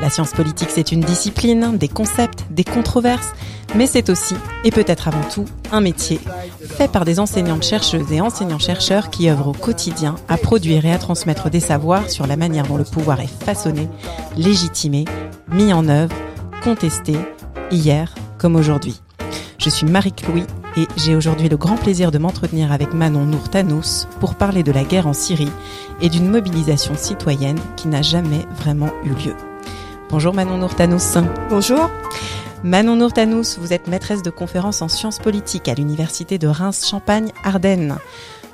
La 0.00 0.10
science 0.10 0.32
politique, 0.32 0.68
c'est 0.70 0.92
une 0.92 1.00
discipline, 1.00 1.78
des 1.78 1.88
concepts, 1.88 2.44
des 2.50 2.64
controverses, 2.64 3.32
mais 3.74 3.86
c'est 3.86 4.10
aussi, 4.10 4.34
et 4.64 4.70
peut-être 4.70 5.08
avant 5.08 5.22
tout, 5.32 5.46
un 5.72 5.80
métier 5.80 6.20
fait 6.62 6.90
par 6.90 7.04
des 7.04 7.18
enseignantes 7.18 7.62
chercheuses 7.62 8.12
et 8.12 8.20
enseignants-chercheurs 8.20 9.08
qui 9.08 9.30
œuvrent 9.30 9.48
au 9.48 9.52
quotidien 9.52 10.16
à 10.28 10.36
produire 10.36 10.84
et 10.84 10.92
à 10.92 10.98
transmettre 10.98 11.48
des 11.48 11.60
savoirs 11.60 12.10
sur 12.10 12.26
la 12.26 12.36
manière 12.36 12.66
dont 12.66 12.76
le 12.76 12.84
pouvoir 12.84 13.20
est 13.20 13.44
façonné, 13.44 13.88
légitimé, 14.36 15.06
mis 15.50 15.72
en 15.72 15.88
œuvre, 15.88 16.14
contesté, 16.62 17.16
hier 17.70 18.14
comme 18.38 18.56
aujourd'hui. 18.56 19.00
Je 19.58 19.70
suis 19.70 19.86
Marie-Chloé 19.86 20.44
et 20.76 20.86
j'ai 20.96 21.16
aujourd'hui 21.16 21.48
le 21.48 21.56
grand 21.56 21.76
plaisir 21.76 22.10
de 22.10 22.18
m'entretenir 22.18 22.70
avec 22.70 22.92
Manon 22.92 23.24
Nourtanos 23.24 24.06
pour 24.20 24.34
parler 24.34 24.62
de 24.62 24.72
la 24.72 24.84
guerre 24.84 25.06
en 25.06 25.14
Syrie 25.14 25.50
et 26.02 26.10
d'une 26.10 26.28
mobilisation 26.28 26.94
citoyenne 26.96 27.58
qui 27.76 27.88
n'a 27.88 28.02
jamais 28.02 28.46
vraiment 28.58 28.90
eu 29.04 29.10
lieu. 29.10 29.34
Bonjour 30.08 30.32
Manon 30.32 30.58
Nourtanos. 30.58 31.18
Bonjour. 31.50 31.90
Manon 32.62 32.94
Nourtanos, 32.94 33.58
vous 33.58 33.72
êtes 33.72 33.88
maîtresse 33.88 34.22
de 34.22 34.30
conférences 34.30 34.80
en 34.80 34.86
sciences 34.86 35.18
politiques 35.18 35.68
à 35.68 35.74
l'université 35.74 36.38
de 36.38 36.46
Reims-Champagne-Ardennes. 36.46 37.96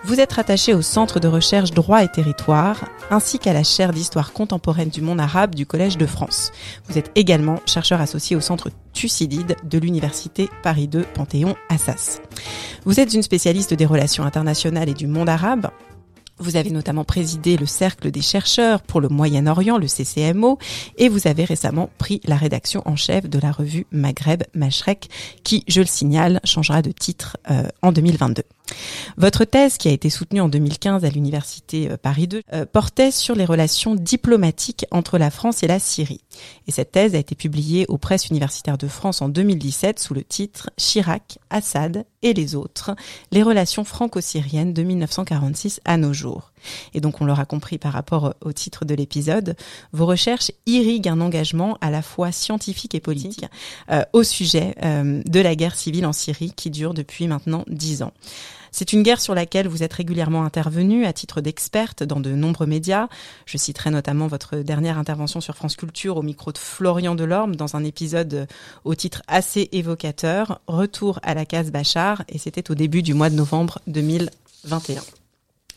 Vous 0.04 0.18
êtes 0.18 0.32
rattachée 0.32 0.72
au 0.72 0.80
Centre 0.80 1.20
de 1.20 1.28
recherche 1.28 1.70
droit 1.72 2.02
et 2.02 2.08
territoire, 2.08 2.88
ainsi 3.10 3.38
qu'à 3.38 3.52
la 3.52 3.64
chaire 3.64 3.92
d'histoire 3.92 4.32
contemporaine 4.32 4.88
du 4.88 5.02
monde 5.02 5.20
arabe 5.20 5.54
du 5.54 5.66
Collège 5.66 5.98
de 5.98 6.06
France. 6.06 6.52
Vous 6.88 6.96
êtes 6.96 7.12
également 7.16 7.60
chercheur 7.66 8.00
associé 8.00 8.34
au 8.34 8.40
Centre 8.40 8.70
Thucydide 8.94 9.56
de 9.62 9.78
l'Université 9.78 10.48
Paris 10.62 10.88
2 10.88 11.02
Panthéon-Assas. 11.14 12.22
Vous 12.86 12.98
êtes 12.98 13.12
une 13.12 13.22
spécialiste 13.22 13.74
des 13.74 13.86
relations 13.86 14.24
internationales 14.24 14.88
et 14.88 14.94
du 14.94 15.06
monde 15.06 15.28
arabe, 15.28 15.70
vous 16.38 16.56
avez 16.56 16.70
notamment 16.70 17.04
présidé 17.04 17.56
le 17.56 17.66
Cercle 17.66 18.10
des 18.10 18.20
chercheurs 18.20 18.82
pour 18.82 19.00
le 19.00 19.08
Moyen-Orient, 19.08 19.78
le 19.78 19.86
CCMO, 19.86 20.58
et 20.96 21.08
vous 21.08 21.26
avez 21.26 21.44
récemment 21.44 21.90
pris 21.98 22.20
la 22.24 22.36
rédaction 22.36 22.82
en 22.86 22.96
chef 22.96 23.28
de 23.28 23.38
la 23.38 23.52
revue 23.52 23.86
Maghreb 23.92 24.42
Mashrek, 24.54 25.08
qui, 25.44 25.64
je 25.68 25.80
le 25.80 25.86
signale, 25.86 26.40
changera 26.44 26.82
de 26.82 26.90
titre 26.90 27.36
euh, 27.50 27.68
en 27.82 27.92
2022. 27.92 28.42
Votre 29.16 29.44
thèse, 29.44 29.76
qui 29.76 29.88
a 29.88 29.92
été 29.92 30.10
soutenue 30.10 30.40
en 30.40 30.48
2015 30.48 31.04
à 31.04 31.10
l'université 31.10 31.90
euh, 31.90 31.96
Paris 31.96 32.28
2, 32.28 32.42
euh, 32.52 32.66
portait 32.66 33.10
sur 33.10 33.34
les 33.34 33.44
relations 33.44 33.94
diplomatiques 33.94 34.86
entre 34.90 35.18
la 35.18 35.30
France 35.30 35.62
et 35.62 35.66
la 35.66 35.78
Syrie. 35.78 36.20
Et 36.66 36.72
cette 36.72 36.92
thèse 36.92 37.14
a 37.14 37.18
été 37.18 37.34
publiée 37.34 37.84
aux 37.88 37.98
presses 37.98 38.28
universitaires 38.28 38.78
de 38.78 38.88
France 38.88 39.22
en 39.22 39.28
2017 39.28 39.98
sous 39.98 40.14
le 40.14 40.22
titre 40.22 40.70
Chirac, 40.76 41.38
Assad 41.50 42.04
et 42.22 42.32
les 42.32 42.54
autres, 42.54 42.94
les 43.32 43.42
relations 43.42 43.84
franco-syriennes 43.84 44.72
de 44.72 44.82
1946 44.82 45.80
à 45.84 45.96
nos 45.96 46.12
jours. 46.12 46.52
Et 46.94 47.00
donc 47.00 47.20
on 47.20 47.24
l'aura 47.24 47.44
compris 47.44 47.78
par 47.78 47.92
rapport 47.92 48.34
au 48.40 48.52
titre 48.52 48.84
de 48.84 48.94
l'épisode, 48.94 49.56
vos 49.92 50.06
recherches 50.06 50.52
irriguent 50.66 51.08
un 51.08 51.20
engagement 51.20 51.76
à 51.80 51.90
la 51.90 52.02
fois 52.02 52.30
scientifique 52.30 52.94
et 52.94 53.00
politique 53.00 53.44
euh, 53.90 54.04
au 54.12 54.22
sujet 54.22 54.74
de 54.82 55.40
la 55.40 55.54
guerre 55.56 55.74
civile 55.74 56.06
en 56.06 56.12
Syrie 56.12 56.52
qui 56.54 56.70
dure 56.70 56.94
depuis 56.94 57.26
maintenant 57.26 57.64
dix 57.68 58.02
ans. 58.02 58.12
C'est 58.72 58.92
une 58.94 59.02
guerre 59.02 59.20
sur 59.20 59.34
laquelle 59.34 59.68
vous 59.68 59.82
êtes 59.82 59.92
régulièrement 59.92 60.44
intervenue 60.44 61.04
à 61.04 61.12
titre 61.12 61.40
d'experte 61.40 62.02
dans 62.02 62.20
de 62.20 62.30
nombreux 62.30 62.66
médias. 62.66 63.08
Je 63.46 63.58
citerai 63.58 63.90
notamment 63.90 64.26
votre 64.26 64.56
dernière 64.56 64.98
intervention 64.98 65.40
sur 65.40 65.54
France 65.54 65.76
Culture 65.76 66.16
au 66.16 66.22
micro 66.22 66.52
de 66.52 66.58
Florian 66.58 67.14
Delorme 67.14 67.54
dans 67.54 67.76
un 67.76 67.84
épisode 67.84 68.48
au 68.84 68.94
titre 68.94 69.22
assez 69.28 69.68
évocateur, 69.72 70.60
Retour 70.66 71.20
à 71.22 71.34
la 71.34 71.44
case 71.44 71.70
Bachar, 71.70 72.24
et 72.28 72.38
c'était 72.38 72.70
au 72.70 72.74
début 72.74 73.02
du 73.02 73.12
mois 73.12 73.30
de 73.30 73.36
novembre 73.36 73.78
2021. 73.86 75.21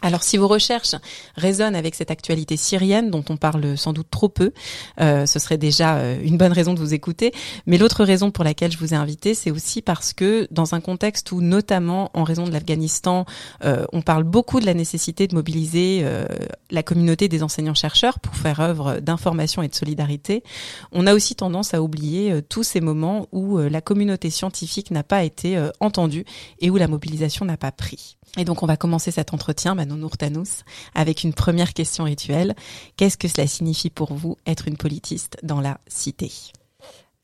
Alors 0.02 0.24
si 0.24 0.38
vos 0.38 0.48
recherches 0.48 0.96
résonnent 1.36 1.76
avec 1.76 1.96
cette 1.96 2.12
actualité 2.12 2.58
syrienne 2.58 3.10
dont 3.10 3.24
on 3.30 3.38
parle 3.38 3.78
sans 3.78 3.94
doute 3.94 4.10
trop 4.12 4.30
peu, 4.30 4.52
euh, 5.00 5.26
ce 5.26 5.40
serait 5.40 5.58
déjà 5.58 5.98
euh, 5.98 6.20
une 6.22 6.38
bonne 6.38 6.52
raison 6.52 6.74
de 6.74 6.80
vous 6.80 6.94
écouter. 6.94 7.34
Mais 7.66 7.78
l'autre 7.78 8.04
raison 8.04 8.30
pour 8.30 8.44
laquelle 8.44 8.72
je 8.72 8.78
vous 8.78 8.94
ai 8.94 8.98
invité, 8.98 9.34
c'est 9.34 9.52
aussi 9.52 9.82
parce 9.82 10.14
que 10.14 10.48
dans 10.52 10.76
un 10.76 10.82
contexte 10.82 11.32
où 11.32 11.42
notamment 11.42 12.12
en 12.14 12.24
raison 12.24 12.46
de 12.46 12.52
l'Afghanistan, 12.52 13.26
euh, 13.64 13.86
on 13.94 14.02
parle 14.02 14.24
beaucoup 14.24 14.60
de 14.60 14.66
la 14.66 14.74
nécessité 14.74 15.28
de 15.28 15.36
mobiliser 15.36 16.06
la 16.72 16.84
communauté 16.84 17.28
des 17.28 17.42
enseignants-chercheurs 17.42 18.20
pour 18.20 18.36
faire 18.36 18.60
œuvre 18.60 19.00
d'information 19.00 19.62
et 19.62 19.68
de 19.68 19.76
solidarité, 19.76 20.44
on 20.92 21.08
a 21.08 21.14
aussi 21.14 21.36
tendance 21.36 21.74
à 21.74 21.82
oublier 21.82 22.42
tous 22.50 22.64
ces 22.64 22.82
moments 22.82 23.28
où 23.32 23.58
la 23.58 23.82
communauté 23.82 24.30
scientifique 24.30 24.92
n'a 24.92 25.04
pas 25.04 25.24
été 25.24 25.58
entendue 25.80 26.26
et 26.60 26.70
où 26.70 26.78
la 26.78 26.88
mobilisation 26.88 27.46
n'a 27.46 27.58
pas 27.58 27.72
pris. 27.72 28.18
Et 28.38 28.46
donc 28.46 28.64
on 28.64 28.66
va 28.66 28.78
commencer 28.78 29.12
cet 29.12 29.34
entretien, 29.34 29.76
Manon 29.76 29.96
Nourtanous, 29.96 30.64
avec 30.94 31.24
une 31.24 31.34
première 31.34 31.74
question 31.74 32.04
rituelle. 32.04 32.56
Qu'est-ce 32.98 33.18
que 33.18 33.28
cela 33.28 33.48
signifie 33.48 33.90
pour 33.90 34.14
vous 34.14 34.38
être 34.46 34.68
une 34.68 34.78
politiste 34.78 35.38
dans 35.44 35.62
la 35.62 35.80
cité? 35.88 36.32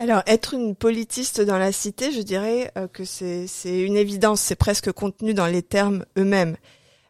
Alors, 0.01 0.23
être 0.25 0.55
une 0.55 0.75
politiste 0.75 1.41
dans 1.41 1.59
la 1.59 1.71
cité, 1.71 2.11
je 2.11 2.21
dirais 2.21 2.71
euh, 2.75 2.87
que 2.87 3.05
c'est 3.05 3.45
une 3.65 3.95
évidence, 3.95 4.41
c'est 4.41 4.55
presque 4.55 4.91
contenu 4.91 5.35
dans 5.35 5.45
les 5.45 5.61
termes 5.61 6.05
eux-mêmes. 6.17 6.57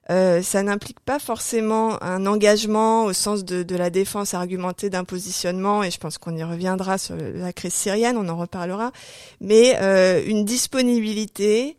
Euh, 0.09 0.41
ça 0.41 0.61
n'implique 0.61 0.99
pas 0.99 1.17
forcément 1.17 2.03
un 2.03 2.25
engagement 2.25 3.05
au 3.05 3.13
sens 3.13 3.45
de, 3.45 3.75
la 3.77 3.89
défense 3.89 4.33
argumentée 4.33 4.89
d'un 4.89 5.05
positionnement, 5.05 5.83
et 5.83 5.89
je 5.91 5.99
pense 5.99 6.17
qu'on 6.17 6.35
y 6.35 6.43
reviendra 6.43 6.97
sur 6.97 7.15
la 7.15 7.53
crise 7.53 7.73
syrienne, 7.73 8.17
on 8.17 8.27
en 8.27 8.35
reparlera, 8.35 8.91
mais 9.39 9.77
euh, 9.79 10.21
une 10.25 10.43
disponibilité, 10.43 11.77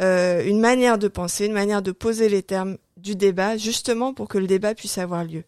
euh, 0.00 0.44
une 0.44 0.60
manière 0.60 0.98
de 0.98 1.08
penser, 1.08 1.46
une 1.46 1.52
manière 1.52 1.82
de 1.82 1.92
poser 1.92 2.28
les 2.28 2.42
termes 2.42 2.78
du 2.96 3.16
débat, 3.16 3.56
justement 3.56 4.14
pour 4.14 4.28
que 4.28 4.38
le 4.38 4.46
débat 4.46 4.74
puisse 4.74 4.98
avoir 4.98 5.24
lieu. 5.24 5.44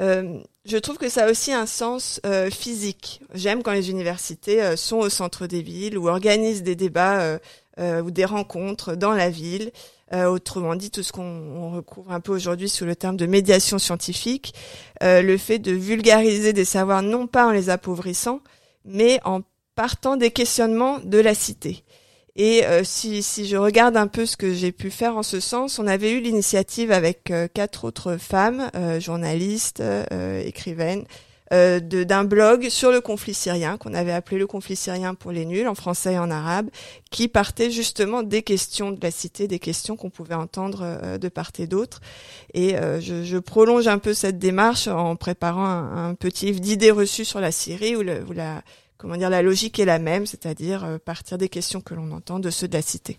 Euh, 0.00 0.40
je 0.64 0.76
trouve 0.76 0.96
que 0.96 1.08
ça 1.08 1.26
a 1.26 1.30
aussi 1.30 1.52
un 1.52 1.66
sens 1.66 2.20
euh, 2.26 2.50
physique. 2.50 3.20
J'aime 3.32 3.62
quand 3.62 3.72
les 3.72 3.90
universités 3.90 4.76
sont 4.76 4.98
au 4.98 5.08
centre 5.08 5.46
des 5.46 5.62
villes 5.62 5.98
ou 5.98 6.08
organisent 6.08 6.62
des 6.62 6.76
débats 6.76 7.38
ou 7.78 8.10
des 8.10 8.24
rencontres 8.24 8.94
dans 8.94 9.12
la 9.12 9.30
ville. 9.30 9.72
autrement 10.12 10.76
dit, 10.76 10.90
tout 10.90 11.02
ce 11.02 11.12
qu'on 11.12 11.72
recouvre 11.72 12.12
un 12.12 12.20
peu 12.20 12.32
aujourd'hui 12.32 12.68
sous 12.68 12.84
le 12.84 12.94
terme 12.94 13.16
de 13.16 13.26
médiation 13.26 13.78
scientifique, 13.78 14.54
le 15.02 15.36
fait 15.36 15.58
de 15.58 15.72
vulgariser 15.72 16.52
des 16.52 16.64
savoirs 16.64 17.02
non 17.02 17.26
pas 17.26 17.46
en 17.46 17.50
les 17.50 17.68
appauvrissant, 17.68 18.40
mais 18.84 19.20
en 19.24 19.42
partant 19.74 20.16
des 20.16 20.30
questionnements 20.30 21.00
de 21.00 21.18
la 21.18 21.34
cité. 21.34 21.84
Et 22.36 22.64
euh, 22.64 22.82
si, 22.82 23.22
si, 23.22 23.46
je 23.46 23.56
regarde 23.56 23.96
un 23.96 24.08
peu 24.08 24.26
ce 24.26 24.36
que 24.36 24.52
j'ai 24.52 24.72
pu 24.72 24.90
faire 24.90 25.16
en 25.16 25.22
ce 25.22 25.38
sens, 25.38 25.78
on 25.78 25.86
avait 25.86 26.10
eu 26.12 26.20
l'initiative 26.20 26.90
avec 26.90 27.30
euh, 27.30 27.46
quatre 27.52 27.84
autres 27.84 28.16
femmes, 28.16 28.70
euh, 28.74 28.98
journalistes, 28.98 29.82
écrivaines, 30.44 31.04
d'un 31.52 32.24
blog 32.24 32.68
sur 32.68 32.90
le 32.90 33.00
conflit 33.00 33.34
syrien 33.34 33.76
qu'on 33.76 33.94
avait 33.94 34.10
appelé 34.10 34.38
le 34.38 34.46
conflit 34.48 34.74
syrien 34.74 35.14
pour 35.14 35.30
les 35.30 35.44
nuls 35.44 35.68
en 35.68 35.76
français 35.76 36.14
et 36.14 36.18
en 36.18 36.28
arabe, 36.28 36.68
qui 37.12 37.28
partait 37.28 37.70
justement 37.70 38.24
des 38.24 38.42
questions 38.42 38.90
de 38.90 38.98
la 39.00 39.12
cité, 39.12 39.46
des 39.46 39.60
questions 39.60 39.94
qu'on 39.94 40.10
pouvait 40.10 40.34
entendre 40.34 41.16
de 41.16 41.28
part 41.28 41.52
et 41.60 41.68
d'autre. 41.68 42.00
Et 42.54 42.74
je, 42.74 43.22
je, 43.22 43.38
prolonge 43.38 43.86
un 43.86 43.98
peu 43.98 44.14
cette 44.14 44.40
démarche 44.40 44.88
en 44.88 45.14
préparant 45.14 45.66
un, 45.66 46.14
petit 46.14 46.46
livre 46.46 46.58
d'idées 46.58 46.90
reçues 46.90 47.24
sur 47.24 47.38
la 47.38 47.52
Syrie 47.52 47.94
où, 47.94 48.02
le, 48.02 48.24
où 48.28 48.32
la 48.32 48.64
comment 49.04 49.18
dire, 49.18 49.28
la 49.28 49.42
logique 49.42 49.78
est 49.78 49.84
la 49.84 49.98
même, 49.98 50.24
c'est-à-dire 50.24 50.82
euh, 50.84 50.98
partir 50.98 51.36
des 51.36 51.50
questions 51.50 51.82
que 51.82 51.92
l'on 51.92 52.10
entend 52.10 52.38
de 52.38 52.48
ceux 52.48 52.68
de. 52.68 53.18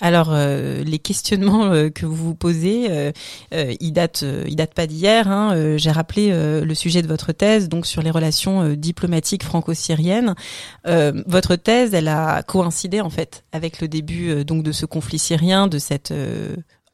Alors 0.00 0.28
euh, 0.30 0.84
les 0.84 1.00
questionnements 1.00 1.72
euh, 1.72 1.90
que 1.90 2.06
vous 2.06 2.14
vous 2.14 2.34
posez, 2.36 3.12
ils 3.50 3.92
datent, 3.92 4.24
datent 4.24 4.74
pas 4.74 4.86
d'hier. 4.86 5.26
Hein. 5.26 5.76
J'ai 5.76 5.90
rappelé 5.90 6.30
le 6.30 6.74
sujet 6.74 7.02
de 7.02 7.08
votre 7.08 7.32
thèse, 7.32 7.68
donc 7.68 7.84
sur 7.84 8.00
les 8.00 8.12
relations 8.12 8.74
diplomatiques 8.74 9.42
franco-syriennes. 9.42 10.36
votre 10.84 11.56
thèse, 11.56 11.94
elle 11.94 12.06
a 12.06 12.44
coïncidé 12.44 13.00
en 13.00 13.10
fait 13.10 13.44
avec 13.50 13.80
le 13.80 13.88
début 13.88 14.44
de 14.44 14.72
ce 14.72 14.86
conflit 14.86 15.18
syrien, 15.18 15.66
de 15.66 15.78
cette 15.78 16.14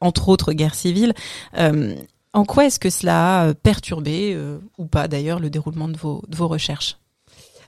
entre 0.01 0.29
autres 0.29 0.53
guerre 0.53 0.73
civile. 0.73 1.13
en 1.53 2.45
quoi 2.45 2.65
est-ce 2.65 2.79
que 2.79 2.89
cela 2.89 3.41
a 3.41 3.53
perturbé 3.53 4.35
ou 4.79 4.87
pas 4.87 5.07
d'ailleurs 5.07 5.39
le 5.39 5.51
déroulement 5.51 5.89
de 5.89 5.97
vos 5.99 6.47
recherches? 6.47 6.97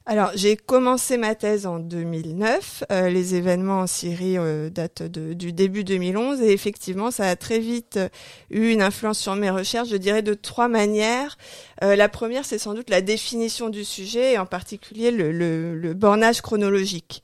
Alors, 0.10 0.32
j'ai 0.36 0.56
commencé 0.56 1.18
ma 1.18 1.36
thèse 1.36 1.66
en 1.66 1.80
2009. 1.80 2.86
Euh, 2.94 3.10
les 3.10 3.36
événements 3.36 3.82
en 3.82 3.88
Syrie 3.88 4.38
euh, 4.38 4.70
datent 4.70 5.04
du 5.04 5.52
début 5.52 5.84
2011 5.84 6.42
et 6.42 6.54
effectivement, 6.54 7.12
ça 7.12 7.28
a 7.28 7.36
très 7.36 7.60
vite 7.60 7.98
euh, 7.98 8.08
eu 8.50 8.70
une 8.70 8.82
influence 8.82 9.20
sur 9.20 9.36
mes 9.36 9.50
recherches, 9.50 9.90
je 9.90 9.98
dirais 9.98 10.22
de 10.22 10.34
trois 10.34 10.70
manières. 10.70 11.38
la 11.82 12.08
première, 12.08 12.46
c'est 12.46 12.58
sans 12.58 12.74
doute 12.74 12.90
la 12.90 13.02
définition 13.02 13.68
du 13.68 13.84
sujet 13.84 14.34
et 14.34 14.38
en 14.38 14.46
particulier 14.46 15.12
le, 15.12 15.34
le, 15.34 15.76
le 15.76 15.94
bornage 15.94 16.40
chronologique. 16.40 17.22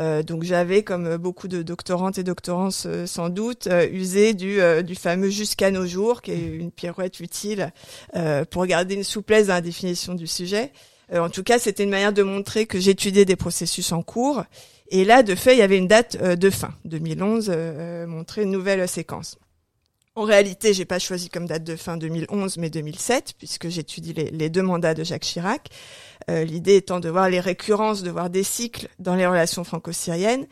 Euh, 0.00 0.24
donc 0.24 0.42
j'avais, 0.42 0.82
comme 0.82 1.18
beaucoup 1.18 1.46
de 1.46 1.62
doctorantes 1.62 2.18
et 2.18 2.24
doctorants 2.24 2.72
sans 2.72 3.28
doute, 3.28 3.68
usé 3.92 4.34
du, 4.34 4.58
du 4.82 4.96
fameux 4.96 5.30
jusqu'à 5.30 5.70
nos 5.70 5.86
jours, 5.86 6.22
qui 6.22 6.32
est 6.32 6.40
une 6.40 6.72
pirouette 6.72 7.20
utile 7.20 7.72
pour 8.50 8.66
garder 8.66 8.96
une 8.96 9.04
souplesse 9.04 9.46
dans 9.46 9.54
la 9.54 9.60
définition 9.60 10.14
du 10.14 10.26
sujet. 10.26 10.72
En 11.12 11.28
tout 11.30 11.42
cas, 11.42 11.58
c'était 11.58 11.84
une 11.84 11.90
manière 11.90 12.12
de 12.12 12.22
montrer 12.22 12.66
que 12.66 12.80
j'étudiais 12.80 13.24
des 13.24 13.36
processus 13.36 13.92
en 13.92 14.02
cours. 14.02 14.44
Et 14.88 15.04
là, 15.04 15.22
de 15.22 15.34
fait, 15.34 15.54
il 15.54 15.58
y 15.58 15.62
avait 15.62 15.78
une 15.78 15.88
date 15.88 16.16
de 16.16 16.50
fin. 16.50 16.74
2011 16.84 17.50
montrait 18.06 18.42
une 18.42 18.50
nouvelle 18.50 18.88
séquence. 18.88 19.38
En 20.16 20.22
réalité, 20.22 20.72
j'ai 20.72 20.86
pas 20.86 20.98
choisi 20.98 21.28
comme 21.28 21.46
date 21.46 21.62
de 21.62 21.76
fin 21.76 21.98
2011, 21.98 22.56
mais 22.56 22.70
2007, 22.70 23.34
puisque 23.36 23.68
j'étudie 23.68 24.14
les, 24.14 24.30
les, 24.30 24.48
deux 24.48 24.62
mandats 24.62 24.94
de 24.94 25.04
Jacques 25.04 25.24
Chirac. 25.24 25.68
Euh, 26.30 26.42
L'idée 26.42 26.76
étant 26.76 27.00
de 27.00 27.10
voir 27.10 27.28
les 27.28 27.38
récurrences, 27.38 28.02
de 28.02 28.10
voir 28.10 28.30
des 28.30 28.42
cycles 28.42 28.88
dans 28.98 29.14
les 29.14 29.26
relations 29.26 29.62
franco-syriennes. 29.62 30.46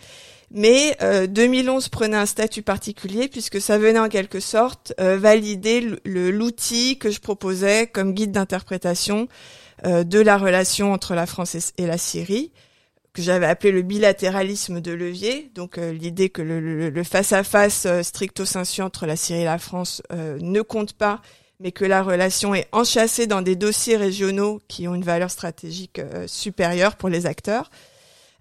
Mais 0.50 0.96
euh, 1.00 1.26
2011 1.26 1.88
prenait 1.88 2.18
un 2.18 2.26
statut 2.26 2.62
particulier 2.62 3.28
puisque 3.28 3.58
ça 3.60 3.78
venait 3.78 3.98
en 3.98 4.10
quelque 4.10 4.38
sorte 4.38 4.92
euh, 5.00 5.16
valider 5.16 5.80
l'outil 6.04 6.98
que 6.98 7.10
je 7.10 7.20
proposais 7.20 7.86
comme 7.86 8.12
guide 8.12 8.32
d'interprétation 8.32 9.22
euh, 9.22 9.26
de 9.82 10.20
la 10.20 10.38
relation 10.38 10.92
entre 10.92 11.14
la 11.14 11.26
France 11.26 11.72
et 11.76 11.86
la 11.86 11.98
Syrie 11.98 12.52
que 13.14 13.22
j'avais 13.22 13.46
appelé 13.46 13.70
le 13.70 13.82
bilatéralisme 13.82 14.80
de 14.80 14.90
levier, 14.92 15.50
donc 15.54 15.78
euh, 15.78 15.92
l'idée 15.92 16.30
que 16.30 16.42
le 16.42 17.04
face-à-face 17.04 17.86
euh, 17.86 18.02
stricto 18.02 18.44
sensu 18.44 18.82
entre 18.82 19.06
la 19.06 19.14
Syrie 19.14 19.42
et 19.42 19.44
la 19.44 19.58
France 19.58 20.02
euh, 20.12 20.36
ne 20.40 20.60
compte 20.62 20.94
pas, 20.94 21.22
mais 21.60 21.70
que 21.70 21.84
la 21.84 22.02
relation 22.02 22.56
est 22.56 22.66
enchâssée 22.72 23.28
dans 23.28 23.40
des 23.40 23.54
dossiers 23.54 23.96
régionaux 23.96 24.60
qui 24.66 24.88
ont 24.88 24.96
une 24.96 25.04
valeur 25.04 25.30
stratégique 25.30 26.00
supérieure 26.26 26.96
pour 26.96 27.08
les 27.08 27.26
acteurs. 27.26 27.70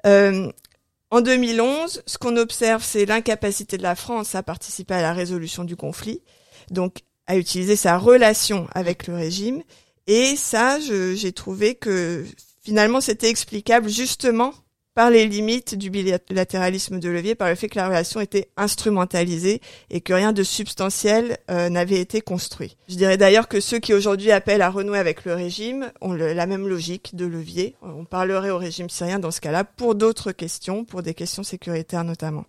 en 0.03 1.21
2011, 1.21 2.01
ce 2.07 2.17
qu'on 2.17 2.35
observe, 2.37 2.83
c'est 2.83 3.05
l'incapacité 3.05 3.77
de 3.77 3.83
la 3.83 3.95
France 3.95 4.33
à 4.33 4.41
participer 4.41 4.95
à 4.95 5.03
la 5.03 5.13
résolution 5.13 5.63
du 5.63 5.75
conflit, 5.75 6.23
donc 6.71 7.01
à 7.27 7.37
utiliser 7.37 7.75
sa 7.75 7.99
relation 7.99 8.67
avec 8.73 9.05
le 9.05 9.13
régime. 9.13 9.61
Et 10.07 10.35
ça, 10.35 10.79
j'ai 10.79 11.31
trouvé 11.31 11.75
que 11.75 12.25
finalement, 12.63 13.01
c'était 13.01 13.29
explicable 13.29 13.89
justement 13.89 14.53
par 14.95 15.09
les 15.09 15.27
limites 15.27 15.75
du 15.75 15.89
bilatéralisme 15.89 16.99
de 16.99 17.09
levier, 17.09 17.33
par 17.33 17.49
le 17.49 17.55
fait 17.55 17.67
que 17.67 17.77
la 17.77 17.87
relation 17.87 18.19
était 18.19 18.49
instrumentalisée 18.57 19.59
et 19.89 20.01
que 20.01 20.13
rien 20.13 20.33
de 20.33 20.43
substantiel 20.43 21.37
euh, 21.49 21.69
n'avait 21.69 21.99
été 21.99 22.21
construit. 22.21 22.77
Je 22.87 22.95
dirais 22.95 23.17
d'ailleurs 23.17 23.47
que 23.47 23.59
ceux 23.59 23.79
qui 23.79 23.93
aujourd'hui 23.93 24.31
appellent 24.31 24.61
à 24.61 24.69
renouer 24.69 24.99
avec 24.99 25.25
le 25.25 25.33
régime 25.33 25.91
ont 26.01 26.13
la 26.13 26.45
même 26.45 26.67
logique 26.67 27.15
de 27.15 27.25
levier. 27.25 27.75
On 27.81 28.05
parlerait 28.05 28.51
au 28.51 28.59
régime 28.59 28.89
syrien 28.89 29.17
dans 29.17 29.31
ce 29.31 29.41
cas-là 29.41 29.63
pour 29.63 29.95
d'autres 29.95 30.31
questions, 30.31 30.85
pour 30.85 31.01
des 31.01 31.15
questions 31.15 31.43
sécuritaires 31.43 32.03
notamment. 32.03 32.45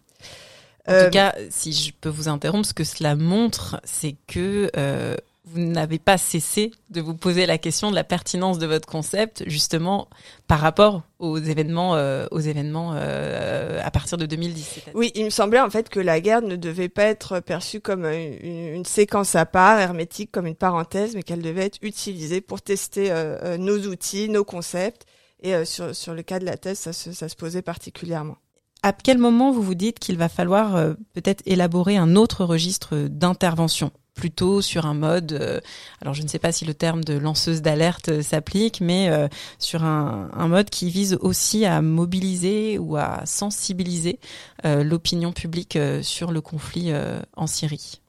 En 0.87 0.93
tout 0.93 0.99
euh, 0.99 1.11
cas, 1.11 1.35
si 1.49 1.73
je 1.73 1.93
peux 1.99 2.11
vous 2.11 2.29
interrompre, 2.29 2.69
ce 2.69 2.75
que 2.75 2.85
cela 2.85 3.17
montre, 3.17 3.81
c'est 3.85 4.17
que 4.27 4.71
euh, 4.77 5.17
vous 5.47 5.61
n'avez 5.61 5.99
pas 5.99 6.17
cessé 6.17 6.71
de 6.89 7.03
vous 7.03 7.15
poser 7.15 7.45
la 7.45 7.59
question 7.59 7.91
de 7.91 7.95
la 7.95 8.05
pertinence 8.05 8.59
de 8.59 8.67
votre 8.67 8.89
concept, 8.89 9.45
justement 9.47 10.09
par 10.47 10.61
rapport 10.61 11.03
aux 11.19 11.37
événements, 11.37 11.97
euh, 11.97 12.27
aux 12.31 12.41
événements 12.41 12.93
euh, 12.95 13.81
à 13.83 13.91
partir 13.91 14.17
de 14.17 14.25
2010. 14.25 14.81
Oui, 14.95 15.13
il 15.15 15.25
me 15.27 15.31
semblait 15.31 15.61
en 15.61 15.69
fait 15.69 15.91
que 15.91 16.01
la 16.01 16.21
guerre 16.21 16.41
ne 16.41 16.57
devait 16.57 16.89
pas 16.89 17.05
être 17.05 17.41
perçue 17.41 17.81
comme 17.81 18.07
une, 18.07 18.85
séquence 18.87 19.35
à 19.35 19.45
part, 19.45 19.79
hermétique, 19.79 20.31
comme 20.33 20.47
une 20.47 20.55
parenthèse, 20.55 21.15
mais 21.15 21.23
qu'elle 21.23 21.43
devait 21.43 21.67
être 21.67 21.79
utilisée 21.83 22.41
pour 22.41 22.63
tester 22.63 23.11
euh, 23.11 23.59
nos 23.59 23.79
outils, 23.87 24.29
nos 24.29 24.45
concepts. 24.45 25.05
Et 25.43 25.67
sur, 25.67 25.95
sur 25.95 26.15
le 26.15 26.23
cas 26.23 26.39
de 26.39 26.47
la 26.47 26.57
thèse, 26.57 26.79
ça 26.79 26.95
se, 26.95 27.13
ça 27.13 27.29
se 27.29 27.37
posait 27.37 27.61
particulièrement. 27.61 28.39
À 28.83 28.95
quel 28.95 29.19
moment 29.19 29.53
vous 29.53 29.61
vous 29.61 29.75
dites 29.75 29.99
qu'il 29.99 30.17
va 30.17 30.31
falloir 30.31 30.95
peut-être 31.13 31.43
élaborer 31.45 31.99
un 31.99 32.17
autre 32.17 32.47
registre 32.47 32.97
d'intervention? 33.11 33.91
Plutôt 34.15 34.63
sur 34.63 34.87
un 34.87 34.95
mode, 34.95 35.33
euh, 35.33 35.61
alors 36.01 36.15
je 36.15 36.23
ne 36.23 36.29
sais 36.29 36.39
pas 36.39 36.53
si 36.53 36.65
le 36.65 36.75
terme 36.75 37.05
de 37.05 37.15
lanceuse 37.15 37.63
d'alerte 37.63 38.09
euh, 38.09 38.23
s'applique, 38.23 38.81
mais 38.81 39.11
euh, 39.11 39.29
sur 39.59 39.85
un, 39.85 40.31
un, 40.33 40.49
mode 40.49 40.71
qui 40.71 40.89
vise 40.89 41.19
aussi 41.21 41.65
à 41.65 41.83
mobiliser 41.83 42.79
ou 42.79 42.97
à 42.97 43.23
sensibiliser 43.27 44.19
l'opinion 44.63 45.33
publique 45.33 45.79
sur 46.03 46.33
le 46.33 46.41
conflit 46.41 46.93
en 47.37 47.47
Syrie. 47.47 48.01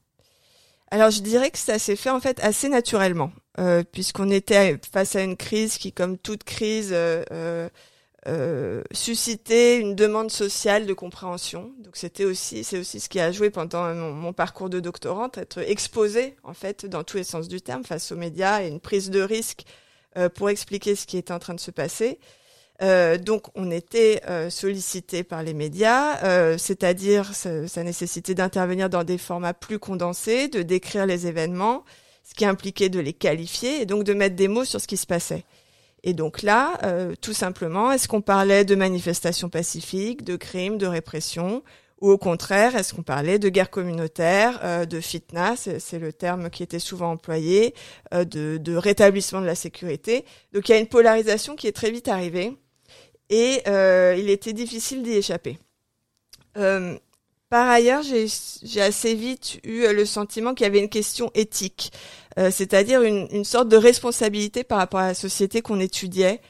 Alors 0.90 1.10
je 1.10 1.20
dirais 1.20 1.50
que 1.50 1.58
ça 1.58 1.78
s'est 1.78 1.96
fait 1.96 2.10
en 2.10 2.20
fait 2.20 2.40
assez 2.40 2.68
naturellement, 2.68 3.32
puisqu'on 3.92 4.30
était 4.30 4.78
face 4.90 5.16
à 5.16 5.22
une 5.22 5.36
crise 5.36 5.76
qui, 5.76 5.92
comme 5.92 6.16
toute 6.16 6.44
crise, 6.44 6.94
euh, 8.26 8.82
susciter 8.92 9.76
une 9.76 9.94
demande 9.94 10.30
sociale 10.30 10.86
de 10.86 10.92
compréhension. 10.92 11.72
Donc 11.78 11.96
c'était 11.96 12.24
aussi, 12.24 12.64
c'est 12.64 12.78
aussi 12.78 13.00
ce 13.00 13.08
qui 13.08 13.20
a 13.20 13.32
joué 13.32 13.50
pendant 13.50 13.94
mon, 13.94 14.32
parcours 14.32 14.68
de 14.68 14.80
doctorante, 14.80 15.38
être 15.38 15.58
exposé 15.58 16.36
en 16.42 16.54
fait 16.54 16.86
dans 16.86 17.04
tous 17.04 17.18
les 17.18 17.24
sens 17.24 17.48
du 17.48 17.60
terme 17.60 17.84
face 17.84 18.10
aux 18.12 18.16
médias 18.16 18.62
et 18.62 18.68
une 18.68 18.80
prise 18.80 19.10
de 19.10 19.20
risque 19.20 19.64
euh, 20.16 20.28
pour 20.28 20.50
expliquer 20.50 20.96
ce 20.96 21.06
qui 21.06 21.18
était 21.18 21.32
en 21.32 21.38
train 21.38 21.54
de 21.54 21.60
se 21.60 21.70
passer. 21.70 22.18
Euh, 22.82 23.16
donc 23.16 23.46
on 23.54 23.70
était 23.70 24.20
euh, 24.28 24.50
sollicité 24.50 25.24
par 25.24 25.42
les 25.42 25.54
médias, 25.54 26.22
euh, 26.24 26.58
c'est-à-dire 26.58 27.34
ça, 27.34 27.66
ça 27.68 27.82
nécessitait 27.82 28.34
d'intervenir 28.34 28.90
dans 28.90 29.04
des 29.04 29.16
formats 29.18 29.54
plus 29.54 29.78
condensés, 29.78 30.48
de 30.48 30.62
décrire 30.62 31.06
les 31.06 31.26
événements, 31.26 31.84
ce 32.22 32.34
qui 32.34 32.44
impliquait 32.44 32.90
de 32.90 33.00
les 33.00 33.14
qualifier 33.14 33.80
et 33.80 33.86
donc 33.86 34.04
de 34.04 34.12
mettre 34.12 34.36
des 34.36 34.48
mots 34.48 34.64
sur 34.64 34.80
ce 34.80 34.86
qui 34.86 34.98
se 34.98 35.06
passait. 35.06 35.44
Et 36.06 36.14
donc 36.14 36.42
là, 36.42 36.78
euh, 36.84 37.14
tout 37.20 37.32
simplement, 37.32 37.90
est-ce 37.90 38.06
qu'on 38.06 38.20
parlait 38.20 38.64
de 38.64 38.76
manifestations 38.76 39.48
pacifiques, 39.48 40.22
de 40.22 40.36
crimes, 40.36 40.78
de 40.78 40.86
répression 40.86 41.62
ou 42.00 42.10
au 42.10 42.18
contraire, 42.18 42.76
est-ce 42.76 42.92
qu'on 42.92 43.02
parlait 43.02 43.38
de 43.38 43.48
guerre 43.48 43.70
communautaire, 43.70 44.60
euh, 44.62 44.84
de 44.84 45.00
fitna, 45.00 45.56
c'est 45.56 45.98
le 45.98 46.12
terme 46.12 46.50
qui 46.50 46.62
était 46.62 46.78
souvent 46.78 47.12
employé, 47.12 47.74
euh, 48.12 48.24
de, 48.24 48.58
de, 48.58 48.76
rétablissement 48.76 49.40
de 49.40 49.46
la 49.46 49.54
sécurité. 49.54 50.26
Donc 50.52 50.68
il 50.68 50.72
y 50.72 50.74
a 50.74 50.78
une 50.78 50.88
polarisation 50.88 51.56
qui 51.56 51.66
est 51.66 51.72
très 51.72 51.90
vite 51.90 52.06
arrivée 52.06 52.56
et 53.30 53.62
il 53.66 54.30
était 54.30 54.52
difficile 54.52 55.02
d'y 55.02 55.14
échapper. 55.14 55.58
par 56.54 57.68
ailleurs, 57.68 58.02
j'ai 58.04 58.80
assez 58.80 59.14
vite 59.14 59.58
eu 59.64 59.92
le 59.92 60.04
sentiment 60.04 60.54
qu'il 60.54 60.64
y 60.64 60.68
avait 60.68 60.78
une 60.78 60.88
question 60.88 61.32
éthique. 61.34 61.90
Euh, 62.38 62.50
c'est-à-dire 62.50 63.02
une, 63.02 63.26
une, 63.30 63.44
sorte 63.44 63.68
de 63.68 63.76
responsabilité 63.76 64.62
par 64.62 64.78
rapport 64.78 65.00
à 65.00 65.08
la 65.08 65.14
société 65.14 65.62
qu'on 65.62 65.80
étudiait, 65.80 66.40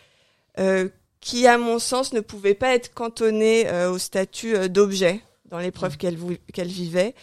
euh, 0.59 0.89
qui, 1.21 1.47
à 1.47 1.59
mon 1.59 1.79
sens, 1.79 2.13
ne 2.13 2.21
pouvait 2.21 2.55
pas 2.55 2.75
être 2.75 2.93
cantonnée 2.93 3.69
euh, 3.69 3.91
au 3.91 3.99
statut 3.99 4.69
d'objet 4.69 5.21
dans 5.47 5.59
l'épreuve 5.59 5.95
mmh. 5.95 5.97
qu'elle 5.97 6.19
qu'elle 6.53 6.69
vivait, 6.69 7.15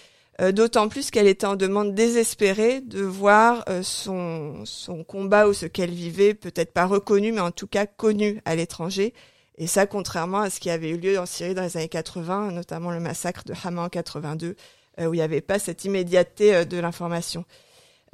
d'autant 0.53 0.87
plus 0.87 1.11
qu'elle 1.11 1.27
était 1.27 1.45
en 1.45 1.57
demande 1.57 1.93
désespérée 1.93 2.79
de 2.79 3.01
voir 3.01 3.65
son, 3.83 4.65
son 4.65 5.03
combat 5.03 5.47
ou 5.47 5.53
ce 5.53 5.65
qu'elle 5.65 5.91
vivait, 5.91 6.33
peut-être 6.33 6.71
pas 6.71 6.85
reconnu, 6.85 7.33
mais 7.33 7.41
en 7.41 7.51
tout 7.51 7.67
cas 7.67 7.85
connu 7.85 8.41
à 8.45 8.55
l'étranger. 8.55 9.13
Et 9.57 9.67
ça, 9.67 9.85
contrairement 9.85 10.39
à 10.39 10.49
ce 10.49 10.61
qui 10.61 10.69
avait 10.69 10.89
eu 10.89 10.97
lieu 10.97 11.19
en 11.19 11.25
Syrie 11.25 11.53
dans 11.53 11.63
les 11.63 11.75
années 11.75 11.89
80, 11.89 12.51
notamment 12.51 12.91
le 12.91 13.01
massacre 13.01 13.43
de 13.43 13.53
Hama 13.61 13.83
en 13.83 13.89
82, 13.89 14.55
où 15.01 15.13
il 15.13 15.17
n'y 15.17 15.21
avait 15.21 15.41
pas 15.41 15.59
cette 15.59 15.83
immédiateté 15.83 16.65
de 16.65 16.77
l'information. 16.77 17.43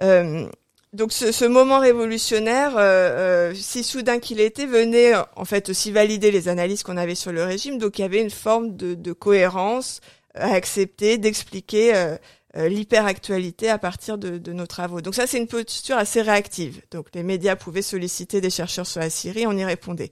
Euh, 0.02 0.48
donc 0.92 1.14
ce, 1.14 1.46
moment 1.46 1.80
révolutionnaire, 1.80 2.76
euh, 2.78 3.52
euh, 3.52 3.54
si 3.54 3.84
soudain 3.84 4.20
qu'il 4.20 4.40
était, 4.40 4.66
venait 4.66 5.14
en 5.36 5.46
fait 5.46 5.70
aussi 5.70 5.92
valider 5.92 6.32
les 6.32 6.48
analyses 6.48 6.82
qu'on 6.82 6.98
avait 6.98 7.16
sur 7.16 7.32
le 7.32 7.44
régime. 7.44 7.78
Donc 7.78 8.00
il 8.00 8.02
y 8.02 8.06
avait 8.06 8.22
une 8.22 8.32
forme 8.32 8.76
de, 8.76 9.14
cohérence 9.14 10.02
à 10.34 10.54
accepter, 10.54 11.18
d'expliquer 11.18 12.16
l'hyperactualité 12.56 13.70
à 13.70 13.78
partir 13.78 14.18
de, 14.18 14.52
nos 14.52 14.66
travaux. 14.66 15.02
Donc 15.02 15.14
ça 15.14 15.28
c'est 15.28 15.38
une 15.38 15.48
posture 15.48 15.98
assez 15.98 16.24
réactive. 16.24 16.82
Donc 16.90 17.08
les 17.14 17.24
médias 17.24 17.56
pouvaient 17.56 17.84
solliciter 17.84 18.42
des 18.42 18.50
chercheurs 18.50 18.88
sur 18.88 19.00
la 19.00 19.12
Syrie, 19.12 19.46
on 19.46 19.56
y 19.56 19.66
répondait. 19.66 20.10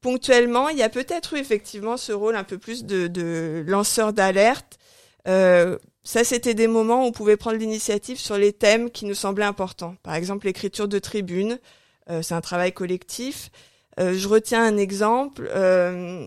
Ponctuellement, 0.00 0.68
il 0.68 0.78
y 0.78 0.82
a 0.82 0.88
peut-être 0.88 1.34
eu 1.34 1.38
effectivement 1.38 1.96
ce 1.96 2.12
rôle 2.12 2.34
un 2.34 2.44
peu 2.44 2.58
plus 2.58 2.84
de 2.84 3.64
lanceur 3.68 4.12
d'alerte. 4.12 4.78
Euh, 5.26 5.78
ça, 6.06 6.22
c'était 6.22 6.54
des 6.54 6.68
moments 6.68 7.02
où 7.02 7.08
on 7.08 7.12
pouvait 7.12 7.36
prendre 7.36 7.56
l'initiative 7.56 8.20
sur 8.20 8.38
les 8.38 8.52
thèmes 8.52 8.92
qui 8.92 9.06
nous 9.06 9.14
semblaient 9.14 9.44
importants. 9.44 9.96
Par 10.04 10.14
exemple, 10.14 10.46
l'écriture 10.46 10.86
de 10.86 11.00
tribunes, 11.00 11.58
euh, 12.08 12.22
c'est 12.22 12.34
un 12.34 12.40
travail 12.40 12.72
collectif. 12.72 13.50
Euh, 13.98 14.14
je 14.16 14.28
retiens 14.28 14.62
un 14.62 14.76
exemple. 14.76 15.50
Euh, 15.52 16.24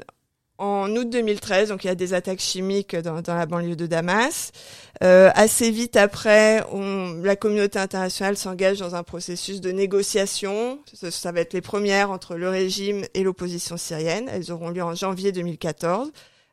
en 0.58 0.94
août 0.94 1.10
2013, 1.10 1.70
donc 1.70 1.86
il 1.86 1.88
y 1.88 1.90
a 1.90 1.96
des 1.96 2.14
attaques 2.14 2.42
chimiques 2.42 2.94
dans, 2.94 3.22
la 3.26 3.46
banlieue 3.46 3.78
de 3.78 3.88
Damas. 3.88 4.52
assez 5.00 5.72
vite 5.72 5.96
après, 5.96 6.62
on, 6.74 7.14
la 7.24 7.38
communauté 7.38 7.80
internationale 7.80 8.36
s'engage 8.36 8.80
dans 8.80 8.94
un 8.94 9.04
processus 9.04 9.62
de 9.62 9.72
négociation. 9.72 10.80
Ça, 10.94 11.12
ça, 11.12 11.32
va 11.32 11.40
être 11.40 11.54
les 11.54 11.62
premières 11.62 12.12
entre 12.12 12.36
le 12.36 12.50
régime 12.50 13.06
et 13.14 13.24
l'opposition 13.24 13.78
syrienne. 13.78 14.28
Elles 14.30 14.52
auront 14.52 14.70
lieu 14.70 14.84
en 14.84 14.96
janvier 14.96 15.32
2014. 15.32 16.12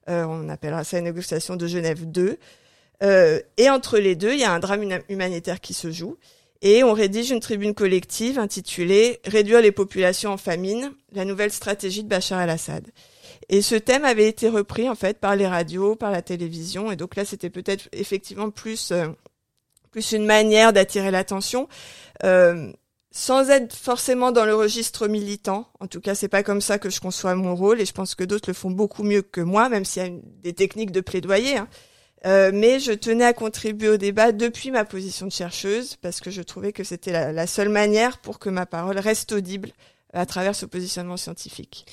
On 0.08 0.48
appellera 0.48 0.84
ça 0.84 0.98
une 0.98 1.04
négociation 1.04 1.56
de 1.56 1.66
Genève 1.66 2.04
2. 2.04 2.38
Euh, 3.02 3.40
et 3.56 3.70
entre 3.70 3.98
les 3.98 4.14
deux, 4.14 4.32
il 4.32 4.40
y 4.40 4.44
a 4.44 4.52
un 4.52 4.58
drame 4.58 5.00
humanitaire 5.08 5.60
qui 5.60 5.74
se 5.74 5.90
joue. 5.90 6.16
Et 6.62 6.82
on 6.82 6.94
rédige 6.94 7.30
une 7.30 7.40
tribune 7.40 7.74
collective 7.74 8.38
intitulée 8.38 9.20
Réduire 9.26 9.60
les 9.60 9.72
populations 9.72 10.32
en 10.32 10.36
famine, 10.36 10.92
la 11.12 11.24
nouvelle 11.24 11.52
stratégie 11.52 12.02
de 12.02 12.08
Bachar 12.08 12.40
el-Assad. 12.40 12.86
Et 13.48 13.62
ce 13.62 13.74
thème 13.74 14.04
avait 14.04 14.28
été 14.28 14.48
repris 14.48 14.88
en 14.88 14.94
fait 14.94 15.18
par 15.18 15.36
les 15.36 15.46
radios, 15.46 15.94
par 15.94 16.10
la 16.10 16.22
télévision. 16.22 16.90
Et 16.90 16.96
donc 16.96 17.14
là, 17.14 17.24
c'était 17.24 17.50
peut-être 17.50 17.88
effectivement 17.92 18.50
plus 18.50 18.92
plus 19.90 20.12
une 20.12 20.26
manière 20.26 20.72
d'attirer 20.72 21.10
l'attention. 21.10 21.68
Euh, 22.24 22.70
sans 23.16 23.48
être 23.48 23.74
forcément 23.74 24.30
dans 24.30 24.44
le 24.44 24.54
registre 24.54 25.08
militant. 25.08 25.70
En 25.80 25.86
tout 25.86 26.02
cas, 26.02 26.14
c'est 26.14 26.28
pas 26.28 26.42
comme 26.42 26.60
ça 26.60 26.78
que 26.78 26.90
je 26.90 27.00
conçois 27.00 27.34
mon 27.34 27.56
rôle 27.56 27.80
et 27.80 27.86
je 27.86 27.92
pense 27.92 28.14
que 28.14 28.24
d'autres 28.24 28.50
le 28.50 28.52
font 28.52 28.70
beaucoup 28.70 29.04
mieux 29.04 29.22
que 29.22 29.40
moi, 29.40 29.70
même 29.70 29.86
s'il 29.86 30.02
y 30.02 30.06
a 30.06 30.10
des 30.42 30.52
techniques 30.52 30.90
de 30.90 31.00
plaidoyer. 31.00 31.56
Hein. 31.56 31.68
Euh, 32.26 32.50
mais 32.52 32.78
je 32.78 32.92
tenais 32.92 33.24
à 33.24 33.32
contribuer 33.32 33.88
au 33.88 33.96
débat 33.96 34.32
depuis 34.32 34.70
ma 34.70 34.84
position 34.84 35.24
de 35.24 35.32
chercheuse 35.32 35.96
parce 35.96 36.20
que 36.20 36.30
je 36.30 36.42
trouvais 36.42 36.74
que 36.74 36.84
c'était 36.84 37.32
la, 37.32 37.46
seule 37.46 37.70
manière 37.70 38.18
pour 38.18 38.38
que 38.38 38.50
ma 38.50 38.66
parole 38.66 38.98
reste 38.98 39.32
audible 39.32 39.70
à 40.12 40.26
travers 40.26 40.54
ce 40.54 40.66
positionnement 40.66 41.16
scientifique. 41.16 41.86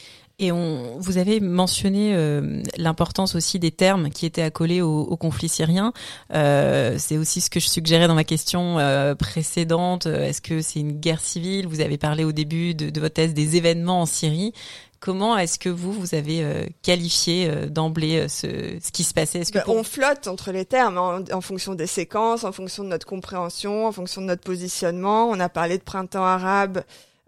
Et 0.43 0.51
on, 0.51 0.97
vous 1.00 1.17
avez 1.17 1.39
mentionné 1.39 2.13
euh, 2.13 2.62
l'importance 2.75 3.33
aussi 3.33 3.59
des 3.59 3.71
termes 3.71 4.09
qui 4.09 4.25
étaient 4.25 4.41
accolés 4.41 4.81
au, 4.81 5.00
au 5.00 5.15
conflit 5.15 5.47
syrien. 5.47 5.93
Euh, 6.33 6.97
c'est 7.00 7.17
aussi 7.17 7.39
ce 7.39 7.50
que 7.50 7.62
je 7.62 7.69
suggérais 7.69 8.09
dans 8.09 8.13
ma 8.13 8.25
question 8.25 8.77
euh, 8.77 9.15
précédente. 9.15 10.05
Est-ce 10.05 10.41
que 10.41 10.62
c'est 10.62 10.81
une 10.81 11.00
guerre 11.00 11.21
civile? 11.21 11.65
Vous 11.65 11.79
avez 11.79 11.97
parlé 11.97 12.25
au 12.25 12.33
début 12.33 12.75
de, 12.75 12.89
de, 12.89 13.00
votre 13.00 13.13
thèse 13.13 13.33
des 13.33 13.55
événements 13.55 14.01
en 14.01 14.05
Syrie. 14.05 14.51
Comment 15.00 15.38
est-ce 15.38 15.59
que 15.59 15.69
vous, 15.69 15.93
vous 15.93 16.13
avez 16.13 16.69
qualifié 16.81 17.50
d'emblée 17.69 18.27
ce, 18.27 18.47
ce, 18.81 18.91
qui 18.91 19.03
se 19.05 19.13
passait? 19.13 19.39
Est-ce 19.39 19.51
que 19.53 19.59
ben, 19.59 19.65
On 19.67 19.83
flotte 19.83 20.27
entre 20.27 20.51
les 20.51 20.65
termes 20.65 20.97
en, 20.97 21.19
en, 21.31 21.41
fonction 21.41 21.73
des 21.73 21.88
séquences, 21.88 22.43
en 22.43 22.51
fonction 22.51 22.83
de 22.83 22.89
notre 22.89 23.05
compréhension, 23.05 23.88
en 23.88 23.93
fonction 23.93 24.21
de 24.21 24.27
notre 24.27 24.43
positionnement. 24.43 25.29
On 25.29 25.39
a 25.39 25.47
parlé 25.47 25.77
de 25.77 25.83
printemps 25.83 26.23
arabe. 26.25 26.83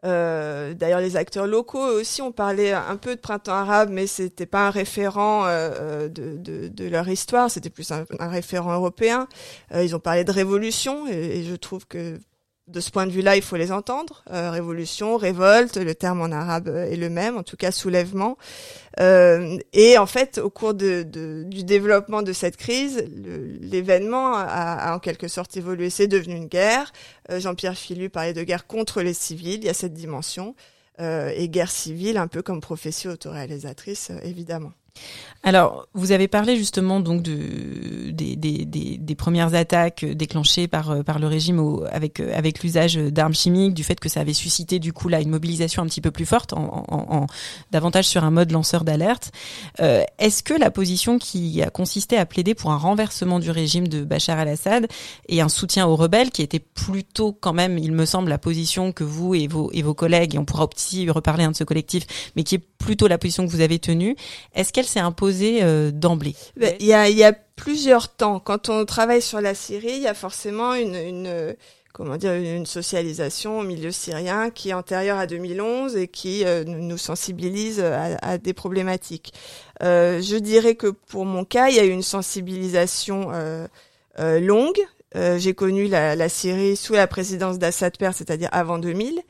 Euh, 0.06 0.74
D'ailleurs, 0.74 1.00
les 1.00 1.18
acteurs 1.18 1.48
locaux 1.48 1.80
aussi 1.80 2.22
ont 2.22 2.32
parlé 2.32 2.72
un 2.72 2.98
peu 2.98 3.16
de 3.16 3.20
printemps 3.20 3.54
arabe, 3.54 3.90
mais 3.92 4.08
c'était 4.08 4.46
pas 4.46 4.68
un 4.68 4.70
référent 4.70 5.46
euh, 5.46 5.72
euh, 5.80 6.10
de, 6.10 6.88
leur 6.88 7.10
histoire, 7.10 7.50
c'était 7.50 7.70
plus 7.70 7.92
un, 7.92 8.06
référent 8.20 8.74
européen. 8.74 9.28
Ils 9.74 9.96
ont 9.96 10.00
parlé 10.00 10.24
de 10.24 10.32
révolution, 10.32 11.08
et, 11.08 11.44
je 11.44 11.56
trouve 11.56 11.88
que 11.88 12.20
de 12.68 12.80
ce 12.80 12.90
point 12.90 13.06
de 13.06 13.12
vue-là, 13.12 13.36
il 13.36 13.44
faut 13.44 13.58
les 13.58 13.72
entendre. 13.72 14.24
Euh, 14.32 14.50
révolution, 14.50 15.18
révolte, 15.18 15.78
le 15.78 15.94
terme 15.94 16.22
en 16.22 16.32
arabe 16.32 16.68
est 16.68 16.96
le 16.96 17.10
même, 17.10 17.38
en 17.38 17.44
tout 17.44 17.58
cas 17.58 17.72
soulèvement. 17.72 18.38
Euh, 19.00 19.58
et 19.74 19.98
en 19.98 20.08
fait, 20.08 20.40
au 20.40 20.50
cours 20.50 20.74
du 20.74 21.06
développement 21.64 22.22
de 22.22 22.34
cette 22.34 22.58
crise, 22.58 23.06
l'événement 23.62 24.34
a, 24.36 24.96
en 24.96 25.00
quelque 25.00 25.28
sorte 25.28 25.56
évolué. 25.58 25.90
C'est 25.90 26.08
devenu 26.08 26.36
une 26.36 26.48
guerre. 26.48 26.92
Euh, 27.30 27.40
Jean-Pierre 27.40 27.78
Filu 27.78 28.10
parlait 28.10 28.34
de 28.34 28.44
guerre 28.44 28.66
contre 28.66 29.02
les 29.02 29.14
civils. 29.14 29.60
Il 29.60 29.66
y 29.66 29.70
a 29.70 29.74
cette 29.74 29.94
dimension. 29.94 30.56
Euh, 31.02 31.32
et 31.36 31.50
guerre 31.50 31.72
civile, 31.72 32.18
un 32.18 32.28
peu 32.28 32.42
comme 32.42 32.62
profession 32.62 33.12
autoréalisatrice, 33.12 34.12
euh, 34.12 34.20
évidemment. 34.24 34.72
Alors, 35.46 35.88
vous 35.94 36.12
avez 36.12 36.28
parlé 36.28 36.58
justement 36.58 37.00
donc 37.00 37.22
de, 37.22 38.10
des, 38.10 39.16
premières 39.16 39.54
attaques 39.54 40.04
déclenchées 40.04 40.68
par, 40.68 40.90
euh, 40.90 41.04
par 41.04 41.20
le 41.20 41.28
régime 41.28 41.60
au, 41.60 41.86
avec, 41.92 42.20
euh, 42.20 42.36
avec 42.36 42.64
l'usage 42.64 42.96
d'armes 42.96 43.36
chimiques, 43.36 43.76
du 43.76 43.84
fait 43.84 44.00
que 44.00 44.10
ça 44.10 44.22
avait 44.22 44.34
suscité 44.34 44.80
du 44.80 44.92
coup 44.92 45.08
là 45.08 45.22
une 45.22 45.30
mobilisation 45.30 45.84
un 45.84 45.86
petit 45.86 46.02
peu 46.02 46.10
plus 46.10 46.26
forte, 46.26 46.54
en, 46.54 47.28
davantage 47.72 48.06
sur 48.08 48.24
un 48.24 48.32
mode 48.32 48.52
lanceur 48.52 48.84
d'alerte. 48.84 49.32
Euh, 49.82 50.04
Est-ce 50.18 50.42
que 50.42 50.56
la 50.56 50.72
position 50.72 51.20
qui 51.20 51.62
a 51.62 51.70
consisté 51.70 52.18
à 52.18 52.26
plaider 52.26 52.56
pour 52.56 52.72
un 52.72 52.78
renversement 52.78 53.40
du 53.40 53.52
régime 53.52 53.88
de 53.88 54.04
Bachar 54.04 54.40
al-Assad 54.40 54.88
et 55.30 55.42
un 55.42 55.50
soutien 55.50 55.86
aux 55.86 55.96
rebelles, 55.96 56.32
qui 56.32 56.42
était 56.42 56.60
plutôt 56.60 57.34
quand 57.34 57.54
même, 57.54 57.78
il 57.78 57.92
me 57.92 58.06
semble, 58.06 58.30
la 58.30 58.40
position 58.40 58.92
que 58.92 59.04
vous 59.04 59.36
et 59.36 59.46
vos, 59.48 59.70
et 59.74 59.84
collègues, 59.96 60.34
et 60.34 60.40
on 60.40 60.46
pourra 60.46 60.68
aussi 60.76 61.08
reparler 61.08 61.44
un 61.44 61.52
de 61.52 61.56
ce 61.56 61.64
collectif, 61.64 62.32
mais 62.36 62.44
qui 62.44 62.56
est 62.56 62.66
plutôt 62.78 63.08
la 63.08 63.18
position 63.18 63.46
que 63.46 63.52
vous 63.52 63.62
avez 63.62 63.80
tenue, 63.80 64.16
est-ce 64.54 64.72
qu'elle 64.74 64.86
s'est 64.86 65.00
imposée 65.00 65.60
euh, 65.64 65.92
d'emblée? 65.92 66.36
Ben, 66.58 66.76
Il 66.80 66.86
y, 66.86 66.94
a, 66.94 67.10
y 67.10 67.24
a 67.24 67.34
plusieurs 67.34 68.10
temps. 68.10 68.40
Quand 68.40 68.70
on 68.70 68.86
travaille 68.86 69.22
sur 69.22 69.42
la 69.42 69.56
Syrie, 69.56 69.94
il 69.96 70.02
y 70.02 70.08
a 70.08 70.14
forcément 70.14 70.74
une, 70.74 70.96
une 70.96 71.56
comment 71.96 72.18
dire 72.18 72.34
une 72.34 72.66
socialisation 72.66 73.60
au 73.60 73.64
milieu 73.64 73.90
syrien 73.90 74.50
qui 74.50 74.70
est 74.70 74.74
antérieure 74.74 75.18
à 75.18 75.28
2011 75.28 75.96
et 75.96 76.10
qui 76.10 76.44
euh, 76.44 76.66
nous 76.66 76.98
sensibilise 76.98 77.80
à, 77.80 78.18
à, 78.22 78.38
des 78.38 78.52
problématiques. 78.54 79.34
Euh, 79.82 80.22
je 80.22 80.36
dirais 80.36 80.76
que 80.76 80.88
pour 80.88 81.26
mon 81.26 81.46
cas, 81.46 81.70
il 81.70 81.76
y 81.78 81.80
a 81.80 81.86
eu 81.86 81.92
une 81.92 82.04
sensibilisation 82.04 83.30
euh, 83.32 83.66
euh 84.20 84.42
longue. 84.42 84.80
Euh, 85.16 85.38
j'ai 85.38 85.54
connu 85.54 85.88
la, 85.88 86.18
la, 86.18 86.28
Syrie 86.28 86.76
sous 86.76 86.94
la 86.94 87.08
présidence 87.08 87.58
d'Assad 87.58 87.98
Père, 87.98 88.14
c'est-à-dire 88.14 88.50
avant 88.52 88.78
2000. 88.78 89.22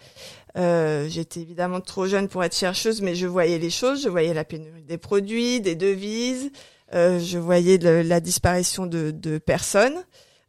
Euh, 0.58 1.08
J'étais 1.10 1.42
évidemment 1.42 1.82
trop 1.82 2.08
jeune 2.08 2.28
pour 2.28 2.44
être 2.44 2.56
chercheuse, 2.56 3.02
mais 3.02 3.16
je 3.16 3.28
voyais 3.28 3.58
les 3.58 3.70
choses, 3.70 4.04
je 4.04 4.10
voyais 4.10 4.34
la 4.34 4.44
pénurie 4.44 4.84
des 4.84 4.98
produits, 4.98 5.62
des 5.62 5.76
devises, 5.76 6.52
euh, 6.94 7.20
je 7.20 7.38
voyais 7.38 7.78
la 7.78 8.20
disparition 8.20 8.86
de, 8.86 9.38
personnes, 9.38 10.04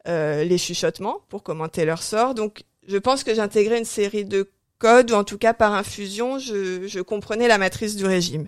euh, 0.08 0.44
les 0.44 0.58
chuchotements 0.58 1.20
pour 1.28 1.42
commenter 1.42 1.84
leur 1.84 2.02
sort. 2.02 2.34
Donc, 2.34 2.62
je 2.86 2.96
pense 2.98 3.24
que 3.24 3.34
j'intégrais 3.34 3.78
une 3.78 3.84
série 3.84 4.24
de 4.24 4.50
codes, 4.78 5.10
ou 5.10 5.14
en 5.14 5.24
tout 5.24 5.38
cas 5.38 5.54
par 5.54 5.74
infusion, 5.74 6.38
je 6.38 7.00
comprenais 7.00 7.48
la 7.48 7.58
matrice 7.58 7.96
du 7.96 8.04
régime. 8.04 8.46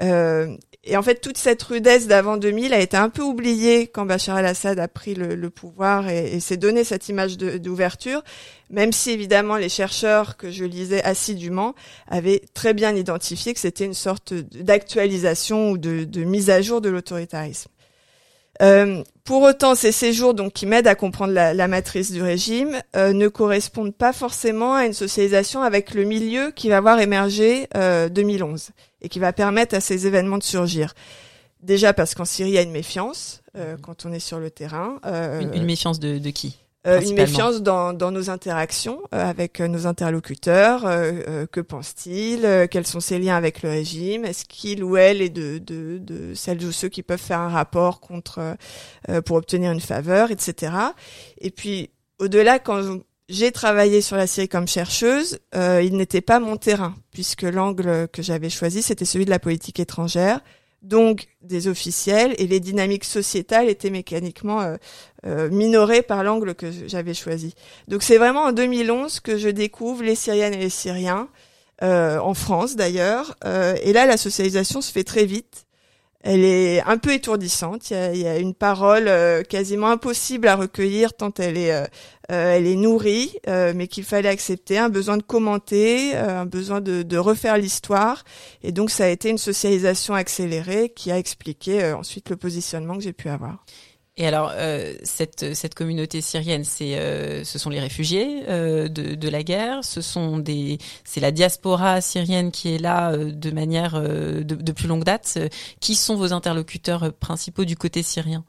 Euh, 0.00 0.56
et 0.84 0.96
en 0.96 1.02
fait, 1.02 1.20
toute 1.20 1.38
cette 1.38 1.62
rudesse 1.62 2.08
d'avant 2.08 2.36
2000 2.36 2.74
a 2.74 2.80
été 2.80 2.96
un 2.96 3.08
peu 3.08 3.22
oubliée 3.22 3.86
quand 3.86 4.04
Bachar 4.04 4.38
el-Assad 4.38 4.80
a 4.80 4.88
pris 4.88 5.14
le, 5.14 5.48
pouvoir 5.48 6.08
et, 6.08 6.40
s'est 6.40 6.56
donné 6.56 6.82
cette 6.82 7.08
image 7.08 7.38
d'ouverture, 7.38 8.24
même 8.68 8.90
si 8.90 9.12
évidemment 9.12 9.56
les 9.56 9.68
chercheurs 9.68 10.36
que 10.36 10.50
je 10.50 10.64
lisais 10.64 11.02
assidûment 11.04 11.76
avaient 12.08 12.42
très 12.52 12.74
bien 12.74 12.96
identifié 12.96 13.54
que 13.54 13.60
c'était 13.60 13.84
une 13.84 13.94
sorte 13.94 14.34
d'actualisation 14.34 15.70
ou 15.70 15.78
de, 15.78 16.24
mise 16.24 16.50
à 16.50 16.60
jour 16.62 16.80
de 16.80 16.88
l'autoritarisme. 16.88 17.70
Euh, 18.60 19.04
pour 19.24 19.42
autant, 19.42 19.76
ces 19.76 19.92
séjours 19.92 20.34
donc 20.34 20.52
qui 20.52 20.66
m'aident 20.66 20.88
à 20.88 20.94
comprendre 20.96 21.32
la, 21.32 21.68
matrice 21.68 22.10
du 22.10 22.22
régime 22.22 22.82
euh, 22.96 23.12
ne 23.12 23.28
correspondent 23.28 23.94
pas 23.94 24.12
forcément 24.12 24.74
à 24.74 24.84
une 24.84 24.92
socialisation 24.92 25.62
avec 25.62 25.94
le 25.94 26.02
milieu 26.02 26.50
qui 26.50 26.68
va 26.68 26.80
voir 26.80 27.00
émerger 27.00 27.68
euh, 27.76 28.08
2011 28.08 28.70
et 29.02 29.08
qui 29.08 29.18
va 29.18 29.32
permettre 29.32 29.74
à 29.74 29.80
ces 29.80 30.06
événements 30.06 30.38
de 30.38 30.42
surgir. 30.42 30.94
Déjà 31.60 31.92
parce 31.92 32.14
qu'en 32.14 32.24
Syrie, 32.24 32.50
il 32.50 32.54
y 32.54 32.58
a 32.58 32.62
une 32.62 32.72
méfiance 32.72 33.42
euh, 33.56 33.76
quand 33.80 34.06
on 34.06 34.12
est 34.12 34.20
sur 34.20 34.40
le 34.40 34.50
terrain. 34.50 34.98
Euh, 35.04 35.40
une, 35.40 35.54
une, 35.54 35.64
méfiance 35.64 36.00
de, 36.00 36.18
de 36.18 36.30
qui 36.30 36.58
euh, 36.84 37.00
une 37.00 37.14
méfiance 37.14 37.62
dans, 37.62 37.92
dans 37.92 38.10
nos 38.10 38.28
interactions 38.28 39.00
euh, 39.14 39.24
avec 39.24 39.60
euh, 39.60 39.68
nos 39.68 39.86
interlocuteurs. 39.86 40.82
que 41.52 41.60
pense-t-il 41.60 42.68
Quels 42.70 42.86
sont 42.86 42.98
ses 42.98 43.20
liens 43.20 43.36
avec 43.36 43.62
le 43.62 43.68
régime 43.70 44.24
Est-ce 44.24 44.44
qu'il 44.44 44.82
ou 44.82 44.96
elle 44.96 45.22
est 45.22 45.30
de, 45.30 45.58
de, 45.58 45.98
de, 45.98 46.34
celles 46.34 46.64
ou 46.64 46.72
ceux 46.72 46.88
qui 46.88 47.04
peuvent 47.04 47.20
faire 47.20 47.38
un 47.38 47.50
rapport 47.50 48.00
contre 48.00 48.56
pour 49.24 49.36
obtenir 49.36 49.70
une 49.70 49.80
faveur, 49.80 50.30
etc. 50.30 50.72
Et 51.40 51.50
puis 51.50 51.90
au-delà, 52.18 52.58
quand 52.58 53.00
j'ai 53.28 53.52
travaillé 53.52 54.00
sur 54.00 54.16
la 54.16 54.26
Syrie 54.26 54.48
comme 54.48 54.68
chercheuse, 54.68 55.38
il 55.54 55.96
n'était 55.96 56.20
pas 56.20 56.40
mon 56.40 56.56
terrain 56.56 56.94
puisque 57.12 57.42
l'angle 57.42 58.08
que 58.08 58.22
j'avais 58.22 58.50
choisi 58.50 58.82
c'était 58.82 59.04
celui 59.04 59.24
de 59.24 59.30
la 59.30 59.38
politique 59.38 59.80
étrangère 59.80 60.40
donc 60.82 61.28
des 61.42 61.68
officiels, 61.68 62.34
et 62.38 62.46
les 62.46 62.60
dynamiques 62.60 63.04
sociétales 63.04 63.68
étaient 63.68 63.90
mécaniquement 63.90 64.60
euh, 64.60 64.76
euh, 65.26 65.48
minorées 65.50 66.02
par 66.02 66.24
l'angle 66.24 66.54
que 66.54 66.66
j'avais 66.86 67.14
choisi. 67.14 67.54
Donc 67.88 68.02
c'est 68.02 68.18
vraiment 68.18 68.42
en 68.42 68.52
2011 68.52 69.20
que 69.20 69.38
je 69.38 69.48
découvre 69.48 70.02
les 70.02 70.16
Syriennes 70.16 70.54
et 70.54 70.58
les 70.58 70.70
Syriens, 70.70 71.28
euh, 71.82 72.18
en 72.18 72.34
France 72.34 72.76
d'ailleurs, 72.76 73.36
euh, 73.44 73.76
et 73.82 73.92
là 73.92 74.06
la 74.06 74.16
socialisation 74.16 74.80
se 74.80 74.92
fait 74.92 75.04
très 75.04 75.24
vite. 75.24 75.66
Elle 76.22 76.44
est 76.44 76.80
un 76.82 76.98
peu 76.98 77.12
étourdissante. 77.12 77.90
Il 77.90 78.16
y 78.16 78.26
a, 78.26 78.38
une 78.38 78.54
parole 78.54 79.08
euh, 79.08 79.42
quasiment 79.42 79.88
impossible 79.88 80.46
à 80.46 80.54
recueillir 80.54 81.14
tant 81.14 81.32
elle 81.38 81.56
est, 81.56 81.72
euh, 81.72 81.86
elle 82.28 82.66
est 82.66 82.76
nourrie, 82.76 83.36
euh, 83.48 83.72
mais 83.74 83.88
qu'il 83.88 84.04
fallait 84.04 84.28
accepter. 84.28 84.78
Un 84.78 84.88
besoin 84.88 85.16
de 85.16 85.22
commenter, 85.22 86.14
un 86.14 86.46
besoin 86.46 86.80
de, 86.80 87.02
de 87.02 87.16
refaire 87.18 87.58
l'histoire. 87.58 88.24
Et 88.62 88.70
donc 88.70 88.90
ça 88.90 89.04
a 89.04 89.08
été 89.08 89.30
une 89.30 89.38
socialisation 89.38 90.14
accélérée 90.14 90.92
qui 90.94 91.10
a 91.10 91.18
expliqué 91.18 91.92
ensuite 91.92 92.30
le 92.30 92.36
positionnement 92.36 92.96
que 92.96 93.02
j'ai 93.02 93.12
pu 93.12 93.28
avoir. 93.28 93.64
Et 94.18 94.26
alors, 94.26 94.52
euh, 94.54 94.92
cette, 95.04 95.54
cette 95.54 95.74
communauté 95.74 96.20
syrienne, 96.20 96.64
c'est, 96.64 96.98
euh, 96.98 97.44
ce 97.44 97.58
sont 97.58 97.70
les 97.70 97.80
réfugiés 97.80 98.42
euh, 98.46 98.88
de, 98.88 99.14
de 99.14 99.28
la 99.30 99.42
guerre, 99.42 99.82
ce 99.84 100.02
sont 100.02 100.36
des, 100.36 100.76
c'est 101.04 101.20
la 101.20 101.30
diaspora 101.30 102.02
syrienne 102.02 102.50
qui 102.50 102.74
est 102.74 102.78
là 102.78 103.12
euh, 103.12 103.32
de 103.32 103.50
manière 103.50 103.94
euh, 103.94 104.42
de, 104.42 104.54
de, 104.54 104.72
plus 104.72 104.86
longue 104.86 105.04
date. 105.04 105.38
Qui 105.80 105.94
sont 105.94 106.16
vos 106.16 106.34
interlocuteurs 106.34 107.14
principaux 107.14 107.64
du 107.64 107.74
côté 107.74 108.02
syrien? 108.02 108.44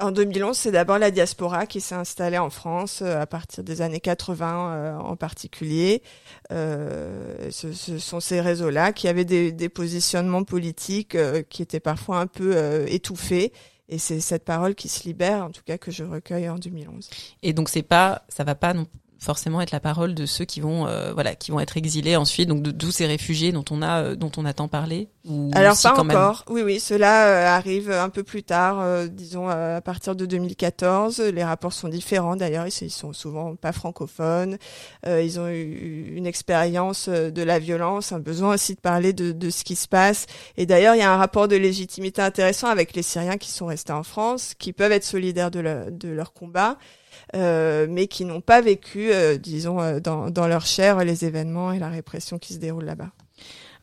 En 0.00 0.12
2011, 0.12 0.56
c'est 0.56 0.72
d'abord 0.72 0.98
la 0.98 1.10
diaspora 1.10 1.66
qui 1.66 1.82
s'est 1.82 1.94
installée 1.94 2.38
en 2.38 2.48
France 2.48 3.02
à 3.02 3.26
partir 3.26 3.62
des 3.62 3.82
années 3.82 4.00
80 4.00 4.98
en 4.98 5.16
particulier. 5.16 6.02
Ce, 6.50 7.50
ce, 7.50 7.98
sont 7.98 8.18
ces 8.18 8.40
réseaux-là 8.40 8.92
qui 8.92 9.06
avaient 9.06 9.26
des, 9.26 9.52
des 9.52 9.68
positionnements 9.68 10.42
politiques 10.42 11.16
qui 11.50 11.62
étaient 11.62 11.78
parfois 11.78 12.18
un 12.18 12.26
peu 12.26 12.84
étouffés 12.88 13.52
et 13.88 13.98
c'est 13.98 14.20
cette 14.20 14.44
parole 14.44 14.74
qui 14.74 14.88
se 14.88 15.04
libère, 15.04 15.44
en 15.44 15.50
tout 15.50 15.62
cas, 15.64 15.78
que 15.78 15.90
je 15.90 16.04
recueille 16.04 16.48
en 16.48 16.56
2011. 16.56 17.10
Et 17.42 17.52
donc 17.52 17.68
c'est 17.68 17.82
pas, 17.82 18.24
ça 18.28 18.44
va 18.44 18.54
pas 18.54 18.74
non 18.74 18.86
forcément 19.22 19.60
être 19.60 19.70
la 19.70 19.80
parole 19.80 20.14
de 20.14 20.26
ceux 20.26 20.44
qui 20.44 20.60
vont, 20.60 20.86
euh, 20.88 21.12
voilà, 21.12 21.36
qui 21.36 21.52
vont 21.52 21.60
être 21.60 21.76
exilés 21.76 22.16
ensuite, 22.16 22.48
donc 22.48 22.76
tous 22.76 22.90
ces 22.90 23.06
réfugiés 23.06 23.52
dont 23.52 23.64
on 23.70 23.80
a, 23.80 24.02
euh, 24.02 24.16
dont 24.16 24.32
on 24.36 24.44
a 24.44 24.52
tant 24.52 24.66
parlé. 24.66 25.08
Ou 25.24 25.50
Alors 25.54 25.76
pas 25.80 25.98
encore. 25.98 26.44
Oui, 26.50 26.62
oui, 26.62 26.80
cela 26.80 27.28
euh, 27.28 27.46
arrive 27.46 27.92
un 27.92 28.08
peu 28.08 28.24
plus 28.24 28.42
tard, 28.42 28.84
disons 29.08 29.48
à 29.48 29.80
partir 29.80 30.16
de 30.16 30.26
2014. 30.26 31.20
Les 31.20 31.44
rapports 31.44 31.72
sont 31.72 31.88
différents 31.88 32.34
d'ailleurs. 32.34 32.66
Ils 32.66 32.90
sont 32.90 33.12
souvent 33.12 33.54
pas 33.54 33.70
francophones. 33.70 34.58
ils 35.06 35.38
ont 35.38 35.48
eu 35.48 36.14
une 36.16 36.26
expérience 36.26 37.08
de 37.08 37.42
la 37.42 37.60
violence, 37.60 38.10
un 38.10 38.18
besoin 38.18 38.54
aussi 38.54 38.74
de 38.74 38.80
parler 38.80 39.12
de, 39.12 39.30
de 39.30 39.50
ce 39.50 39.62
qui 39.62 39.76
se 39.76 39.86
passe. 39.86 40.26
Et 40.56 40.66
d'ailleurs, 40.66 40.96
il 40.96 40.98
y 40.98 41.02
a 41.02 41.12
un 41.12 41.16
rapport 41.16 41.46
de 41.46 41.56
légitimité 41.56 42.20
intéressant 42.20 42.66
avec 42.66 42.94
les 42.96 43.02
Syriens 43.02 43.38
qui 43.38 43.50
sont 43.50 43.66
restés 43.66 43.92
en 43.92 44.02
France, 44.02 44.54
qui 44.58 44.72
peuvent 44.72 44.92
être 44.92 45.04
solidaires 45.04 45.52
de, 45.52 45.90
de 45.90 46.08
leur 46.08 46.32
combat 46.32 46.76
euh, 47.34 47.86
mais 47.88 48.06
qui 48.06 48.24
n'ont 48.24 48.40
pas 48.40 48.60
vécu, 48.60 49.12
euh, 49.12 49.38
disons, 49.38 49.80
euh, 49.80 50.00
dans, 50.00 50.30
dans 50.30 50.46
leur 50.46 50.66
chair 50.66 51.04
les 51.04 51.24
événements 51.24 51.72
et 51.72 51.78
la 51.78 51.88
répression 51.88 52.38
qui 52.38 52.54
se 52.54 52.58
déroulent 52.58 52.84
là-bas. 52.84 53.10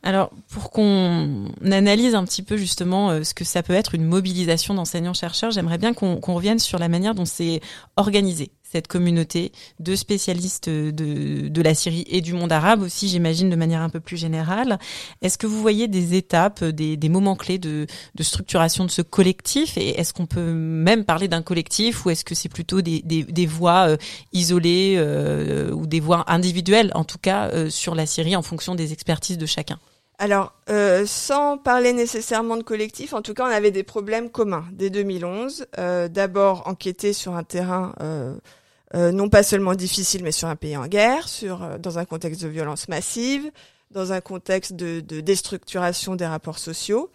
Alors, 0.02 0.30
pour 0.48 0.70
qu'on 0.70 1.52
analyse 1.62 2.14
un 2.14 2.24
petit 2.24 2.42
peu 2.42 2.56
justement 2.56 3.22
ce 3.22 3.34
que 3.34 3.44
ça 3.44 3.62
peut 3.62 3.74
être 3.74 3.94
une 3.94 4.06
mobilisation 4.06 4.72
d'enseignants-chercheurs, 4.72 5.50
j'aimerais 5.50 5.76
bien 5.76 5.92
qu'on 5.92 6.18
revienne 6.20 6.58
sur 6.58 6.78
la 6.78 6.88
manière 6.88 7.14
dont 7.14 7.26
c'est 7.26 7.60
organisé 7.96 8.50
cette 8.70 8.86
communauté 8.86 9.52
de 9.80 9.96
spécialistes 9.96 10.68
de, 10.68 11.48
de 11.48 11.62
la 11.62 11.74
Syrie 11.74 12.04
et 12.08 12.20
du 12.20 12.34
monde 12.34 12.52
arabe 12.52 12.82
aussi, 12.82 13.08
j'imagine, 13.08 13.50
de 13.50 13.56
manière 13.56 13.82
un 13.82 13.88
peu 13.88 14.00
plus 14.00 14.16
générale. 14.16 14.78
Est-ce 15.22 15.38
que 15.38 15.46
vous 15.46 15.60
voyez 15.60 15.88
des 15.88 16.14
étapes, 16.14 16.62
des, 16.64 17.08
moments 17.08 17.34
clés 17.34 17.58
de, 17.58 17.86
de, 18.14 18.22
structuration 18.22 18.84
de 18.84 18.90
ce 18.90 19.02
collectif? 19.02 19.76
Et 19.76 19.98
est-ce 19.98 20.12
qu'on 20.12 20.26
peut 20.26 20.52
même 20.52 21.04
parler 21.04 21.26
d'un 21.26 21.42
collectif 21.42 22.06
ou 22.06 22.10
est-ce 22.10 22.24
que 22.24 22.34
c'est 22.34 22.48
plutôt 22.48 22.80
des, 22.80 23.02
des, 23.02 23.46
voix 23.46 23.88
euh, 23.88 23.96
isolées 24.32 24.94
euh, 24.98 25.72
ou 25.72 25.86
des 25.86 26.00
voix 26.00 26.24
individuelles, 26.28 26.92
en 26.94 27.04
tout 27.04 27.18
cas, 27.18 27.48
euh, 27.48 27.70
sur 27.70 27.94
la 27.96 28.06
Syrie 28.06 28.36
en 28.36 28.42
fonction 28.42 28.76
des 28.76 28.92
expertises 28.92 29.38
de 29.38 29.46
chacun? 29.46 29.78
Alors, 30.18 30.52
sans 31.06 31.56
parler 31.56 31.94
nécessairement 31.94 32.58
de 32.58 32.62
collectif, 32.62 33.14
en 33.14 33.22
tout 33.22 33.32
cas, 33.32 33.44
on 33.44 33.50
avait 33.50 33.70
des 33.70 33.82
problèmes 33.82 34.28
communs 34.28 34.66
dès 34.70 34.90
2011. 34.90 35.66
Euh, 35.78 36.08
D'abord, 36.08 36.64
enquêter 36.66 37.14
sur 37.14 37.34
un 37.36 37.42
terrain 37.42 37.94
euh, 38.94 39.12
non 39.12 39.28
pas 39.28 39.42
seulement 39.42 39.74
difficile, 39.74 40.22
mais 40.24 40.32
sur 40.32 40.48
un 40.48 40.56
pays 40.56 40.76
en 40.76 40.86
guerre, 40.86 41.28
sur 41.28 41.62
euh, 41.62 41.78
dans 41.78 41.98
un 41.98 42.04
contexte 42.04 42.42
de 42.42 42.48
violence 42.48 42.88
massive, 42.88 43.50
dans 43.90 44.12
un 44.12 44.20
contexte 44.20 44.72
de, 44.72 45.00
de 45.00 45.20
déstructuration 45.20 46.16
des 46.16 46.26
rapports 46.26 46.58
sociaux. 46.58 47.10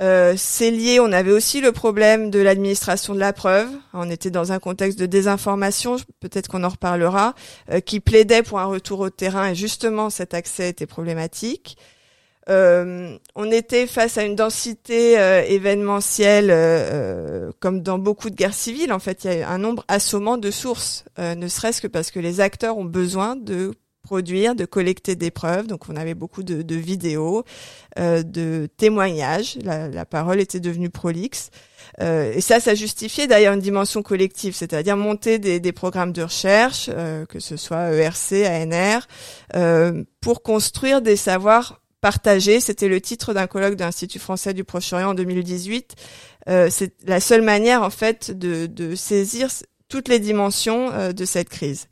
Euh, 0.00 0.34
c'est 0.36 0.70
lié, 0.70 0.98
on 1.00 1.12
avait 1.12 1.30
aussi 1.30 1.60
le 1.60 1.70
problème 1.70 2.30
de 2.30 2.40
l'administration 2.40 3.14
de 3.14 3.20
la 3.20 3.32
preuve. 3.32 3.68
On 3.92 4.10
était 4.10 4.30
dans 4.30 4.50
un 4.50 4.58
contexte 4.58 4.98
de 4.98 5.06
désinformation, 5.06 5.96
peut-être 6.20 6.48
qu'on 6.48 6.64
en 6.64 6.70
reparlera, 6.70 7.34
euh, 7.70 7.80
qui 7.80 8.00
plaidait 8.00 8.42
pour 8.42 8.58
un 8.58 8.64
retour 8.64 9.00
au 9.00 9.10
terrain 9.10 9.50
et 9.50 9.54
justement 9.54 10.10
cet 10.10 10.34
accès 10.34 10.70
était 10.70 10.86
problématique. 10.86 11.76
Euh, 12.48 13.16
on 13.34 13.50
était 13.50 13.86
face 13.86 14.18
à 14.18 14.24
une 14.24 14.34
densité 14.34 15.18
euh, 15.18 15.42
événementielle, 15.42 16.48
euh, 16.50 17.52
comme 17.60 17.82
dans 17.82 17.98
beaucoup 17.98 18.30
de 18.30 18.34
guerres 18.34 18.54
civiles. 18.54 18.92
En 18.92 18.98
fait, 18.98 19.24
il 19.24 19.38
y 19.38 19.42
a 19.42 19.50
un 19.50 19.58
nombre 19.58 19.84
assommant 19.88 20.38
de 20.38 20.50
sources, 20.50 21.04
ne 21.18 21.48
serait-ce 21.48 21.80
que 21.80 21.86
parce 21.86 22.10
que 22.10 22.20
les 22.20 22.40
acteurs 22.40 22.78
ont 22.78 22.84
besoin 22.84 23.36
de 23.36 23.72
produire, 24.02 24.56
de 24.56 24.64
collecter 24.64 25.14
des 25.14 25.30
preuves. 25.30 25.68
Donc, 25.68 25.88
on 25.88 25.94
avait 25.94 26.14
beaucoup 26.14 26.42
de, 26.42 26.74
vidéos, 26.74 27.44
de 27.96 28.68
témoignages. 28.76 29.56
La, 29.62 29.88
la, 29.88 30.04
parole 30.04 30.40
était 30.40 30.58
devenue 30.58 30.90
prolixe. 30.90 31.50
et 32.00 32.40
ça, 32.40 32.58
ça 32.58 32.74
justifiait 32.74 33.28
d'ailleurs 33.28 33.54
une 33.54 33.60
dimension 33.60 34.02
collective, 34.02 34.56
c'est-à-dire 34.56 34.96
monter 34.96 35.38
des, 35.38 35.60
des, 35.60 35.72
programmes 35.72 36.12
de 36.12 36.22
recherche, 36.22 36.90
que 37.28 37.38
ce 37.38 37.56
soit 37.56 37.92
ERC, 37.92 38.44
ANR, 38.44 39.06
pour 40.20 40.42
construire 40.42 41.00
des 41.00 41.16
savoirs 41.16 41.81
partagé. 42.02 42.60
C'était 42.60 42.88
le 42.88 43.00
titre 43.00 43.32
d'un 43.32 43.46
colloque 43.46 43.76
de 43.76 43.84
l'Institut 43.84 44.18
français 44.18 44.52
du 44.52 44.64
Proche-Orient 44.64 45.10
en 45.10 45.14
2018. 45.14 45.94
Euh, 46.48 46.68
c'est 46.70 46.92
la 47.06 47.20
seule 47.20 47.40
manière 47.40 47.82
en 47.82 47.90
fait 47.90 48.36
de, 48.36 48.66
de 48.66 48.94
saisir 48.94 49.48
toutes 49.88 50.08
les 50.08 50.18
dimensions 50.18 50.92
euh, 50.92 51.12
de 51.12 51.24
cette 51.24 51.48
crise. 51.48 51.86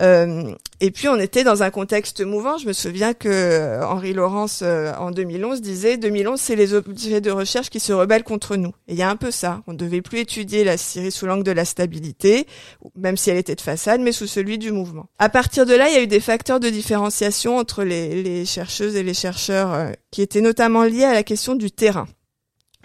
Euh, 0.00 0.54
et 0.80 0.90
puis 0.90 1.08
on 1.08 1.16
était 1.16 1.42
dans 1.42 1.62
un 1.62 1.70
contexte 1.70 2.20
mouvant. 2.20 2.58
Je 2.58 2.66
me 2.66 2.72
souviens 2.72 3.14
que 3.14 3.28
euh, 3.28 3.86
Henri 3.86 4.12
Laurence 4.12 4.60
euh, 4.62 4.92
en 4.98 5.10
2011 5.10 5.62
disait 5.62 5.96
2011 5.96 6.38
c'est 6.38 6.56
les 6.56 6.74
objets 6.74 7.22
de 7.22 7.30
recherche 7.30 7.70
qui 7.70 7.80
se 7.80 7.92
rebellent 7.92 8.24
contre 8.24 8.56
nous. 8.56 8.72
Et 8.88 8.92
il 8.92 8.96
y 8.96 9.02
a 9.02 9.08
un 9.08 9.16
peu 9.16 9.30
ça. 9.30 9.62
On 9.66 9.72
ne 9.72 9.78
devait 9.78 10.02
plus 10.02 10.18
étudier 10.18 10.64
la 10.64 10.76
Syrie 10.76 11.10
sous 11.10 11.26
l'angle 11.26 11.44
de 11.44 11.52
la 11.52 11.64
stabilité, 11.64 12.46
même 12.94 13.16
si 13.16 13.30
elle 13.30 13.38
était 13.38 13.54
de 13.54 13.60
façade, 13.60 14.00
mais 14.02 14.12
sous 14.12 14.26
celui 14.26 14.58
du 14.58 14.70
mouvement. 14.70 15.06
À 15.18 15.30
partir 15.30 15.64
de 15.64 15.74
là, 15.74 15.88
il 15.88 15.94
y 15.94 15.98
a 15.98 16.02
eu 16.02 16.06
des 16.06 16.20
facteurs 16.20 16.60
de 16.60 16.68
différenciation 16.68 17.56
entre 17.56 17.82
les, 17.82 18.22
les 18.22 18.44
chercheuses 18.44 18.96
et 18.96 19.02
les 19.02 19.14
chercheurs 19.14 19.92
qui 20.10 20.20
étaient 20.20 20.42
notamment 20.42 20.84
liés 20.84 21.04
à 21.04 21.14
la 21.14 21.22
question 21.22 21.54
du 21.54 21.70
terrain. 21.70 22.06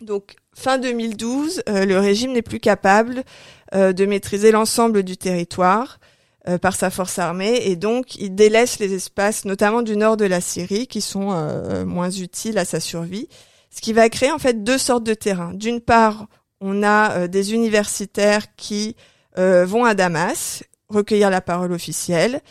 Donc 0.01 0.35
fin 0.55 0.77
2012, 0.77 1.63
le 1.67 1.97
régime 1.97 2.31
n'est 2.31 2.41
plus 2.41 2.59
capable 2.59 3.23
de 3.73 4.05
maîtriser 4.05 4.51
l'ensemble 4.51 5.03
du 5.03 5.17
territoire. 5.17 5.99
Euh, 6.49 6.57
par 6.57 6.75
sa 6.75 6.89
force 6.89 7.19
armée 7.19 7.61
et 7.65 7.75
donc 7.75 8.15
il 8.15 8.33
délaisse 8.33 8.79
les 8.79 8.95
espaces, 8.95 9.45
notamment 9.45 9.83
du 9.83 9.95
nord 9.95 10.17
de 10.17 10.25
la 10.25 10.41
Syrie, 10.41 10.87
qui 10.87 10.99
sont 10.99 11.29
euh, 11.31 11.85
moins 11.85 12.09
utiles 12.09 12.57
à 12.57 12.65
sa 12.65 12.79
survie. 12.79 13.29
Ce 13.69 13.79
qui 13.79 13.93
va 13.93 14.09
créer 14.09 14.31
en 14.31 14.39
fait 14.39 14.63
deux 14.63 14.79
sortes 14.79 15.03
de 15.03 15.13
terrains. 15.13 15.53
D'une 15.53 15.81
part, 15.81 16.25
on 16.59 16.81
a 16.81 17.11
euh, 17.11 17.27
des 17.27 17.53
universitaires 17.53 18.55
qui 18.55 18.95
vont 19.37 19.85
à 19.85 19.93
Damas 19.93 20.63
recueillir 20.89 21.29
la 21.29 21.39
parole 21.39 21.71
officielle, 21.71 22.41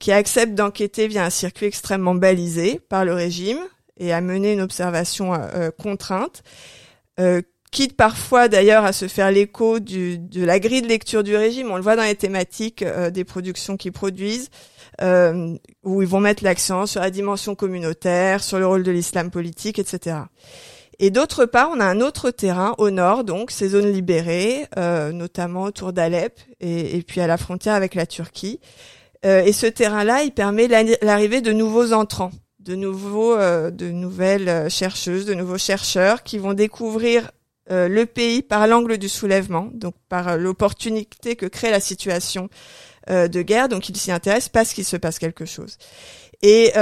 qui 0.00 0.10
acceptent 0.10 0.56
d'enquêter 0.56 1.06
via 1.06 1.24
un 1.24 1.30
circuit 1.30 1.66
extrêmement 1.66 2.16
balisé 2.16 2.80
par 2.88 3.04
le 3.04 3.14
régime 3.14 3.60
et 3.96 4.12
à 4.12 4.20
mener 4.20 4.54
une 4.54 4.60
observation 4.60 5.40
contrainte 5.78 6.42
quitte 7.70 7.96
parfois 7.96 8.48
d'ailleurs 8.48 8.84
à 8.84 8.92
se 8.92 9.08
faire 9.08 9.30
l'écho 9.30 9.80
de 9.80 10.44
la 10.44 10.58
grille 10.58 10.82
de 10.82 10.88
lecture 10.88 11.22
du 11.22 11.36
régime. 11.36 11.70
On 11.70 11.76
le 11.76 11.82
voit 11.82 11.96
dans 11.96 12.04
les 12.04 12.14
thématiques 12.14 12.82
euh, 12.82 13.10
des 13.10 13.24
productions 13.24 13.76
qu'ils 13.76 13.92
produisent, 13.92 14.50
euh, 15.00 15.54
où 15.84 16.02
ils 16.02 16.08
vont 16.08 16.20
mettre 16.20 16.44
l'accent 16.44 16.86
sur 16.86 17.00
la 17.00 17.10
dimension 17.10 17.54
communautaire, 17.54 18.42
sur 18.42 18.58
le 18.58 18.66
rôle 18.66 18.82
de 18.82 18.90
l'islam 18.90 19.30
politique, 19.30 19.78
etc. 19.78 20.16
Et 20.98 21.10
d'autre 21.10 21.44
part, 21.44 21.70
on 21.72 21.80
a 21.80 21.84
un 21.84 22.00
autre 22.00 22.30
terrain 22.30 22.74
au 22.78 22.90
nord, 22.90 23.24
donc 23.24 23.50
ces 23.50 23.68
zones 23.68 23.92
libérées, 23.92 24.66
euh, 24.76 25.12
notamment 25.12 25.62
autour 25.62 25.92
d'Alep 25.92 26.40
et, 26.60 26.96
et, 26.96 27.02
puis 27.02 27.20
à 27.20 27.26
la 27.26 27.36
frontière 27.36 27.74
avec 27.74 27.94
la 27.94 28.06
Turquie. 28.06 28.60
et 29.24 29.52
ce 29.52 29.66
terrain-là, 29.66 30.22
il 30.22 30.32
permet 30.32 30.68
l'arrivée 31.02 31.40
de 31.40 31.52
nouveaux 31.52 31.92
entrants 31.92 32.30
de 32.60 32.74
nouveaux, 32.74 33.36
de 33.36 33.90
nouvelles 33.90 34.68
chercheuses, 34.68 35.24
de 35.24 35.32
nouveaux 35.32 35.56
chercheurs 35.56 36.22
qui 36.22 36.36
vont 36.36 36.52
découvrir 36.52 37.30
euh, 37.70 37.88
le 37.88 38.06
pays 38.06 38.42
par 38.42 38.66
l'angle 38.66 38.96
du 38.96 39.08
soulèvement, 39.08 39.68
donc 39.74 39.94
par 40.08 40.28
euh, 40.28 40.36
l'opportunité 40.36 41.36
que 41.36 41.44
crée 41.44 41.70
la 41.70 41.80
situation 41.80 42.48
euh, 43.10 43.28
de 43.28 43.42
guerre. 43.42 43.68
Donc 43.68 43.88
ils 43.88 43.96
s'y 43.96 44.10
intéressent 44.10 44.48
parce 44.48 44.72
qu'il 44.72 44.84
se 44.84 44.96
passe 44.96 45.18
quelque 45.18 45.44
chose. 45.44 45.76
Et 46.40 46.72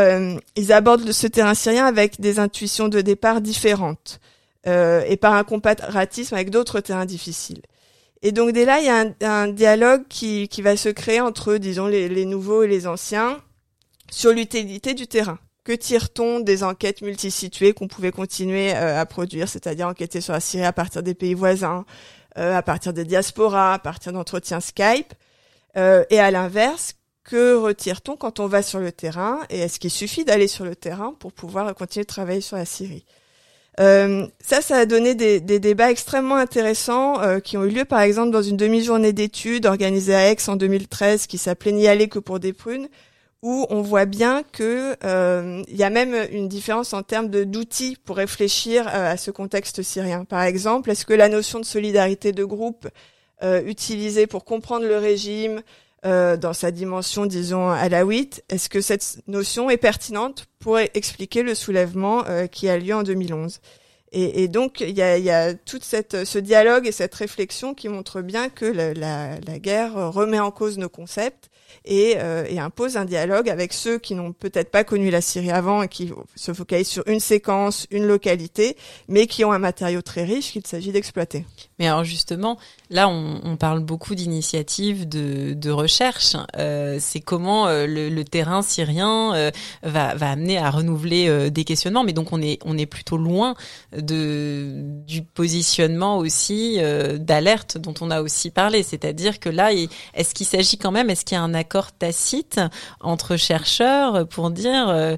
ils 0.56 0.72
abordent 0.74 1.10
ce 1.10 1.26
terrain 1.26 1.54
syrien 1.54 1.86
avec 1.86 2.20
des 2.20 2.38
intuitions 2.38 2.88
de 2.88 3.00
départ 3.00 3.40
différentes 3.40 4.20
et 4.66 5.16
par 5.16 5.32
un 5.32 5.44
comparatisme 5.44 6.34
avec 6.34 6.50
d'autres 6.50 6.80
terrains 6.80 7.06
difficiles. 7.06 7.62
Et 8.20 8.32
donc 8.32 8.52
dès 8.52 8.66
là, 8.66 8.80
il 8.80 8.84
y 8.84 8.90
a 8.90 9.32
un, 9.32 9.48
dialogue 9.48 10.02
qui, 10.10 10.48
qui, 10.48 10.60
va 10.60 10.76
se 10.76 10.90
créer 10.90 11.22
entre, 11.22 11.56
disons, 11.56 11.86
les, 11.86 12.06
les 12.10 12.26
nouveaux 12.26 12.64
et 12.64 12.68
les 12.68 12.86
anciens 12.86 13.40
sur 14.10 14.30
l'utilité 14.30 14.92
du 14.92 15.06
terrain. 15.06 15.38
Que 15.66 15.72
tire-t-on 15.72 16.38
des 16.38 16.62
enquêtes 16.62 17.02
multisituées 17.02 17.72
qu'on 17.72 17.88
pouvait 17.88 18.12
continuer 18.12 18.72
euh, 18.72 19.00
à 19.00 19.04
produire, 19.04 19.48
c'est-à-dire 19.48 19.88
enquêter 19.88 20.20
sur 20.20 20.32
la 20.32 20.38
Syrie 20.38 20.64
à 20.64 20.72
partir 20.72 21.02
des 21.02 21.12
pays 21.12 21.34
voisins, 21.34 21.84
euh, 22.38 22.56
à 22.56 22.62
partir 22.62 22.92
des 22.92 23.04
diasporas, 23.04 23.74
à 23.74 23.78
partir 23.80 24.12
d'entretiens 24.12 24.60
Skype 24.60 25.12
euh, 25.76 26.04
Et 26.08 26.20
à 26.20 26.30
l'inverse, 26.30 26.94
que 27.24 27.56
retire-t-on 27.56 28.14
quand 28.14 28.38
on 28.38 28.46
va 28.46 28.62
sur 28.62 28.78
le 28.78 28.92
terrain 28.92 29.40
Et 29.50 29.58
est-ce 29.58 29.80
qu'il 29.80 29.90
suffit 29.90 30.24
d'aller 30.24 30.46
sur 30.46 30.64
le 30.64 30.76
terrain 30.76 31.16
pour 31.18 31.32
pouvoir 31.32 31.74
continuer 31.74 32.04
de 32.04 32.10
travailler 32.10 32.42
sur 32.42 32.56
la 32.56 32.64
Syrie? 32.64 33.04
Ça, 33.76 34.62
ça 34.62 34.76
a 34.76 34.86
donné 34.86 35.16
des, 35.16 35.40
des 35.40 35.58
débats 35.58 35.90
extrêmement 35.90 36.36
intéressants 36.36 37.40
qui 37.40 37.58
ont 37.58 37.64
eu 37.64 37.70
lieu, 37.70 37.84
par 37.84 38.00
exemple, 38.00 38.30
dans 38.30 38.40
une 38.40 38.56
demi-journée 38.56 39.12
d'études 39.12 39.66
organisée 39.66 40.14
à 40.14 40.30
Aix 40.30 40.36
en 40.46 40.54
2013, 40.54 41.26
qui 41.26 41.36
s'appelait 41.36 41.72
N'y 41.72 41.88
aller 41.88 42.08
que 42.08 42.20
pour 42.20 42.38
des 42.40 42.54
prunes, 42.54 42.88
où 43.42 43.66
on 43.70 43.82
voit 43.82 44.06
bien 44.06 44.42
que 44.42 44.96
euh, 45.04 45.62
il 45.68 45.76
y 45.76 45.84
a 45.84 45.90
même 45.90 46.16
une 46.32 46.48
différence 46.48 46.92
en 46.92 47.02
termes 47.02 47.28
d'outils 47.28 47.96
pour 48.04 48.16
réfléchir 48.16 48.88
euh, 48.88 49.12
à 49.12 49.16
ce 49.16 49.30
contexte 49.30 49.82
syrien. 49.82 50.24
Par 50.24 50.42
exemple, 50.42 50.90
est-ce 50.90 51.04
que 51.04 51.14
la 51.14 51.28
notion 51.28 51.60
de 51.60 51.64
solidarité 51.64 52.32
de 52.32 52.44
groupe 52.44 52.88
euh, 53.42 53.62
utilisée 53.64 54.26
pour 54.26 54.44
comprendre 54.44 54.86
le 54.86 54.96
régime 54.96 55.62
euh, 56.04 56.36
dans 56.36 56.54
sa 56.54 56.70
dimension, 56.70 57.26
disons, 57.26 57.68
alawite, 57.68 58.42
est-ce 58.48 58.68
que 58.68 58.80
cette 58.80 59.18
notion 59.26 59.68
est 59.68 59.76
pertinente 59.76 60.46
pour 60.58 60.78
expliquer 60.78 61.42
le 61.42 61.54
soulèvement 61.54 62.24
qui 62.50 62.68
a 62.68 62.78
lieu 62.78 62.94
en 62.94 63.02
2011 63.02 63.60
Et, 64.12 64.42
et 64.44 64.48
donc 64.48 64.80
il 64.80 64.96
y 64.96 65.02
a, 65.02 65.18
y 65.18 65.30
a 65.30 65.52
tout 65.52 65.78
ce 65.82 66.38
dialogue 66.38 66.86
et 66.86 66.92
cette 66.92 67.14
réflexion 67.14 67.74
qui 67.74 67.88
montre 67.88 68.22
bien 68.22 68.48
que 68.48 68.64
la, 68.64 68.94
la, 68.94 69.40
la 69.46 69.58
guerre 69.58 70.12
remet 70.12 70.38
en 70.38 70.50
cause 70.50 70.78
nos 70.78 70.88
concepts 70.88 71.50
et, 71.84 72.14
euh, 72.18 72.44
et, 72.48 72.58
impose 72.58 72.96
un 72.96 73.04
dialogue 73.04 73.48
avec 73.48 73.72
ceux 73.72 73.98
qui 73.98 74.14
n'ont 74.14 74.32
peut-être 74.32 74.70
pas 74.70 74.84
connu 74.84 75.10
la 75.10 75.20
Syrie 75.20 75.50
avant 75.50 75.82
et 75.82 75.88
qui 75.88 76.12
se 76.34 76.52
focalisent 76.52 76.88
sur 76.88 77.06
une 77.06 77.20
séquence, 77.20 77.86
une 77.90 78.06
localité, 78.06 78.76
mais 79.08 79.26
qui 79.26 79.44
ont 79.44 79.52
un 79.52 79.58
matériau 79.58 80.02
très 80.02 80.24
riche 80.24 80.52
qu'il 80.52 80.66
s'agit 80.66 80.92
d'exploiter. 80.92 81.44
Mais 81.78 81.86
alors 81.86 82.04
justement, 82.04 82.58
là, 82.90 83.08
on, 83.08 83.40
on 83.44 83.56
parle 83.56 83.80
beaucoup 83.80 84.14
d'initiatives 84.14 85.08
de, 85.08 85.52
de, 85.52 85.70
recherche. 85.70 86.36
Euh, 86.56 86.96
c'est 87.00 87.20
comment 87.20 87.66
euh, 87.66 87.86
le, 87.86 88.08
le, 88.08 88.24
terrain 88.24 88.62
syrien 88.62 89.34
euh, 89.34 89.50
va, 89.82 90.14
va, 90.14 90.30
amener 90.30 90.58
à 90.58 90.70
renouveler 90.70 91.28
euh, 91.28 91.50
des 91.50 91.64
questionnements. 91.64 92.04
Mais 92.04 92.12
donc, 92.12 92.32
on 92.32 92.40
est, 92.40 92.58
on 92.64 92.78
est 92.78 92.86
plutôt 92.86 93.16
loin 93.16 93.54
de, 93.96 94.72
du 95.06 95.22
positionnement 95.22 96.18
aussi 96.18 96.76
euh, 96.78 97.18
d'alerte 97.18 97.78
dont 97.78 97.94
on 98.00 98.10
a 98.10 98.22
aussi 98.22 98.50
parlé. 98.50 98.82
C'est-à-dire 98.82 99.38
que 99.38 99.48
là, 99.48 99.72
est-ce 99.72 100.34
qu'il 100.34 100.46
s'agit 100.46 100.78
quand 100.78 100.92
même, 100.92 101.10
est-ce 101.10 101.24
qu'il 101.24 101.36
y 101.36 101.38
a 101.38 101.42
un 101.42 101.54
accord 101.66 101.92
tacite 101.92 102.60
entre 103.00 103.36
chercheurs 103.36 104.26
pour 104.28 104.50
dire 104.50 105.16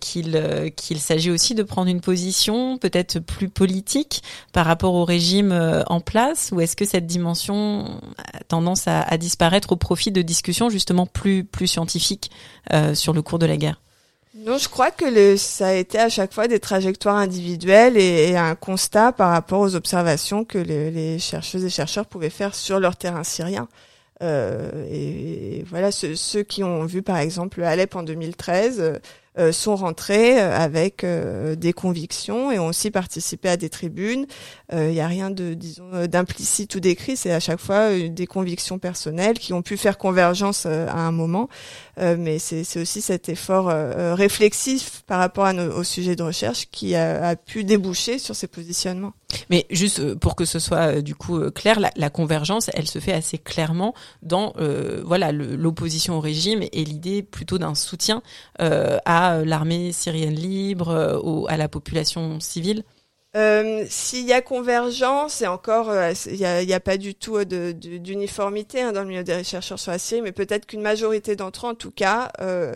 qu'il 0.00 0.72
qu'il 0.76 1.00
s'agit 1.00 1.30
aussi 1.30 1.54
de 1.54 1.62
prendre 1.62 1.88
une 1.88 2.00
position 2.00 2.78
peut-être 2.78 3.18
plus 3.18 3.48
politique 3.48 4.22
par 4.52 4.66
rapport 4.66 4.94
au 4.94 5.04
régime 5.04 5.52
euh, 5.52 5.82
en 5.86 6.00
place 6.00 6.50
ou 6.52 6.60
est-ce 6.60 6.76
que 6.76 6.84
cette 6.84 7.06
dimension 7.06 8.00
a 8.32 8.44
tendance 8.44 8.88
à, 8.88 9.02
à, 9.02 9.18
disparaître 9.18 9.72
au 9.72 9.76
profit 9.76 10.10
de 10.10 10.22
discussions 10.22 10.70
justement 10.70 11.06
plus 11.06 11.44
plus 11.44 11.66
scientifiques 11.66 12.30
euh, 12.72 12.94
sur 12.94 13.12
le 13.12 13.22
cours 13.22 13.38
de 13.38 13.46
la 13.46 13.56
guerre? 13.56 13.80
Non, 14.34 14.58
je 14.58 14.68
crois 14.68 14.90
que 14.90 15.04
le, 15.04 15.36
ça 15.36 15.68
a 15.68 15.72
été 15.72 15.98
à 15.98 16.08
chaque 16.08 16.32
fois 16.32 16.46
des 16.46 16.60
trajectoires 16.60 17.16
individuelles 17.16 17.96
et, 17.96 18.30
et 18.30 18.36
un 18.36 18.54
constat 18.54 19.12
par 19.12 19.30
rapport 19.30 19.60
aux 19.60 19.74
observations 19.74 20.44
que 20.44 20.58
les, 20.58 20.90
les, 20.90 21.18
chercheuses 21.18 21.64
et 21.64 21.70
chercheurs 21.70 22.06
pouvaient 22.06 22.30
faire 22.30 22.54
sur 22.54 22.78
leur 22.78 22.96
terrain 22.96 23.24
syrien. 23.24 23.66
Euh, 24.22 24.86
et, 24.90 25.64
voilà, 25.68 25.90
ceux, 25.92 26.42
qui 26.42 26.64
ont 26.64 26.84
vu 26.84 27.02
par 27.02 27.18
exemple 27.18 27.62
Alep 27.62 27.96
en 27.96 28.02
2013 28.02 29.00
euh, 29.38 29.52
sont 29.52 29.76
rentrés 29.76 30.40
euh, 30.40 30.56
avec 30.56 31.04
euh, 31.04 31.56
des 31.56 31.74
convictions 31.74 32.50
et 32.50 32.58
ont 32.58 32.68
aussi 32.68 32.90
participé 32.90 33.50
à 33.50 33.58
des 33.58 33.68
tribunes. 33.68 34.26
Il 34.72 34.88
n'y 34.88 35.00
a 35.00 35.06
rien 35.06 35.30
de, 35.30 35.52
disons, 35.54 36.06
d'implicite 36.06 36.74
ou 36.74 36.80
d'écrit, 36.80 37.16
c'est 37.16 37.32
à 37.32 37.38
chaque 37.38 37.60
fois 37.60 37.96
des 37.96 38.26
convictions 38.26 38.78
personnelles 38.78 39.38
qui 39.38 39.52
ont 39.52 39.62
pu 39.62 39.76
faire 39.76 39.96
convergence 39.96 40.66
à 40.66 40.96
un 40.96 41.12
moment. 41.12 41.48
mais 41.98 42.40
c'est 42.40 42.80
aussi 42.80 43.00
cet 43.00 43.28
effort 43.28 43.66
réflexif 44.16 45.02
par 45.06 45.20
rapport 45.20 45.44
à 45.44 45.52
nos, 45.52 45.72
au 45.72 45.84
sujet 45.84 46.16
de 46.16 46.24
recherche 46.24 46.66
qui 46.72 46.96
a 46.96 47.36
pu 47.36 47.62
déboucher 47.62 48.18
sur 48.18 48.34
ces 48.34 48.48
positionnements. 48.48 49.12
Mais 49.50 49.66
juste 49.70 50.14
pour 50.14 50.36
que 50.36 50.44
ce 50.44 50.58
soit 50.58 51.02
du 51.02 51.14
coup 51.14 51.50
clair, 51.50 51.80
la, 51.80 52.10
convergence, 52.10 52.70
elle 52.74 52.86
se 52.86 52.98
fait 52.98 53.12
assez 53.12 53.38
clairement 53.38 53.94
dans 54.22 54.52
euh, 54.58 55.02
voilà 55.04 55.32
l'opposition 55.32 56.16
au 56.16 56.20
régime 56.20 56.62
et 56.62 56.84
l'idée 56.84 57.22
plutôt 57.22 57.58
d'un 57.58 57.74
soutien 57.74 58.22
euh, 58.60 58.98
à 59.04 59.36
euh, 59.36 59.44
l'armée 59.44 59.92
syrienne 59.92 60.34
libre, 60.34 60.88
euh, 60.90 61.44
à 61.48 61.56
la 61.56 61.68
population 61.68 62.38
civile 62.40 62.84
euh, 63.36 63.84
S'il 63.88 64.24
y 64.26 64.32
a 64.32 64.40
convergence, 64.40 65.42
et 65.42 65.46
encore, 65.46 65.92
il 66.26 66.36
n'y 66.38 66.72
a, 66.72 66.80
pas 66.80 66.96
du 66.96 67.14
tout 67.14 67.44
d'uniformité 67.44 68.80
hein, 68.80 68.92
dans 68.92 69.02
le 69.02 69.08
milieu 69.08 69.24
des 69.24 69.44
chercheurs 69.44 69.78
sur 69.78 69.92
la 69.92 69.98
Syrie, 69.98 70.22
mais 70.22 70.32
peut-être 70.32 70.66
qu'une 70.66 70.80
majorité 70.80 71.36
d'entre 71.36 71.66
eux, 71.66 71.70
en 71.70 71.74
tout 71.74 71.90
cas, 71.90 72.32
euh, 72.40 72.72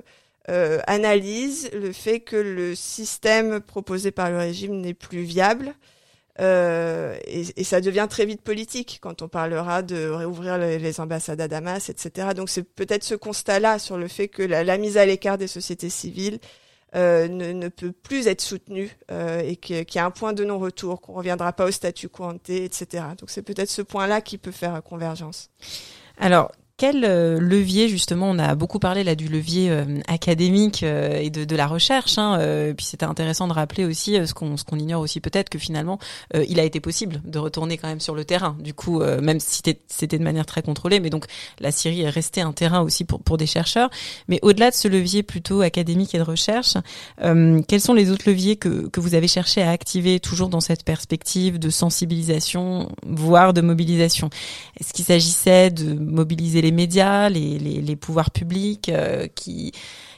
euh, 0.51 0.81
analyse 0.87 1.71
le 1.73 1.93
fait 1.93 2.21
que 2.21 2.37
le 2.37 2.75
système 2.75 3.61
proposé 3.61 4.11
par 4.11 4.31
le 4.31 4.39
régime 4.39 4.81
n'est 4.81 4.95
plus 4.95 5.23
viable. 5.23 5.75
Euh, 6.41 7.19
et, 7.27 7.65
ça 7.65 7.81
devient 7.81 8.07
très 8.09 8.25
vite 8.25 8.41
politique 8.41 8.99
quand 9.03 9.21
on 9.23 9.29
parlera 9.29 9.83
de 9.83 10.09
réouvrir 10.09 10.57
les, 10.59 11.01
ambassades 11.01 11.41
à 11.41 11.49
Damas, 11.49 11.91
etc. 11.91 12.29
Donc 12.35 12.49
c'est 12.49 12.63
peut-être 12.63 13.05
ce 13.05 13.15
constat-là 13.15 13.79
sur 13.79 13.99
le 13.99 14.09
fait 14.09 14.29
que 14.29 14.43
la, 14.43 14.79
mise 14.79 14.97
à 14.97 15.05
l'écart 15.05 15.37
des 15.37 15.47
sociétés 15.47 15.91
civiles 15.91 16.39
euh, 16.97 17.29
ne, 17.29 17.53
ne, 17.53 17.69
peut 17.69 17.93
plus 17.93 18.27
être 18.27 18.41
soutenue 18.41 18.91
euh, 19.11 19.41
et 19.41 19.57
qu'il 19.57 19.87
y 19.95 19.99
a 19.99 20.05
un 20.05 20.11
point 20.11 20.33
de 20.33 20.45
non-retour, 20.45 21.01
qu'on 21.01 21.13
reviendra 21.13 21.53
pas 21.53 21.67
au 21.67 21.71
statu 21.71 22.09
quo 22.09 22.25
ante, 22.25 22.49
etc. 22.49 23.05
Donc 23.19 23.31
c'est 23.31 23.43
peut-être 23.43 23.71
ce 23.71 23.83
point-là 23.83 24.21
qui 24.21 24.39
peut 24.39 24.51
faire 24.51 24.83
convergence. 24.83 25.51
Alors, 26.17 26.51
quel 26.81 27.05
euh, 27.05 27.39
levier 27.39 27.91
justement 27.91 28.31
On 28.31 28.39
a 28.39 28.55
beaucoup 28.55 28.79
parlé 28.79 29.05
là 29.05 29.15
du 29.15 29.29
levier 29.29 29.71
euh, 29.71 29.85
académique 30.09 30.83
euh, 30.83 31.19
et 31.21 31.29
de, 31.29 31.45
de, 31.45 31.55
la 31.55 31.67
recherche. 31.67 32.17
Hein, 32.17 32.39
puis 32.75 32.87
c'était 32.87 33.05
intéressant 33.05 33.47
de 33.49 33.53
rappeler 33.53 33.85
aussi 33.85 34.17
ce 34.27 34.33
qu'on 34.33 34.57
ce 34.57 34.65
qu'on 34.65 34.79
ignore 34.79 35.03
aussi 35.03 35.21
peut-être 35.21 35.51
que 35.51 35.59
finalement 35.59 35.99
il 36.33 36.59
a 36.59 36.65
été 36.65 36.81
possible 36.81 37.21
de 37.25 37.39
retourner 37.39 37.77
quand 37.77 37.89
même 37.89 38.01
sur 38.01 38.15
le 38.15 38.25
terrain. 38.25 38.57
Du 38.61 38.73
coup, 38.73 39.01
même 39.01 39.41
si 39.41 39.61
c'était 39.89 40.19
de 40.19 40.25
manière 40.25 40.47
très 40.47 40.63
contrôlée, 40.63 41.01
mais 41.01 41.11
donc 41.11 41.27
la 41.59 41.71
Syrie 41.71 42.03
est 42.03 42.09
restée 42.09 42.41
un 42.41 42.53
terrain 42.53 42.81
aussi 42.81 43.05
pour 43.05 43.21
pour 43.21 43.37
des 43.37 43.47
chercheurs. 43.47 43.91
Mais 44.29 44.39
au-delà 44.41 44.71
de 44.71 44.75
ce 44.75 44.89
levier 44.89 45.23
plutôt 45.23 45.61
académique 45.61 46.15
et 46.15 46.19
de 46.19 46.23
recherche, 46.23 46.77
quels 47.19 47.81
sont 47.81 47.95
les 47.95 48.11
autres 48.11 48.29
leviers 48.29 48.57
que 48.57 48.89
que 48.89 49.01
vous 49.01 49.15
avez 49.15 49.29
cherché 49.29 49.61
à 49.63 49.71
activer 49.71 50.19
toujours 50.21 50.49
dans 50.49 50.61
cette 50.61 50.85
perspective 50.85 51.59
de 51.59 51.69
sensibilisation, 51.69 52.91
voire 53.05 53.53
de 53.53 53.61
mobilisation? 53.61 54.31
Est-ce 54.81 54.95
qu'il 54.95 55.05
s'agissait 55.05 55.71
de 55.71 55.93
mobiliser 55.93 56.63
les 56.63 56.70
les 56.71 56.77
médias, 56.77 57.29
les, 57.29 57.59
les, 57.59 57.81
les 57.81 57.97
pouvoirs 57.97 58.31
publics 58.31 58.89
euh, 58.91 59.27
qui, 59.27 59.73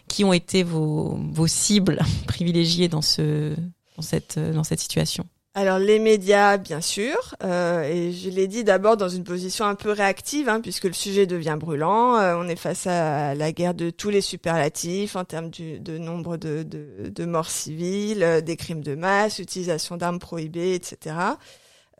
qui 0.06 0.22
ont 0.22 0.34
été 0.34 0.62
vos, 0.62 1.18
vos 1.30 1.46
cibles 1.46 1.98
privilégiées 2.26 2.88
dans, 2.88 3.00
ce, 3.00 3.54
dans, 3.96 4.02
cette, 4.02 4.38
dans 4.38 4.64
cette 4.64 4.80
situation 4.80 5.24
alors 5.54 5.78
les 5.78 5.98
médias, 5.98 6.56
bien 6.56 6.80
sûr, 6.80 7.34
euh, 7.44 7.82
et 7.82 8.10
je 8.10 8.30
l'ai 8.30 8.46
dit 8.46 8.64
d'abord 8.64 8.96
dans 8.96 9.10
une 9.10 9.22
position 9.22 9.66
un 9.66 9.74
peu 9.74 9.90
réactive, 9.90 10.48
hein, 10.48 10.62
puisque 10.62 10.84
le 10.84 10.94
sujet 10.94 11.26
devient 11.26 11.58
brûlant. 11.60 12.16
Euh, 12.16 12.36
on 12.38 12.48
est 12.48 12.56
face 12.56 12.86
à 12.86 13.34
la 13.34 13.52
guerre 13.52 13.74
de 13.74 13.90
tous 13.90 14.08
les 14.08 14.22
superlatifs 14.22 15.14
en 15.14 15.26
termes 15.26 15.50
du, 15.50 15.78
de 15.78 15.98
nombre 15.98 16.38
de, 16.38 16.62
de, 16.62 17.10
de 17.10 17.24
morts 17.26 17.50
civiles, 17.50 18.22
euh, 18.22 18.40
des 18.40 18.56
crimes 18.56 18.82
de 18.82 18.94
masse, 18.94 19.40
utilisation 19.40 19.98
d'armes 19.98 20.20
prohibées, 20.20 20.72
etc. 20.72 21.16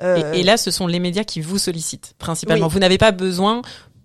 Euh, 0.01 0.33
et, 0.33 0.41
et, 0.41 0.43
là, 0.43 0.57
ce 0.57 0.71
sont 0.71 0.87
les 0.87 0.99
médias 0.99 1.25
qui 1.25 1.41
vous 1.41 1.59
sollicitent 1.59 2.15
principalement. 2.19 2.67
Oui. 2.67 2.73
Vous 2.73 2.79
n'avez 2.79 2.99
pas 2.99 3.13
besoin 3.13 3.63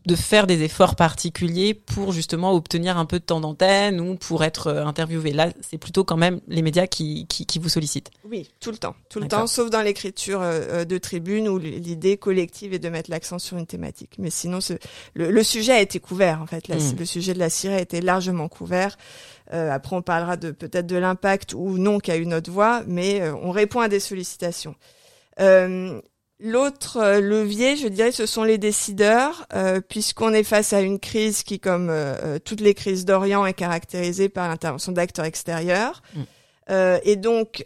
de 0.07 0.15
faire 0.15 0.47
des 0.47 0.63
efforts 0.63 0.95
particuliers 0.95 1.73
pour 1.73 2.11
justement 2.11 2.53
obtenir 2.53 2.97
un 2.97 3.05
peu 3.05 3.19
de 3.19 3.23
temps 3.23 3.39
d'antenne 3.39 3.99
ou 3.99 4.15
pour 4.15 4.43
être 4.43 4.67
euh, 4.67 4.85
interviewé. 4.85 5.31
Là, 5.33 5.49
c'est 5.61 5.77
plutôt 5.77 6.03
quand 6.03 6.17
même 6.17 6.39
les 6.47 6.61
médias 6.61 6.87
qui, 6.87 7.27
qui, 7.27 7.45
qui 7.45 7.59
vous 7.59 7.69
sollicitent. 7.69 8.09
Oui, 8.23 8.49
tout 8.59 8.71
le 8.71 8.77
temps, 8.77 8.95
tout 9.09 9.19
le 9.19 9.27
temps, 9.27 9.45
sauf 9.47 9.69
dans 9.69 9.81
l'écriture 9.81 10.41
euh, 10.41 10.61
euh, 10.69 10.85
de 10.85 10.97
tribune 10.97 11.47
où 11.47 11.59
l'idée 11.59 12.17
collective 12.17 12.73
est 12.73 12.79
de 12.79 12.89
mettre 12.89 13.11
l'accent 13.11 13.37
sur 13.37 13.57
une 13.57 13.67
thématique. 13.67 14.15
Mais 14.17 14.29
sinon, 14.29 14.61
ce, 14.61 14.73
le, 15.13 15.29
le, 15.29 15.43
sujet 15.43 15.73
a 15.73 15.81
été 15.81 15.99
couvert 15.99 16.41
en 16.41 16.47
fait. 16.47 16.67
La, 16.67 16.77
mmh. 16.77 16.95
Le 16.97 17.05
sujet 17.05 17.33
de 17.33 17.39
la 17.39 17.49
Syrie 17.49 17.75
a 17.75 17.81
été 17.81 18.01
largement 18.01 18.47
couvert. 18.47 18.97
Euh, 19.53 19.71
après, 19.71 19.95
on 19.95 20.01
parlera 20.01 20.37
de 20.37 20.51
peut-être 20.51 20.87
de 20.87 20.97
l'impact 20.97 21.53
ou 21.53 21.77
non 21.77 21.99
qu'a 21.99 22.17
eu 22.17 22.25
notre 22.25 22.51
voix, 22.51 22.83
mais 22.87 23.21
euh, 23.21 23.33
on 23.35 23.51
répond 23.51 23.79
à 23.79 23.87
des 23.87 23.99
sollicitations. 23.99 24.75
Euh, 25.39 26.01
L'autre 26.39 26.97
euh, 26.97 27.19
levier, 27.19 27.75
je 27.75 27.87
dirais, 27.87 28.11
ce 28.11 28.27
sont 28.27 28.43
les 28.43 28.59
décideurs, 28.59 29.47
euh, 29.55 29.81
puisqu'on 29.81 30.33
est 30.33 30.43
face 30.43 30.71
à 30.71 30.81
une 30.81 30.99
crise 30.99 31.41
qui, 31.41 31.59
comme 31.59 31.89
euh, 31.89 32.13
euh 32.23 32.39
toutes 32.39 32.61
les 32.61 32.75
crises 32.75 33.05
d'Orient, 33.05 33.43
est 33.47 33.55
caractérisée 33.55 34.29
par 34.29 34.47
l'intervention 34.47 34.91
d'acteurs 34.91 35.25
extérieurs. 35.25 36.03
Mm. 36.13 36.21
Euh, 36.69 36.99
et 37.03 37.15
donc, 37.15 37.65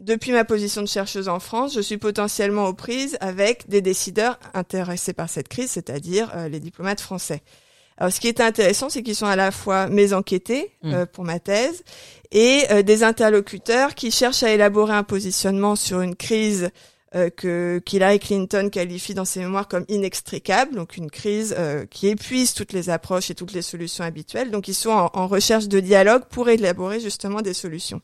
depuis 0.00 0.32
ma 0.32 0.44
position 0.44 0.80
de 0.80 0.86
chercheuse 0.86 1.28
en 1.28 1.40
France, 1.40 1.74
je 1.74 1.80
suis 1.80 1.98
potentiellement 1.98 2.68
aux 2.68 2.72
prises 2.72 3.18
avec 3.20 3.68
des 3.68 3.82
décideurs 3.82 4.38
intéressés 4.54 5.12
par 5.12 5.28
cette 5.28 5.48
crise, 5.48 5.72
c'est-à-dire 5.72 6.32
les 6.48 6.60
diplomates 6.60 7.00
français. 7.00 7.42
Alors, 7.98 8.12
ce 8.12 8.20
qui 8.20 8.28
est 8.28 8.40
intéressant, 8.40 8.88
c'est 8.88 9.02
qu'ils 9.02 9.16
sont 9.16 9.26
à 9.26 9.34
la 9.34 9.50
fois 9.50 9.88
mes 9.88 10.12
enquêtés 10.12 10.70
mm. 10.84 11.06
pour 11.06 11.24
ma 11.24 11.40
thèse 11.40 11.82
et 12.30 12.82
des 12.84 13.02
interlocuteurs 13.02 13.96
qui 13.96 14.12
cherchent 14.12 14.44
à 14.44 14.52
élaborer 14.52 14.94
un 14.94 15.02
positionnement 15.02 15.74
sur 15.74 16.00
une 16.00 16.14
crise 16.14 16.70
euh, 17.14 17.30
que 17.30 17.80
qu'Hillary 17.84 18.18
Clinton 18.18 18.68
qualifie 18.70 19.14
dans 19.14 19.24
ses 19.24 19.40
mémoires 19.40 19.68
comme 19.68 19.84
inextricable, 19.88 20.74
donc 20.74 20.96
une 20.96 21.10
crise 21.10 21.54
euh, 21.58 21.86
qui 21.86 22.08
épuise 22.08 22.54
toutes 22.54 22.72
les 22.72 22.90
approches 22.90 23.30
et 23.30 23.34
toutes 23.34 23.52
les 23.52 23.62
solutions 23.62 24.04
habituelles. 24.04 24.50
Donc 24.50 24.68
ils 24.68 24.74
sont 24.74 24.90
en, 24.90 25.10
en, 25.14 25.26
recherche 25.26 25.68
de 25.68 25.80
dialogue 25.80 26.24
pour 26.30 26.48
élaborer 26.48 27.00
justement 27.00 27.40
des 27.40 27.54
solutions. 27.54 28.00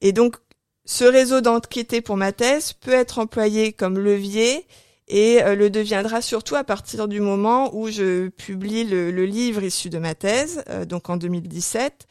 Et 0.00 0.12
donc 0.12 0.36
ce 0.84 1.04
réseau 1.04 1.40
d'enquêtés 1.40 2.00
pour 2.00 2.16
ma 2.16 2.32
thèse 2.32 2.72
peut 2.72 2.92
être 2.92 3.18
employé 3.18 3.72
comme 3.72 3.98
levier 3.98 4.66
et 5.08 5.42
euh, 5.42 5.54
le 5.54 5.70
deviendra 5.70 6.22
surtout 6.22 6.56
à 6.56 6.64
partir 6.64 7.06
du 7.06 7.20
moment 7.20 7.74
où 7.74 7.90
je 7.90 8.28
publie 8.28 8.84
le, 8.84 9.10
le 9.10 9.24
livre 9.24 9.62
issu 9.62 9.90
de 9.90 9.98
ma 9.98 10.14
thèse, 10.14 10.64
euh, 10.68 10.84
donc 10.84 11.10
en 11.10 11.16
2017. 11.16 12.06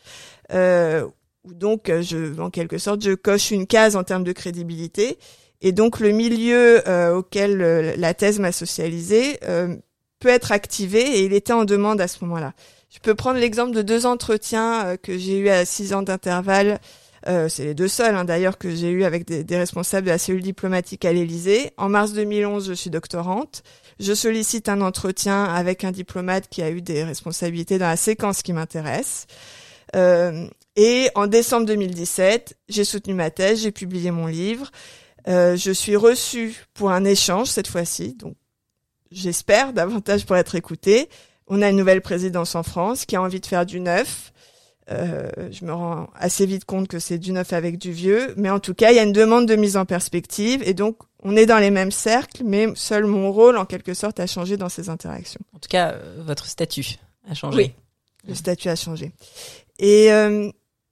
Euh, 0.53 1.07
donc 1.45 1.91
je, 2.01 2.39
en 2.39 2.49
quelque 2.51 2.77
sorte, 2.77 3.03
je 3.03 3.13
coche 3.13 3.51
une 3.51 3.65
case 3.65 3.95
en 3.95 4.03
termes 4.03 4.23
de 4.23 4.31
crédibilité 4.31 5.17
et 5.61 5.71
donc 5.71 5.99
le 5.99 6.11
milieu 6.11 6.87
euh, 6.87 7.15
auquel 7.15 7.61
euh, 7.61 7.93
la 7.97 8.13
thèse 8.13 8.39
m'a 8.39 8.51
socialisé 8.51 9.39
euh, 9.43 9.75
peut 10.19 10.29
être 10.29 10.51
activé 10.51 10.99
et 11.01 11.25
il 11.25 11.33
était 11.33 11.53
en 11.53 11.65
demande 11.65 12.01
à 12.01 12.07
ce 12.07 12.23
moment-là. 12.25 12.53
Je 12.89 12.99
peux 12.99 13.15
prendre 13.15 13.39
l'exemple 13.39 13.71
de 13.71 13.81
deux 13.81 14.05
entretiens 14.05 14.85
euh, 14.85 14.97
que 14.97 15.17
j'ai 15.17 15.37
eu 15.37 15.49
à 15.49 15.65
six 15.65 15.93
ans 15.93 16.01
d'intervalle 16.01 16.79
Euh, 17.27 17.49
c'est 17.49 17.65
les 17.65 17.73
deux 17.75 17.87
seuls 17.87 18.15
hein, 18.15 18.25
d'ailleurs 18.25 18.57
que 18.57 18.73
j'ai 18.73 18.89
eu 18.89 19.03
avec 19.03 19.27
des, 19.27 19.43
des, 19.43 19.57
responsables 19.57 20.07
de 20.07 20.11
la 20.11 20.17
cellule 20.17 20.41
diplomatique 20.41 21.05
à 21.05 21.13
l'Élysée. 21.13 21.71
En 21.77 21.87
mars 21.87 22.13
2011, 22.13 22.67
je 22.67 22.73
suis 22.73 22.89
doctorante. 22.89 23.63
Je 23.99 24.13
sollicite 24.13 24.69
un 24.69 24.81
entretien 24.81 25.43
avec 25.43 25.83
un 25.83 25.91
diplomate 25.91 26.47
qui 26.49 26.63
a 26.63 26.71
eu 26.71 26.81
des 26.81 27.03
responsabilités 27.03 27.77
dans 27.77 27.87
la 27.87 27.97
séquence 27.97 28.41
qui 28.41 28.53
m'intéresse. 28.53 29.27
Euh, 29.95 30.47
et 30.75 31.09
en 31.15 31.27
décembre 31.27 31.67
2017, 31.67 32.57
j'ai 32.69 32.85
soutenu 32.85 33.13
ma 33.13 33.29
thèse, 33.29 33.61
j'ai 33.61 33.71
publié 33.71 34.09
mon 34.09 34.25
livre. 34.25 34.71
Euh, 35.27 35.55
je 35.55 35.71
suis 35.71 35.95
reçue 35.95 36.55
pour 36.73 36.91
un 36.91 37.03
échange 37.03 37.47
cette 37.47 37.67
fois-ci, 37.67 38.13
donc 38.15 38.35
j'espère 39.11 39.73
davantage 39.73 40.25
pour 40.25 40.35
être 40.35 40.55
écoutée. 40.55 41.09
On 41.47 41.61
a 41.61 41.69
une 41.69 41.77
nouvelle 41.77 42.01
présidence 42.01 42.55
en 42.55 42.63
France 42.63 43.05
qui 43.05 43.15
a 43.15 43.21
envie 43.21 43.39
de 43.39 43.45
faire 43.45 43.65
du 43.65 43.79
neuf. 43.79 44.31
Euh, 44.89 45.29
je 45.51 45.63
me 45.63 45.73
rends 45.73 46.09
assez 46.15 46.45
vite 46.45 46.65
compte 46.65 46.87
que 46.87 46.99
c'est 46.99 47.17
du 47.17 47.31
neuf 47.31 47.53
avec 47.53 47.77
du 47.77 47.91
vieux, 47.91 48.33
mais 48.35 48.49
en 48.49 48.59
tout 48.59 48.73
cas, 48.73 48.91
il 48.91 48.95
y 48.95 48.99
a 48.99 49.03
une 49.03 49.13
demande 49.13 49.47
de 49.47 49.55
mise 49.55 49.77
en 49.77 49.85
perspective 49.85 50.61
et 50.65 50.73
donc 50.73 50.97
on 51.23 51.35
est 51.35 51.45
dans 51.45 51.59
les 51.59 51.71
mêmes 51.71 51.91
cercles, 51.91 52.43
mais 52.43 52.67
seul 52.75 53.05
mon 53.05 53.31
rôle, 53.31 53.57
en 53.57 53.65
quelque 53.65 53.93
sorte, 53.93 54.19
a 54.19 54.27
changé 54.27 54.57
dans 54.57 54.69
ces 54.69 54.89
interactions. 54.89 55.41
En 55.55 55.59
tout 55.59 55.69
cas, 55.69 55.91
euh, 55.91 56.21
votre 56.25 56.47
statut 56.47 56.97
a 57.29 57.35
changé. 57.35 57.57
Oui, 57.57 57.73
le 58.27 58.35
statut 58.35 58.69
a 58.69 58.75
changé. 58.75 59.11
Et 59.77 60.11
euh, 60.11 60.51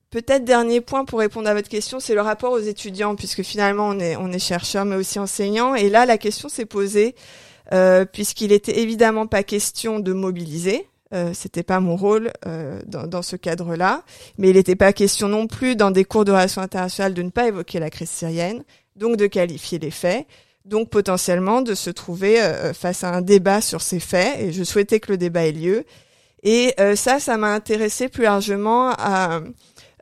peut-être 0.09 0.43
dernier 0.43 0.81
point 0.81 1.05
pour 1.05 1.19
répondre 1.19 1.49
à 1.49 1.53
votre 1.53 1.69
question, 1.69 1.99
c'est 1.99 2.15
le 2.15 2.21
rapport 2.21 2.51
aux 2.51 2.59
étudiants, 2.59 3.15
puisque 3.15 3.43
finalement 3.43 3.89
on 3.89 3.99
est 3.99 4.15
on 4.15 4.31
est 4.31 4.39
chercheur, 4.39 4.85
mais 4.85 4.95
aussi 4.95 5.19
enseignant. 5.19 5.75
Et 5.75 5.89
là, 5.89 6.05
la 6.05 6.17
question 6.17 6.49
s'est 6.49 6.65
posée 6.65 7.15
euh, 7.73 8.05
puisqu'il 8.05 8.51
était 8.51 8.79
évidemment 8.79 9.27
pas 9.27 9.43
question 9.43 9.99
de 9.99 10.13
mobiliser. 10.13 10.87
Euh, 11.13 11.31
c'était 11.33 11.63
pas 11.63 11.79
mon 11.79 11.95
rôle 11.95 12.31
euh, 12.45 12.79
dans, 12.85 13.07
dans, 13.07 13.23
ce 13.23 13.35
cadre-là, 13.35 14.03
mais 14.37 14.49
il 14.49 14.55
n'était 14.55 14.75
pas 14.75 14.93
question 14.93 15.27
non 15.27 15.47
plus 15.47 15.75
dans 15.75 15.89
des 15.89 16.05
cours 16.05 16.23
de 16.23 16.31
relations 16.31 16.61
internationales 16.61 17.15
de 17.15 17.23
ne 17.23 17.31
pas 17.31 17.47
évoquer 17.47 17.79
la 17.79 17.89
crise 17.89 18.11
syrienne, 18.11 18.63
donc 18.95 19.17
de 19.17 19.25
qualifier 19.25 19.79
les 19.79 19.89
faits, 19.89 20.27
donc 20.65 20.91
potentiellement 20.91 21.63
de 21.63 21.73
se 21.73 21.89
trouver 21.89 22.39
euh, 22.39 22.73
face 22.73 23.03
à 23.03 23.11
un 23.11 23.21
débat 23.21 23.59
sur 23.59 23.81
ces 23.81 23.99
faits. 23.99 24.39
Et 24.39 24.51
je 24.51 24.63
souhaitais 24.63 24.99
que 24.99 25.11
le 25.11 25.17
débat 25.17 25.47
ait 25.47 25.51
lieu. 25.51 25.83
Et 26.41 26.73
ça, 26.95 27.19
ça 27.19 27.35
m'a 27.35 27.53
intéressé 27.53 28.07
plus 28.07 28.23
largement 28.23 28.91
à, 28.91 29.41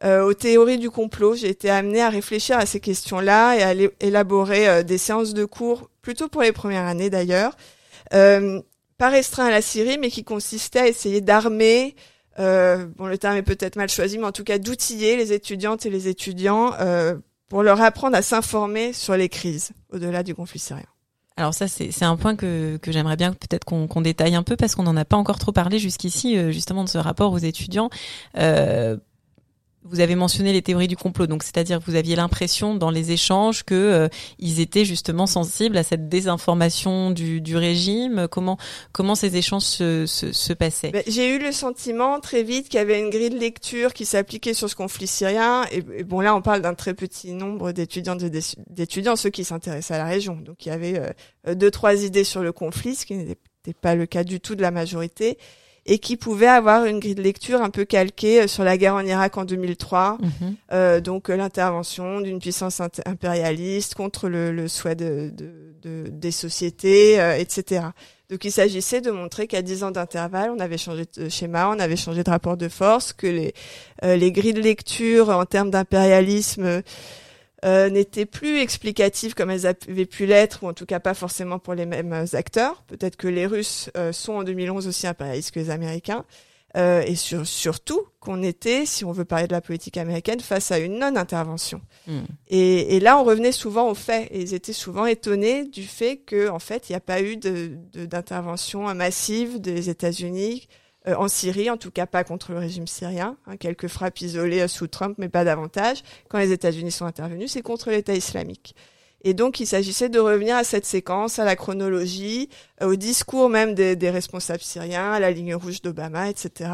euh, 0.03 0.23
aux 0.23 0.33
théories 0.33 0.77
du 0.77 0.89
complot. 0.89 1.35
J'ai 1.35 1.49
été 1.49 1.69
amenée 1.69 2.01
à 2.01 2.09
réfléchir 2.09 2.57
à 2.57 2.65
ces 2.65 2.79
questions-là 2.79 3.55
et 3.55 3.63
à 3.63 3.89
élaborer 3.99 4.83
des 4.83 4.97
séances 4.97 5.33
de 5.33 5.45
cours, 5.45 5.89
plutôt 6.01 6.27
pour 6.27 6.41
les 6.41 6.51
premières 6.51 6.85
années 6.85 7.09
d'ailleurs, 7.09 7.55
pas 8.11 9.09
restreint 9.09 9.45
à 9.45 9.51
la 9.51 9.61
Syrie, 9.61 9.97
mais 9.99 10.09
qui 10.09 10.23
consistait 10.23 10.79
à 10.79 10.87
essayer 10.87 11.21
d'armer, 11.21 11.95
euh, 12.39 12.85
bon 12.97 13.07
le 13.07 13.17
terme 13.17 13.35
est 13.35 13.43
peut-être 13.43 13.75
mal 13.75 13.89
choisi, 13.89 14.17
mais 14.17 14.25
en 14.25 14.31
tout 14.31 14.43
cas 14.43 14.57
d'outiller 14.57 15.15
les 15.17 15.33
étudiantes 15.33 15.85
et 15.85 15.89
les 15.89 16.07
étudiants 16.07 16.73
euh, 16.79 17.15
pour 17.49 17.63
leur 17.63 17.81
apprendre 17.81 18.15
à 18.15 18.21
s'informer 18.21 18.93
sur 18.93 19.15
les 19.15 19.29
crises 19.29 19.71
au-delà 19.91 20.23
du 20.23 20.35
conflit 20.35 20.59
syrien. 20.59 20.85
Alors 21.35 21.53
ça, 21.53 21.67
c'est 21.67 22.03
un 22.03 22.17
point 22.17 22.35
que, 22.35 22.77
que 22.77 22.91
j'aimerais 22.91 23.15
bien 23.15 23.31
peut-être 23.31 23.63
qu'on 23.63 24.01
détaille 24.01 24.33
un 24.33 24.41
peu 24.41 24.55
parce 24.55 24.73
qu'on 24.73 24.83
n'en 24.83 24.97
a 24.97 25.05
pas 25.05 25.17
encore 25.17 25.37
trop 25.37 25.51
parlé 25.51 25.77
jusqu'ici, 25.77 26.35
euh, 26.35 26.51
justement 26.51 26.83
de 26.83 26.89
ce 26.89 26.97
rapport 26.97 27.31
aux 27.31 27.37
étudiants. 27.37 27.91
Euh, 28.37 28.97
vous 29.89 29.99
avez 29.99 30.15
mentionné 30.15 30.53
les 30.53 30.61
théories 30.61 30.87
du 30.87 30.97
complot, 30.97 31.27
donc 31.27 31.43
c'est-à-dire 31.43 31.79
que 31.79 31.85
vous 31.85 31.95
aviez 31.95 32.15
l'impression 32.15 32.75
dans 32.75 32.89
les 32.89 33.11
échanges 33.11 33.63
que 33.63 33.75
euh, 33.75 34.07
ils 34.39 34.59
étaient 34.59 34.85
justement 34.85 35.27
sensibles 35.27 35.77
à 35.77 35.83
cette 35.83 36.09
désinformation 36.09 37.11
du, 37.11 37.41
du 37.41 37.57
régime. 37.57 38.27
Comment 38.29 38.57
comment 38.91 39.15
ces 39.15 39.37
échanges 39.37 39.63
se, 39.63 40.05
se, 40.05 40.31
se 40.31 40.53
passaient? 40.53 40.91
Ben, 40.91 41.03
J'ai 41.07 41.35
eu 41.35 41.39
le 41.39 41.51
sentiment 41.51 42.19
très 42.19 42.43
vite 42.43 42.69
qu'il 42.69 42.77
y 42.77 42.81
avait 42.81 42.99
une 42.99 43.09
grille 43.09 43.29
de 43.29 43.39
lecture 43.39 43.93
qui 43.93 44.05
s'appliquait 44.05 44.53
sur 44.53 44.69
ce 44.69 44.75
conflit 44.75 45.07
syrien. 45.07 45.65
Et, 45.71 45.81
bon 46.03 46.21
là, 46.21 46.35
on 46.35 46.41
parle 46.41 46.61
d'un 46.61 46.73
très 46.73 46.93
petit 46.93 47.33
nombre 47.33 47.71
d'étudiants 47.71 48.15
d'étudiants, 48.69 49.15
ceux 49.15 49.29
qui 49.29 49.43
s'intéressaient 49.43 49.95
à 49.95 49.99
la 49.99 50.05
région. 50.05 50.35
Donc 50.35 50.65
il 50.65 50.69
y 50.69 50.71
avait 50.71 51.01
euh, 51.47 51.55
deux 51.55 51.71
trois 51.71 52.03
idées 52.03 52.23
sur 52.23 52.41
le 52.41 52.51
conflit, 52.51 52.95
ce 52.95 53.05
qui 53.05 53.15
n'était 53.15 53.37
pas 53.81 53.95
le 53.95 54.05
cas 54.05 54.23
du 54.23 54.39
tout 54.39 54.55
de 54.55 54.61
la 54.61 54.71
majorité 54.71 55.37
et 55.87 55.99
qui 55.99 56.17
pouvait 56.17 56.47
avoir 56.47 56.85
une 56.85 56.99
grille 56.99 57.15
de 57.15 57.21
lecture 57.21 57.61
un 57.61 57.69
peu 57.69 57.85
calquée 57.85 58.41
euh, 58.41 58.47
sur 58.47 58.63
la 58.63 58.77
guerre 58.77 58.95
en 58.95 59.05
Irak 59.05 59.37
en 59.37 59.45
2003, 59.45 60.17
mhm. 60.19 60.55
euh, 60.73 60.99
donc 60.99 61.29
euh, 61.29 61.37
l'intervention 61.37 62.21
d'une 62.21 62.39
puissance 62.39 62.81
impérialiste 63.05 63.95
contre 63.95 64.27
le, 64.27 64.51
le 64.51 64.67
souhait 64.67 64.95
de, 64.95 65.31
de, 65.33 65.49
de, 65.81 66.09
des 66.09 66.31
sociétés, 66.31 67.19
euh, 67.19 67.37
etc. 67.37 67.85
Donc 68.29 68.43
il 68.43 68.51
s'agissait 68.51 68.99
de 68.99 69.09
montrer 69.09 69.47
qu'à 69.47 69.61
10 69.61 69.85
ans 69.85 69.91
d'intervalle, 69.91 70.51
on 70.53 70.59
avait 70.59 70.77
changé 70.77 71.05
de 71.15 71.29
schéma, 71.29 71.69
on 71.69 71.79
avait 71.79 71.95
changé 71.95 72.23
de 72.23 72.29
rapport 72.29 72.57
de 72.57 72.67
force, 72.67 73.13
que 73.13 73.25
les, 73.25 73.53
les 74.03 74.31
grilles 74.33 74.53
de 74.53 74.61
lecture 74.61 75.29
en 75.29 75.45
termes 75.45 75.71
d'impérialisme 75.71 76.83
euh, 77.65 77.89
n'étaient 77.89 78.27
plus 78.27 78.59
explicatives 78.59 79.33
comme 79.33 79.49
elles 79.49 79.65
avaient 79.65 80.05
pu 80.05 80.25
l'être, 80.25 80.63
ou 80.63 80.67
en 80.67 80.73
tout 80.73 80.85
cas 80.85 80.99
pas 80.99 81.15
forcément 81.15 81.57
pour 81.57 81.73
les 81.73 81.85
mêmes 81.85 82.25
acteurs. 82.33 82.83
Peut-être 82.83 83.15
que 83.15 83.27
les 83.27 83.47
Russes 83.47 83.89
euh, 83.97 84.11
sont 84.11 84.33
en 84.33 84.43
2011 84.43 84.87
aussi 84.87 85.07
impérialistes 85.07 85.51
que 85.51 85.59
les 85.59 85.69
Américains. 85.69 86.25
Euh, 86.75 87.01
et 87.01 87.15
sur, 87.15 87.47
surtout 87.47 88.01
qu'on 88.19 88.43
était, 88.43 88.85
si 88.85 89.05
on 89.05 89.11
veut 89.11 89.25
parler 89.25 89.47
de 89.47 89.53
la 89.53 89.61
politique 89.61 89.97
américaine, 89.97 90.39
face 90.39 90.69
à 90.71 90.77
une 90.77 90.99
non-intervention. 90.99 91.81
Hmm. 92.05 92.25
Et, 92.49 92.95
et, 92.95 92.99
là, 92.99 93.17
on 93.17 93.23
revenait 93.23 93.53
souvent 93.53 93.89
aux 93.89 93.95
faits, 93.95 94.27
et 94.31 94.41
ils 94.41 94.53
étaient 94.53 94.73
souvent 94.73 95.07
étonnés 95.07 95.63
du 95.63 95.83
fait 95.83 96.17
que, 96.17 96.49
en 96.49 96.59
fait, 96.59 96.89
il 96.89 96.91
n'y 96.91 96.97
a 96.97 97.01
pas 97.01 97.21
eu 97.21 97.37
d'intervention 97.37 98.89
de, 98.89 98.93
massive 98.93 99.59
des 99.59 99.89
États-Unis 99.89 100.67
euh, 101.07 101.15
en 101.15 101.27
Syrie, 101.27 101.69
en 101.69 101.77
tout 101.77 101.91
cas 101.91 102.05
pas 102.05 102.23
contre 102.23 102.51
le 102.51 102.59
régime 102.59 102.87
syrien. 102.87 103.37
Hein, 103.45 103.57
quelques 103.57 103.87
frappes 103.87 104.19
isolées 104.21 104.61
euh, 104.61 104.67
sous 104.67 104.87
Trump, 104.87 105.15
mais 105.17 105.29
pas 105.29 105.43
davantage. 105.43 106.03
Quand 106.29 106.39
les 106.39 106.51
États-Unis 106.51 106.91
sont 106.91 107.05
intervenus, 107.05 107.51
c'est 107.51 107.61
contre 107.61 107.89
l'État 107.91 108.13
islamique. 108.13 108.75
Et 109.23 109.33
donc, 109.33 109.59
il 109.59 109.65
s'agissait 109.65 110.09
de 110.09 110.19
revenir 110.19 110.55
à 110.55 110.63
cette 110.63 110.85
séquence, 110.85 111.39
à 111.39 111.45
la 111.45 111.55
chronologie, 111.55 112.49
euh, 112.81 112.87
au 112.91 112.95
discours 112.95 113.49
même 113.49 113.73
des, 113.73 113.95
des, 113.95 114.09
responsables 114.09 114.61
syriens, 114.61 115.11
à 115.11 115.19
la 115.19 115.31
ligne 115.31 115.55
rouge 115.55 115.81
d'Obama, 115.81 116.29
etc., 116.29 116.71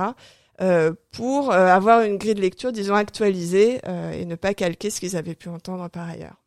euh, 0.61 0.93
pour 1.11 1.51
avoir 1.51 2.03
une 2.03 2.17
grille 2.17 2.35
de 2.35 2.41
lecture, 2.41 2.71
disons, 2.71 2.93
actualisée 2.93 3.81
et 4.13 4.25
ne 4.25 4.35
pas 4.35 4.53
calquer 4.53 4.91
ce 4.91 4.99
qu'ils 4.99 5.17
avaient 5.17 5.33
pu 5.33 5.49
entendre 5.49 5.89
par 5.89 6.07
ailleurs. 6.07 6.42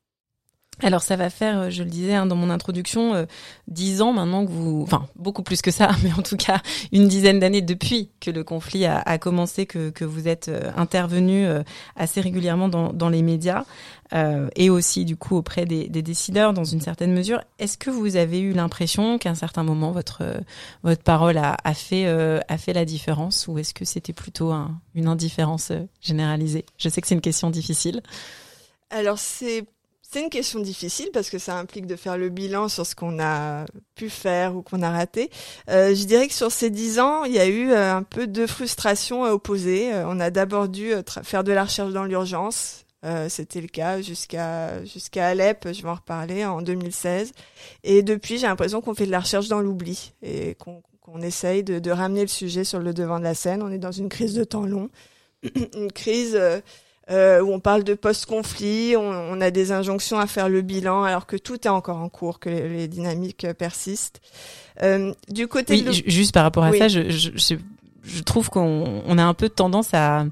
Alors 0.83 1.01
ça 1.03 1.17
va 1.17 1.31
faire, 1.31 1.59
euh, 1.59 1.71
je 1.71 1.83
le 1.83 1.89
disais 1.89 2.15
hein, 2.15 2.27
dans 2.27 2.37
mon 2.37 2.51
introduction, 2.51 3.15
euh, 3.15 3.25
dix 3.67 4.03
ans 4.03 4.13
maintenant 4.13 4.45
que 4.45 4.51
vous, 4.51 4.83
enfin 4.83 5.07
beaucoup 5.17 5.43
plus 5.43 5.63
que 5.63 5.71
ça, 5.71 5.89
mais 6.03 6.13
en 6.13 6.21
tout 6.21 6.37
cas 6.37 6.61
une 6.93 7.09
dizaine 7.09 7.41
d'années 7.41 7.63
depuis 7.63 8.11
que 8.21 8.31
le 8.31 8.45
conflit 8.45 8.85
a, 8.85 8.99
a 8.99 9.17
commencé, 9.17 9.65
que, 9.65 9.89
que, 9.89 10.05
vous 10.05 10.29
êtes 10.29 10.49
euh, 10.49 10.71
intervenu 10.77 11.47
assez 11.97 12.21
régulièrement 12.21 12.69
dans, 12.69 12.93
dans 12.93 13.09
les 13.09 13.23
médias 13.23 13.65
et 14.55 14.71
aussi 14.71 15.05
du 15.05 15.17
coup 15.17 15.37
auprès 15.37 15.67
des, 15.67 15.89
des, 15.89 16.03
décideurs 16.03 16.53
dans 16.53 16.65
une 16.65 16.81
certaine 16.81 17.13
mesure. 17.13 17.43
Est-ce 17.59 17.77
que 17.77 17.91
vous 17.91 18.17
avez 18.17 18.39
eu 18.39 18.53
l'impression 18.53 19.19
qu'à 19.19 19.31
un 19.31 19.35
certain 19.35 19.65
moment 19.65 19.91
votre 19.91 20.23
votre 20.85 21.03
parole 21.03 21.39
a, 21.39 21.57
a 21.65 21.75
fait 21.75 22.07
a 22.07 22.59
fait 22.59 22.73
la 22.73 22.85
différence 22.85 23.49
ou 23.49 23.59
est-ce 23.59 23.75
que 23.75 23.85
c'était 23.85 24.13
plutôt 24.13 24.53
un, 24.53 24.79
une 24.95 25.09
indifférence 25.09 25.73
généralisée? 26.01 26.65
Je 26.79 26.89
sais 26.89 27.01
que 27.01 27.09
c'est 27.09 27.17
une 27.17 27.21
question 27.21 27.51
difficile. 27.51 28.01
Alors 28.91 29.19
c'est 29.19 29.65
c'est 30.09 30.23
une 30.23 30.31
question 30.31 30.61
difficile 30.61 31.11
parce 31.13 31.31
que 31.31 31.39
ça 31.39 31.57
implique 31.57 31.87
de 31.87 31.97
faire 31.97 32.17
le 32.17 32.29
bilan 32.29 32.69
sur 32.69 32.87
ce 32.87 32.95
qu'on 32.95 33.19
a 33.19 33.67
pu 33.97 34.09
faire 34.09 34.55
ou 34.55 34.63
qu'on 34.63 34.83
a 34.83 34.91
raté. 34.91 35.31
Euh, 35.69 35.95
je 35.95 36.05
dirais 36.05 36.29
que 36.29 36.35
sur 36.35 36.53
ces 36.53 36.71
dix 36.71 37.01
ans, 37.01 37.25
il 37.25 37.33
y 37.33 37.41
a 37.41 37.47
eu 37.47 37.73
euh, 37.73 37.95
un 37.95 38.03
peu 38.03 38.27
de 38.27 38.47
frustration 38.47 39.25
à 39.25 39.33
opposer. 39.33 39.93
Euh, 39.93 40.05
on 40.07 40.21
a 40.21 40.31
d'abord 40.31 40.69
dû 40.69 40.93
faire 41.23 41.43
de 41.43 41.53
la 41.53 41.65
recherche 41.65 41.93
dans 41.93 42.05
l'urgence. 42.05 42.83
C'était 43.29 43.61
le 43.61 43.69
cas 43.69 44.03
jusqu'à 44.03 44.85
jusqu'à 44.85 45.29
Alep, 45.29 45.69
je 45.73 45.81
vais 45.81 45.89
en 45.89 45.95
reparler, 45.95 46.45
en 46.45 46.61
2016. 46.61 47.31
Et 47.85 48.03
depuis, 48.03 48.37
j'ai 48.37 48.49
l'impression 48.49 48.81
qu'on 48.81 48.95
fait 48.95 49.07
de 49.07 49.13
la 49.13 49.21
recherche 49.21 49.47
dans 49.47 49.61
l'oubli 49.61 50.13
et 50.25 50.57
qu'on 50.57 51.21
essaye 51.21 51.63
de, 51.63 51.91
ramener 51.93 52.23
le 52.23 52.27
sujet 52.27 52.65
sur 52.65 52.81
le 52.81 52.93
devant 52.93 53.21
de 53.21 53.25
la 53.25 53.35
scène. 53.35 53.63
On 53.63 53.71
est 53.71 53.79
dans 53.79 53.93
une 53.93 54.09
crise 54.09 54.35
de 54.35 54.43
temps 54.43 54.67
long, 54.67 54.91
une 55.77 55.93
crise 55.93 56.37
où 57.09 57.53
on 57.53 57.61
parle 57.61 57.85
de 57.85 57.95
post-conflit, 57.95 58.97
on, 58.97 59.01
on, 59.01 59.41
a 59.41 59.51
des 59.51 59.71
injonctions 59.71 60.19
à 60.19 60.27
faire 60.27 60.49
le 60.49 60.61
bilan 60.63 61.05
alors 61.05 61.27
que 61.27 61.37
tout 61.37 61.67
est 61.67 61.71
encore 61.71 61.99
en 61.99 62.09
cours, 62.09 62.41
que 62.41 62.49
les, 62.49 62.69
les 62.69 62.89
dynamiques 62.89 63.45
euh, 63.45 63.55
persistent. 63.55 64.21
Euh, 64.83 65.13
du 65.29 65.47
côté 65.47 65.75
oui, 65.75 65.83
de 65.83 65.93
juste 65.93 66.35
par 66.35 66.43
rapport 66.43 66.65
à 66.65 66.71
oui. 66.71 66.79
ça, 66.79 66.89
je, 66.89 67.09
je, 67.09 67.31
je, 68.03 68.23
trouve 68.23 68.51
qu'on 68.51 69.03
on 69.07 69.19
a 69.19 69.23
un 69.23 69.35
peu 69.35 69.49
tendance 69.49 69.95
à, 69.95 70.27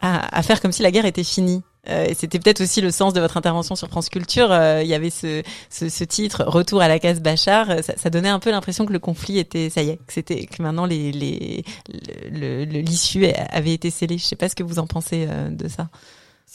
à, 0.00 0.38
à, 0.38 0.42
faire 0.42 0.60
comme 0.60 0.72
si 0.72 0.82
la 0.82 0.90
guerre 0.90 1.06
était 1.06 1.24
finie. 1.24 1.62
Euh, 1.88 2.06
c'était 2.16 2.38
peut-être 2.38 2.60
aussi 2.60 2.80
le 2.80 2.90
sens 2.90 3.12
de 3.12 3.20
votre 3.20 3.36
intervention 3.36 3.76
sur 3.76 3.88
France 3.88 4.08
Culture. 4.08 4.50
Euh, 4.50 4.82
il 4.82 4.88
y 4.88 4.94
avait 4.94 5.10
ce, 5.10 5.42
ce, 5.70 5.88
ce, 5.88 6.04
titre 6.04 6.44
"Retour 6.46 6.80
à 6.80 6.88
la 6.88 6.98
case 6.98 7.20
Bachar". 7.20 7.82
Ça, 7.82 7.94
ça 7.96 8.10
donnait 8.10 8.28
un 8.28 8.38
peu 8.38 8.50
l'impression 8.50 8.86
que 8.86 8.92
le 8.92 8.98
conflit 8.98 9.38
était, 9.38 9.70
ça 9.70 9.82
y 9.82 9.90
est, 9.90 9.96
que 9.96 10.12
c'était 10.12 10.46
que 10.46 10.62
maintenant 10.62 10.86
les 10.86 11.12
l'issue 12.82 13.26
avait 13.50 13.74
été 13.74 13.90
scellée. 13.90 14.18
Je 14.18 14.24
sais 14.24 14.36
pas 14.36 14.48
ce 14.48 14.54
que 14.54 14.62
vous 14.62 14.78
en 14.78 14.86
pensez 14.86 15.26
euh, 15.28 15.48
de 15.50 15.68
ça. 15.68 15.88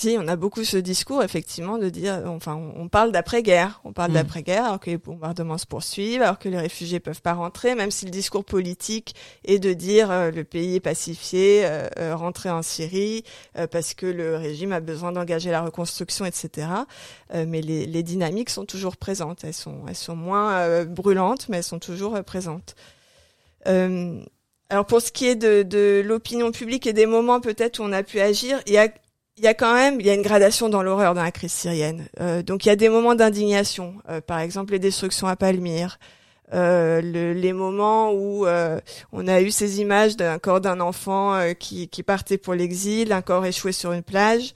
Si, 0.01 0.17
on 0.19 0.27
a 0.27 0.35
beaucoup 0.35 0.63
ce 0.63 0.77
discours, 0.77 1.21
effectivement, 1.21 1.77
de 1.77 1.87
dire, 1.89 2.23
enfin, 2.25 2.55
on, 2.55 2.87
parle 2.87 3.11
d'après-guerre, 3.11 3.81
on 3.83 3.93
parle 3.93 4.09
hmm. 4.09 4.15
d'après-guerre, 4.15 4.65
alors 4.65 4.79
que 4.79 4.89
les 4.89 4.97
bombardements 4.97 5.59
se 5.59 5.67
poursuivent, 5.67 6.23
alors 6.23 6.39
que 6.39 6.49
les 6.49 6.57
réfugiés 6.57 6.99
peuvent 6.99 7.21
pas 7.21 7.33
rentrer, 7.33 7.75
même 7.75 7.91
si 7.91 8.05
le 8.05 8.09
discours 8.09 8.43
politique 8.43 9.13
est 9.45 9.59
de 9.59 9.73
dire 9.73 10.09
euh, 10.09 10.31
le 10.31 10.43
pays 10.43 10.77
est 10.77 10.79
pacifié, 10.79 11.61
euh, 11.65 11.87
euh, 11.99 12.15
rentrer 12.15 12.49
en 12.49 12.63
Syrie, 12.63 13.23
parce 13.69 13.93
que 13.93 14.07
le 14.07 14.37
régime 14.37 14.71
a 14.71 14.79
besoin 14.79 15.11
d'engager 15.11 15.51
la 15.51 15.61
reconstruction, 15.61 16.25
etc. 16.25 16.67
mais 17.31 17.61
les, 17.61 17.85
les, 17.85 18.01
dynamiques 18.01 18.49
sont 18.49 18.65
toujours 18.65 18.97
présentes. 18.97 19.43
Elles 19.43 19.53
sont, 19.53 19.83
elles 19.87 19.93
sont 19.95 20.15
moins 20.15 20.83
brûlantes, 20.85 21.47
mais 21.47 21.57
elles 21.57 21.63
sont 21.63 21.77
toujours 21.77 22.23
présentes. 22.23 22.73
alors 23.65 24.85
pour 24.87 24.99
ce 24.99 25.11
qui 25.11 25.27
est 25.27 25.35
de, 25.35 25.61
de 25.61 26.01
l'opinion 26.03 26.51
publique 26.51 26.87
et 26.87 26.93
des 26.93 27.05
moments 27.05 27.39
peut-être 27.39 27.77
où 27.77 27.83
on 27.83 27.91
a 27.91 28.01
pu 28.01 28.19
agir, 28.19 28.61
il 28.65 28.73
y 28.73 28.79
a 28.79 28.87
il 29.37 29.43
y 29.43 29.47
a 29.47 29.53
quand 29.53 29.73
même, 29.73 29.99
il 29.99 30.05
y 30.05 30.09
a 30.09 30.13
une 30.13 30.21
gradation 30.21 30.69
dans 30.69 30.83
l'horreur 30.83 31.13
dans 31.13 31.23
la 31.23 31.31
crise 31.31 31.51
syrienne. 31.51 32.07
Euh, 32.19 32.43
donc 32.43 32.65
il 32.65 32.69
y 32.69 32.71
a 32.71 32.75
des 32.75 32.89
moments 32.89 33.15
d'indignation, 33.15 33.95
euh, 34.09 34.21
par 34.21 34.39
exemple 34.39 34.73
les 34.73 34.79
destructions 34.79 35.27
à 35.27 35.35
Palmyre, 35.35 35.97
euh, 36.53 37.01
le, 37.01 37.33
les 37.33 37.53
moments 37.53 38.11
où 38.11 38.45
euh, 38.45 38.79
on 39.13 39.27
a 39.27 39.41
eu 39.41 39.51
ces 39.51 39.79
images 39.79 40.17
d'un 40.17 40.37
corps 40.37 40.59
d'un 40.59 40.81
enfant 40.81 41.33
euh, 41.35 41.53
qui, 41.53 41.87
qui, 41.87 42.03
partait 42.03 42.37
pour 42.37 42.53
l'exil, 42.53 43.13
un 43.13 43.21
corps 43.21 43.45
échoué 43.45 43.71
sur 43.71 43.93
une 43.93 44.03
plage. 44.03 44.53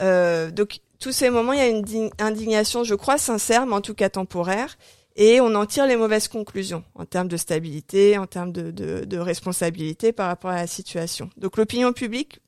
donc 0.00 0.80
tous 0.98 1.12
ces 1.12 1.28
moments, 1.28 1.52
il 1.52 1.58
y 1.58 1.62
a 1.62 1.68
une 1.68 2.10
indignation, 2.18 2.82
je 2.82 2.94
crois 2.94 3.18
sincère, 3.18 3.66
mais 3.66 3.74
en 3.74 3.82
tout 3.82 3.94
cas 3.94 4.08
temporaire. 4.08 4.78
Et 5.14 5.40
on 5.40 5.54
en 5.54 5.66
tire 5.66 5.86
les 5.86 5.96
mauvaises 5.96 6.26
conclusions 6.26 6.84
en 6.94 7.04
termes 7.04 7.28
de 7.28 7.36
stabilité, 7.36 8.18
en 8.18 8.26
termes 8.26 8.52
de, 8.52 8.70
de, 8.70 9.04
de 9.04 9.18
responsabilité 9.18 10.12
par 10.12 10.28
rapport 10.28 10.50
à 10.50 10.56
la 10.56 10.66
situation. 10.66 11.30
Donc 11.36 11.58
l'opinion 11.58 11.92
publique 11.92 12.40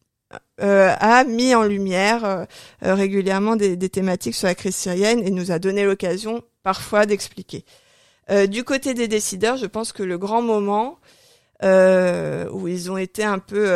euh, 0.60 0.92
a 0.98 1.24
mis 1.24 1.54
en 1.54 1.62
lumière 1.62 2.24
euh, 2.24 2.44
euh, 2.84 2.94
régulièrement 2.94 3.56
des, 3.56 3.76
des, 3.76 3.88
thématiques 3.88 4.34
sur 4.34 4.48
la 4.48 4.54
crise 4.54 4.74
syrienne 4.74 5.20
et 5.24 5.30
nous 5.30 5.52
a 5.52 5.58
donné 5.58 5.84
l'occasion 5.84 6.42
parfois 6.62 7.06
d'expliquer. 7.06 7.64
du 8.48 8.62
côté 8.62 8.92
des 8.92 9.08
décideurs, 9.08 9.56
je 9.56 9.64
pense 9.64 9.92
que 9.92 10.02
le 10.02 10.18
grand 10.18 10.42
moment 10.42 10.98
où 11.62 12.68
ils 12.68 12.90
ont 12.90 12.98
été 12.98 13.24
un 13.24 13.38
peu 13.38 13.66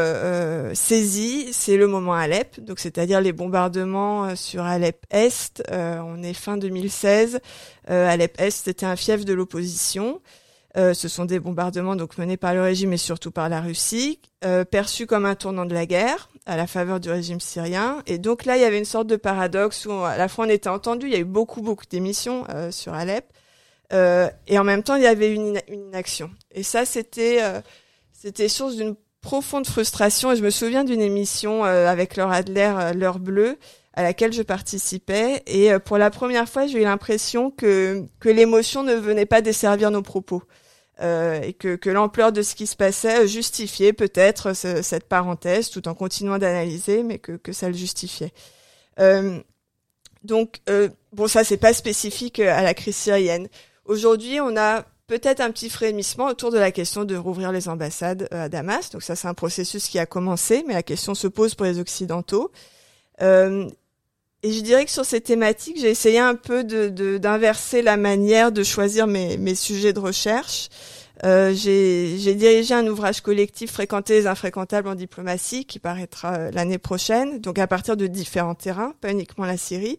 saisis, 0.74 1.52
c'est 1.52 1.78
le 1.78 1.86
moment 1.86 2.12
Alep, 2.12 2.60
donc 2.60 2.78
c'est-à-dire 2.80 3.22
les 3.22 3.32
bombardements 3.32 4.36
sur 4.36 4.62
Alep 4.62 5.06
Est. 5.10 5.62
on 5.70 6.22
est 6.22 6.34
fin 6.34 6.58
2016. 6.58 7.40
Alep 7.86 8.38
Est, 8.38 8.50
c'était 8.50 8.84
un 8.84 8.96
fief 8.96 9.24
de 9.24 9.32
l'opposition. 9.32 10.20
Euh, 10.76 10.94
ce 10.94 11.06
sont 11.08 11.26
des 11.26 11.38
bombardements 11.38 11.96
donc 11.96 12.16
menés 12.16 12.38
par 12.38 12.54
le 12.54 12.62
régime 12.62 12.94
et 12.94 12.98
surtout 12.98 13.30
par 13.30 13.48
la 13.50 13.60
Russie, 13.60 14.20
euh, 14.44 14.64
perçus 14.64 15.06
comme 15.06 15.26
un 15.26 15.34
tournant 15.34 15.66
de 15.66 15.74
la 15.74 15.84
guerre 15.84 16.30
à 16.46 16.56
la 16.56 16.66
faveur 16.66 17.00
du 17.00 17.10
régime 17.10 17.40
syrien. 17.40 18.02
Et 18.06 18.18
donc 18.18 18.44
là, 18.44 18.56
il 18.56 18.62
y 18.62 18.64
avait 18.64 18.78
une 18.78 18.84
sorte 18.84 19.06
de 19.06 19.16
paradoxe 19.16 19.86
où 19.86 19.92
à 19.92 20.16
la 20.16 20.28
fois 20.28 20.46
on 20.46 20.48
était 20.48 20.68
entendu, 20.68 21.06
il 21.06 21.12
y 21.12 21.16
a 21.16 21.20
eu 21.20 21.24
beaucoup 21.24 21.62
beaucoup 21.62 21.84
d'émissions 21.88 22.44
euh, 22.50 22.70
sur 22.70 22.94
Alep, 22.94 23.24
euh, 23.92 24.28
et 24.48 24.58
en 24.58 24.64
même 24.64 24.82
temps 24.82 24.96
il 24.96 25.02
y 25.02 25.06
avait 25.06 25.32
une, 25.32 25.60
une 25.68 25.88
inaction. 25.88 26.30
Et 26.52 26.62
ça, 26.62 26.84
c'était 26.84 27.38
euh, 27.42 27.60
c'était 28.12 28.48
source 28.48 28.76
d'une 28.76 28.96
profonde 29.20 29.66
frustration. 29.66 30.32
Et 30.32 30.36
je 30.36 30.42
me 30.42 30.50
souviens 30.50 30.84
d'une 30.84 31.02
émission 31.02 31.64
avec 31.64 32.16
Laure 32.16 32.32
Adler, 32.32 32.92
L'heure 32.96 33.20
bleue 33.20 33.56
à 33.94 34.02
laquelle 34.02 34.32
je 34.32 34.42
participais. 34.42 35.42
Et 35.46 35.70
pour 35.84 35.98
la 35.98 36.10
première 36.10 36.48
fois, 36.48 36.66
j'ai 36.66 36.80
eu 36.80 36.84
l'impression 36.84 37.50
que, 37.50 38.04
que 38.18 38.28
l'émotion 38.28 38.82
ne 38.82 38.94
venait 38.94 39.26
pas 39.26 39.40
desservir 39.40 39.90
nos 39.90 40.02
propos. 40.02 40.42
Euh, 41.02 41.40
et 41.42 41.52
que, 41.52 41.90
l'ampleur 41.90 42.30
de 42.30 42.42
ce 42.42 42.54
qui 42.54 42.66
se 42.66 42.76
passait 42.76 43.26
justifiait 43.26 43.92
peut-être 43.92 44.52
cette 44.54 45.08
parenthèse, 45.08 45.68
tout 45.68 45.88
en 45.88 45.94
continuant 45.94 46.38
d'analyser, 46.38 47.02
mais 47.02 47.18
que, 47.18 47.52
ça 47.52 47.68
le 47.68 47.74
justifiait. 47.74 48.32
Euh, 49.00 49.40
donc, 50.22 50.60
euh, 50.68 50.88
bon, 51.12 51.26
ça, 51.26 51.42
c'est 51.42 51.56
pas 51.56 51.72
spécifique 51.72 52.38
à 52.38 52.62
la 52.62 52.74
crise 52.74 52.96
syrienne. 52.96 53.48
Aujourd'hui, 53.84 54.40
on 54.40 54.56
a 54.56 54.84
peut-être 55.08 55.40
un 55.40 55.50
petit 55.50 55.68
frémissement 55.68 56.26
autour 56.26 56.52
de 56.52 56.58
la 56.58 56.70
question 56.70 57.04
de 57.04 57.16
rouvrir 57.16 57.50
les 57.50 57.68
ambassades 57.68 58.28
à 58.30 58.48
Damas. 58.48 58.90
Donc 58.90 59.02
ça, 59.02 59.16
c'est 59.16 59.26
un 59.28 59.34
processus 59.34 59.88
qui 59.88 59.98
a 59.98 60.06
commencé, 60.06 60.64
mais 60.68 60.74
la 60.74 60.84
question 60.84 61.14
se 61.14 61.26
pose 61.26 61.56
pour 61.56 61.66
les 61.66 61.80
Occidentaux. 61.80 62.52
Euh, 63.20 63.68
et 64.42 64.52
je 64.52 64.60
dirais 64.60 64.84
que 64.84 64.90
sur 64.90 65.04
ces 65.04 65.20
thématiques, 65.20 65.78
j'ai 65.78 65.90
essayé 65.90 66.18
un 66.18 66.34
peu 66.34 66.64
de 66.64 67.18
d'inverser 67.18 67.82
la 67.82 67.96
manière 67.96 68.52
de 68.52 68.62
choisir 68.62 69.06
mes, 69.06 69.36
mes 69.36 69.54
sujets 69.54 69.92
de 69.92 70.00
recherche. 70.00 70.68
Euh, 71.24 71.52
j'ai 71.54 72.34
dirigé 72.34 72.74
un 72.74 72.86
ouvrage 72.88 73.20
collectif 73.20 73.72
Fréquenter 73.72 74.14
les 74.14 74.26
infréquentables 74.26 74.88
en 74.88 74.96
diplomatie 74.96 75.66
qui 75.66 75.78
paraîtra 75.78 76.34
euh, 76.34 76.50
l'année 76.50 76.78
prochaine, 76.78 77.38
donc 77.38 77.58
à 77.58 77.68
partir 77.68 77.96
de 77.96 78.08
différents 78.08 78.56
terrains, 78.56 78.94
pas 79.00 79.12
uniquement 79.12 79.44
la 79.44 79.56
Syrie. 79.56 79.98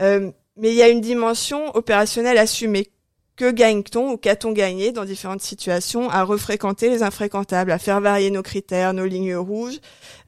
Euh, 0.00 0.30
mais 0.56 0.70
il 0.70 0.74
y 0.74 0.82
a 0.82 0.88
une 0.88 1.00
dimension 1.00 1.74
opérationnelle 1.74 2.38
assumée. 2.38 2.90
Que 3.36 3.52
gagne-t-on 3.52 4.10
ou 4.12 4.16
qu'a-t-on 4.16 4.50
gagné 4.50 4.90
dans 4.90 5.04
différentes 5.04 5.42
situations 5.42 6.10
à 6.10 6.24
refréquenter 6.24 6.90
les 6.90 7.04
infréquentables, 7.04 7.70
à 7.70 7.78
faire 7.78 8.00
varier 8.00 8.30
nos 8.30 8.42
critères, 8.42 8.92
nos 8.92 9.06
lignes 9.06 9.36
rouges 9.36 9.78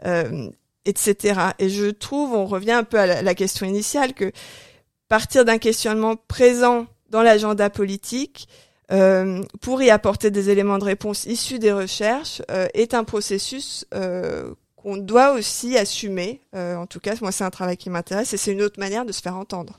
euh, 0.07 0.49
etc. 0.85 1.41
Et 1.59 1.69
je 1.69 1.87
trouve, 1.87 2.33
on 2.33 2.47
revient 2.47 2.73
un 2.73 2.85
peu 2.85 2.99
à 2.99 3.23
la, 3.23 3.35
question 3.35 3.67
initiale, 3.67 4.15
que 4.15 4.33
partir 5.09 5.45
d'un 5.45 5.59
questionnement 5.59 6.17
présent 6.17 6.87
dans 7.11 7.23
l'agenda 7.23 7.71
politique 7.71 8.49
euh, 8.93 9.43
pour 9.61 9.83
y 9.83 9.91
apporter 9.91 10.31
des 10.31 10.51
éléments 10.51 10.79
de 10.79 10.85
réponse 10.85 11.25
issus 11.25 11.59
des 11.59 11.73
recherches 11.73 12.43
euh, 12.51 12.67
est 12.75 12.95
un 12.95 13.05
processus 13.05 13.87
euh, 13.95 14.53
qu'on 14.77 14.97
doit 14.97 15.33
aussi 15.33 15.77
assumer. 15.77 16.41
en 16.55 16.87
tout 16.87 17.01
cas, 17.01 17.15
moi, 17.21 17.33
c'est 17.33 17.45
un 17.45 17.51
travail 17.51 17.77
qui 17.77 17.91
m'intéresse 17.91 18.33
et 18.33 18.39
c'est 18.39 18.53
une 18.53 18.63
autre 18.63 18.81
manière 18.81 19.05
de 19.05 19.13
se 19.13 19.21
faire 19.21 19.37
entendre. 19.37 19.79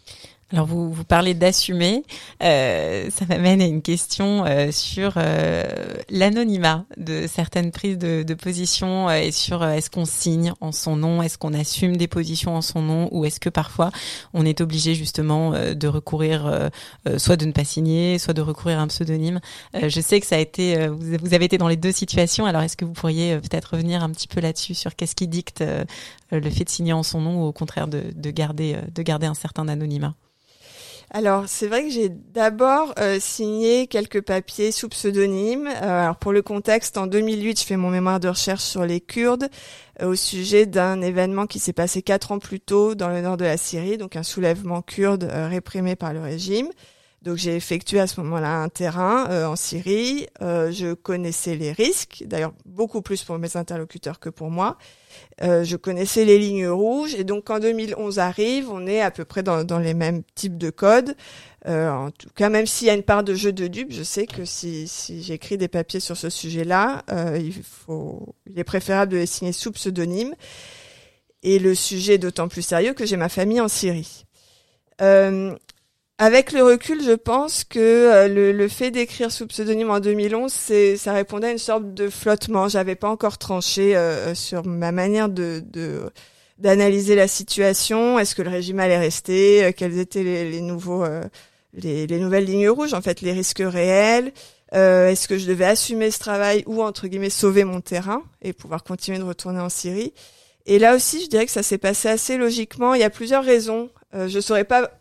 Alors 0.53 0.65
vous, 0.65 0.91
vous 0.91 1.05
parlez 1.05 1.33
d'assumer, 1.33 2.03
euh, 2.43 3.09
ça 3.09 3.25
m'amène 3.25 3.61
à 3.61 3.65
une 3.65 3.81
question 3.81 4.45
euh, 4.45 4.69
sur 4.73 5.13
euh, 5.15 5.63
l'anonymat 6.09 6.83
de 6.97 7.25
certaines 7.25 7.71
prises 7.71 7.97
de, 7.97 8.23
de 8.23 8.33
position 8.33 9.07
euh, 9.07 9.13
et 9.13 9.31
sur 9.31 9.63
est-ce 9.63 9.89
qu'on 9.89 10.03
signe 10.03 10.51
en 10.59 10.73
son 10.73 10.97
nom, 10.97 11.21
est-ce 11.21 11.37
qu'on 11.37 11.53
assume 11.53 11.95
des 11.95 12.09
positions 12.09 12.57
en 12.57 12.61
son 12.61 12.81
nom? 12.81 13.07
Ou 13.11 13.23
est-ce 13.23 13.39
que 13.39 13.47
parfois 13.47 13.91
on 14.33 14.45
est 14.45 14.59
obligé 14.59 14.93
justement 14.93 15.51
de 15.51 15.87
recourir 15.87 16.69
soit 17.17 17.37
de 17.37 17.45
ne 17.45 17.51
pas 17.51 17.63
signer, 17.63 18.19
soit 18.19 18.33
de 18.33 18.41
recourir 18.41 18.79
à 18.79 18.81
un 18.81 18.87
pseudonyme? 18.87 19.39
je 19.73 20.01
sais 20.01 20.19
que 20.19 20.25
ça 20.27 20.35
a 20.35 20.39
été, 20.39 20.87
vous, 20.87 21.33
avez 21.33 21.45
été 21.45 21.57
dans 21.57 21.67
les 21.67 21.77
deux 21.77 21.91
situations, 21.91 22.45
alors 22.45 22.61
est-ce 22.61 22.77
que 22.77 22.85
vous 22.85 22.93
pourriez 22.93 23.37
peut-être 23.39 23.75
revenir 23.75 24.03
un 24.03 24.09
petit 24.09 24.27
peu 24.27 24.41
là-dessus 24.41 24.75
sur 24.75 24.95
qu'est-ce 24.95 25.15
qui 25.15 25.27
dicte 25.27 25.63
le 26.31 26.49
fait 26.49 26.63
de 26.63 26.69
signer 26.69 26.93
en 26.93 27.03
son 27.03 27.21
nom 27.21 27.43
ou 27.43 27.47
au 27.47 27.53
contraire 27.53 27.87
de, 27.87 28.03
de 28.13 28.31
garder, 28.31 28.77
de 28.93 29.01
garder 29.01 29.27
un 29.27 29.33
certain 29.33 29.67
anonymat? 29.67 30.15
Alors, 31.13 31.43
c'est 31.47 31.67
vrai 31.67 31.83
que 31.83 31.89
j'ai 31.89 32.07
d'abord 32.07 32.93
euh, 32.97 33.17
signé 33.19 33.87
quelques 33.87 34.21
papiers 34.21 34.71
sous 34.71 34.87
pseudonyme. 34.87 35.67
Euh, 35.67 36.03
alors, 36.03 36.15
pour 36.15 36.31
le 36.31 36.41
contexte, 36.41 36.97
en 36.97 37.05
2008, 37.05 37.59
je 37.59 37.65
fais 37.65 37.75
mon 37.75 37.89
mémoire 37.89 38.21
de 38.21 38.29
recherche 38.29 38.63
sur 38.63 38.85
les 38.85 39.01
Kurdes 39.01 39.49
euh, 40.01 40.07
au 40.07 40.15
sujet 40.15 40.65
d'un 40.65 41.01
événement 41.01 41.47
qui 41.47 41.59
s'est 41.59 41.73
passé 41.73 42.01
quatre 42.01 42.31
ans 42.31 42.39
plus 42.39 42.61
tôt 42.61 42.95
dans 42.95 43.09
le 43.09 43.19
nord 43.19 43.35
de 43.35 43.43
la 43.43 43.57
Syrie, 43.57 43.97
donc 43.97 44.15
un 44.15 44.23
soulèvement 44.23 44.81
kurde 44.81 45.25
réprimé 45.25 45.97
par 45.97 46.13
le 46.13 46.21
régime. 46.21 46.69
Donc 47.21 47.37
j'ai 47.37 47.55
effectué 47.55 47.99
à 47.99 48.07
ce 48.07 48.19
moment-là 48.21 48.61
un 48.61 48.69
terrain 48.69 49.47
en 49.47 49.55
Syrie. 49.55 50.27
je 50.39 50.93
connaissais 50.93 51.55
les 51.55 51.71
risques, 51.71 52.23
d'ailleurs 52.25 52.53
beaucoup 52.65 53.01
plus 53.01 53.23
pour 53.23 53.37
mes 53.37 53.57
interlocuteurs 53.57 54.19
que 54.19 54.29
pour 54.29 54.49
moi. 54.49 54.77
Euh, 55.41 55.63
je 55.63 55.75
connaissais 55.75 56.25
les 56.25 56.37
lignes 56.37 56.67
rouges 56.67 57.15
et 57.15 57.23
donc 57.23 57.45
quand 57.45 57.59
2011 57.59 58.19
arrive, 58.19 58.69
on 58.69 58.85
est 58.85 59.01
à 59.01 59.11
peu 59.11 59.25
près 59.25 59.43
dans, 59.43 59.63
dans 59.63 59.79
les 59.79 59.93
mêmes 59.93 60.21
types 60.35 60.57
de 60.57 60.69
codes. 60.69 61.15
Euh, 61.67 61.89
en 61.89 62.11
tout 62.11 62.29
cas, 62.35 62.49
même 62.49 62.65
s'il 62.65 62.87
y 62.87 62.89
a 62.89 62.93
une 62.93 63.03
part 63.03 63.23
de 63.23 63.33
jeu 63.33 63.51
de 63.51 63.67
dupes, 63.67 63.91
je 63.91 64.03
sais 64.03 64.25
que 64.25 64.45
si, 64.45 64.87
si 64.87 65.21
j'écris 65.21 65.57
des 65.57 65.67
papiers 65.67 65.99
sur 65.99 66.17
ce 66.17 66.29
sujet-là, 66.29 67.03
euh, 67.11 67.39
il 67.39 67.53
faut, 67.53 68.35
il 68.47 68.59
est 68.59 68.63
préférable 68.63 69.11
de 69.11 69.17
les 69.17 69.25
signer 69.25 69.51
sous 69.51 69.71
pseudonyme. 69.71 70.35
Et 71.43 71.57
le 71.57 71.73
sujet 71.73 72.15
est 72.15 72.19
d'autant 72.19 72.47
plus 72.47 72.61
sérieux 72.61 72.93
que 72.93 73.05
j'ai 73.05 73.17
ma 73.17 73.29
famille 73.29 73.61
en 73.61 73.67
Syrie. 73.67 74.25
Euh, 75.01 75.55
avec 76.21 76.51
le 76.51 76.61
recul, 76.61 77.03
je 77.03 77.13
pense 77.13 77.63
que 77.63 77.79
euh, 77.79 78.27
le, 78.27 78.51
le, 78.51 78.67
fait 78.67 78.91
d'écrire 78.91 79.31
sous 79.31 79.47
pseudonyme 79.47 79.89
en 79.89 79.99
2011, 79.99 80.53
c'est, 80.53 80.95
ça 80.95 81.13
répondait 81.13 81.47
à 81.47 81.51
une 81.51 81.57
sorte 81.57 81.95
de 81.95 82.11
flottement. 82.11 82.67
J'avais 82.67 82.93
pas 82.93 83.09
encore 83.09 83.39
tranché 83.39 83.95
euh, 83.95 84.27
euh, 84.27 84.35
sur 84.35 84.63
ma 84.63 84.91
manière 84.91 85.29
de, 85.29 85.63
de 85.65 86.11
d'analyser 86.59 87.15
la 87.15 87.27
situation. 87.27 88.19
Est-ce 88.19 88.35
que 88.35 88.43
le 88.43 88.51
régime 88.51 88.79
allait 88.79 88.99
rester? 88.99 89.73
Quelles 89.75 89.97
étaient 89.97 90.21
les, 90.21 90.51
les 90.51 90.61
nouveaux, 90.61 91.03
les, 91.73 92.05
les, 92.05 92.19
nouvelles 92.19 92.45
lignes 92.45 92.69
rouges 92.69 92.93
En 92.93 93.01
fait, 93.01 93.21
les 93.21 93.31
risques 93.31 93.63
réels? 93.65 94.31
Est-ce 94.71 95.27
que 95.27 95.39
je 95.39 95.47
devais 95.47 95.65
assumer 95.65 96.11
ce 96.11 96.19
travail 96.19 96.63
ou 96.67 96.83
entre 96.83 97.07
guillemets 97.07 97.31
sauver 97.31 97.63
mon 97.63 97.81
terrain 97.81 98.21
et 98.43 98.53
pouvoir 98.53 98.83
continuer 98.83 99.17
de 99.17 99.23
retourner 99.23 99.59
en 99.59 99.69
Syrie? 99.69 100.13
Et 100.67 100.77
là 100.77 100.95
aussi, 100.95 101.23
je 101.23 101.29
dirais 101.29 101.47
que 101.47 101.51
ça 101.51 101.63
s'est 101.63 101.79
passé 101.79 102.09
assez 102.09 102.37
logiquement. 102.37 102.93
Il 102.93 103.01
y 103.01 103.05
a 103.05 103.09
plusieurs 103.09 103.43
raisons. 103.43 103.89
je 104.13 104.39
saurais 104.39 104.65
pas 104.65 104.91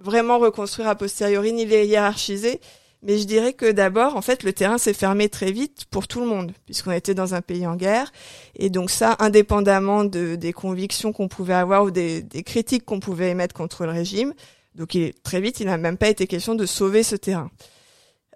vraiment 0.00 0.38
reconstruire 0.38 0.88
a 0.88 0.94
posteriori 0.94 1.52
ni 1.52 1.64
les 1.66 1.86
hiérarchiser. 1.86 2.60
Mais 3.02 3.16
je 3.16 3.24
dirais 3.24 3.54
que 3.54 3.70
d'abord, 3.70 4.16
en 4.16 4.20
fait, 4.20 4.42
le 4.42 4.52
terrain 4.52 4.76
s'est 4.76 4.92
fermé 4.92 5.30
très 5.30 5.52
vite 5.52 5.86
pour 5.90 6.06
tout 6.06 6.20
le 6.20 6.26
monde, 6.26 6.52
puisqu'on 6.66 6.90
était 6.92 7.14
dans 7.14 7.34
un 7.34 7.40
pays 7.40 7.66
en 7.66 7.74
guerre. 7.74 8.12
Et 8.56 8.68
donc 8.68 8.90
ça, 8.90 9.16
indépendamment 9.20 10.04
de, 10.04 10.34
des 10.34 10.52
convictions 10.52 11.12
qu'on 11.12 11.28
pouvait 11.28 11.54
avoir 11.54 11.84
ou 11.84 11.90
des, 11.90 12.20
des 12.22 12.42
critiques 12.42 12.84
qu'on 12.84 13.00
pouvait 13.00 13.30
émettre 13.30 13.54
contre 13.54 13.86
le 13.86 13.92
régime. 13.92 14.34
Donc 14.74 14.96
très 15.22 15.40
vite, 15.40 15.60
il 15.60 15.66
n'a 15.66 15.78
même 15.78 15.96
pas 15.96 16.08
été 16.08 16.26
question 16.26 16.54
de 16.54 16.66
sauver 16.66 17.02
ce 17.02 17.16
terrain. 17.16 17.50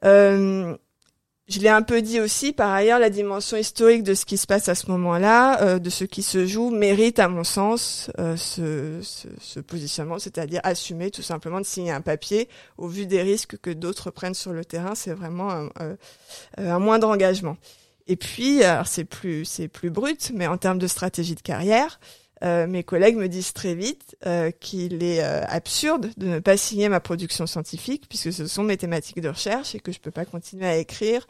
Euh, 0.05 0.77
je 1.47 1.61
l'ai 1.61 1.69
un 1.69 1.83
peu 1.83 2.01
dit 2.01 2.21
aussi, 2.21 2.53
par 2.53 2.73
ailleurs, 2.73 2.99
la 2.99 3.11
dimension 3.11 3.59
historique 3.59 4.03
de 4.03 4.15
ce 4.15 4.25
qui 4.25 4.39
se 4.39 4.47
passe 4.47 4.71
à 4.71 4.75
ce 4.75 4.91
moment-là, 4.91 5.61
euh, 5.63 5.79
de 5.79 5.91
ce 5.91 6.05
qui 6.05 6.23
se 6.23 6.47
joue, 6.47 6.71
mérite, 6.71 7.19
à 7.19 7.29
mon 7.29 7.45
sens, 7.45 8.11
euh, 8.19 8.35
ce, 8.37 9.61
positionnement, 9.61 10.19
c'est-à-dire 10.19 10.63
assumer 10.65 11.11
tout 11.11 11.23
simplement 11.23 11.61
de 11.61 11.67
signer 11.67 11.93
un 11.93 12.01
papier 12.01 12.49
au 12.79 12.89
vu 12.89 13.07
des 13.07 13.21
risques 13.21 13.59
que 13.59 13.71
d'autres 13.71 14.11
prennent 14.11 14.35
sur 14.35 14.53
le 14.53 14.65
terrain. 14.65 14.95
C'est 14.95 15.13
vraiment 15.13 15.51
un, 15.51 15.69
euh, 16.61 16.79
moindre 16.79 17.09
engagement. 17.09 17.59
Et 18.07 18.17
puis, 18.17 18.61
c'est 18.85 19.05
plus, 19.05 19.45
c'est 19.45 19.69
plus 19.69 19.91
brut, 19.91 20.31
mais 20.35 20.47
en 20.47 20.59
termes 20.59 20.79
de 20.79 20.87
stratégie 20.87 21.35
de 21.35 21.41
carrière, 21.41 21.99
euh, 22.45 22.67
mes 22.67 22.83
collègues 22.83 23.17
me 23.17 23.29
disent 23.29 23.53
très 23.53 23.75
vite 23.75 24.17
euh, 24.27 24.51
qu'il 24.51 25.03
est 25.03 25.23
euh, 25.23 25.45
absurde 25.49 26.11
de 26.19 26.27
ne 26.27 26.39
pas 26.41 26.57
signer 26.57 26.89
ma 26.89 27.01
production 27.01 27.47
scientifique 27.47 28.05
puisque 28.09 28.33
ce 28.33 28.47
sont 28.47 28.63
mes 28.63 28.77
thématiques 28.77 29.21
de 29.21 29.29
recherche 29.29 29.75
et 29.75 29.81
que 29.81 29.93
je 29.93 30.01
peux 30.01 30.11
pas 30.11 30.25
continuer 30.25 30.67
à 30.67 30.77
écrire 30.77 31.27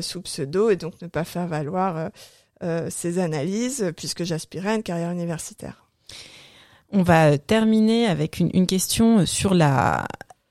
sous 0.00 0.22
pseudo 0.22 0.70
et 0.70 0.76
donc 0.76 1.00
ne 1.02 1.06
pas 1.06 1.22
faire 1.22 1.46
valoir 1.46 2.10
ces 2.88 3.18
analyses 3.18 3.92
puisque 3.94 4.24
j'aspirais 4.24 4.70
à 4.70 4.74
une 4.74 4.82
carrière 4.82 5.12
universitaire. 5.12 5.86
On 6.90 7.02
va 7.02 7.36
terminer 7.36 8.06
avec 8.06 8.40
une, 8.40 8.66
question 8.66 9.26
sur 9.26 9.52
la 9.52 10.08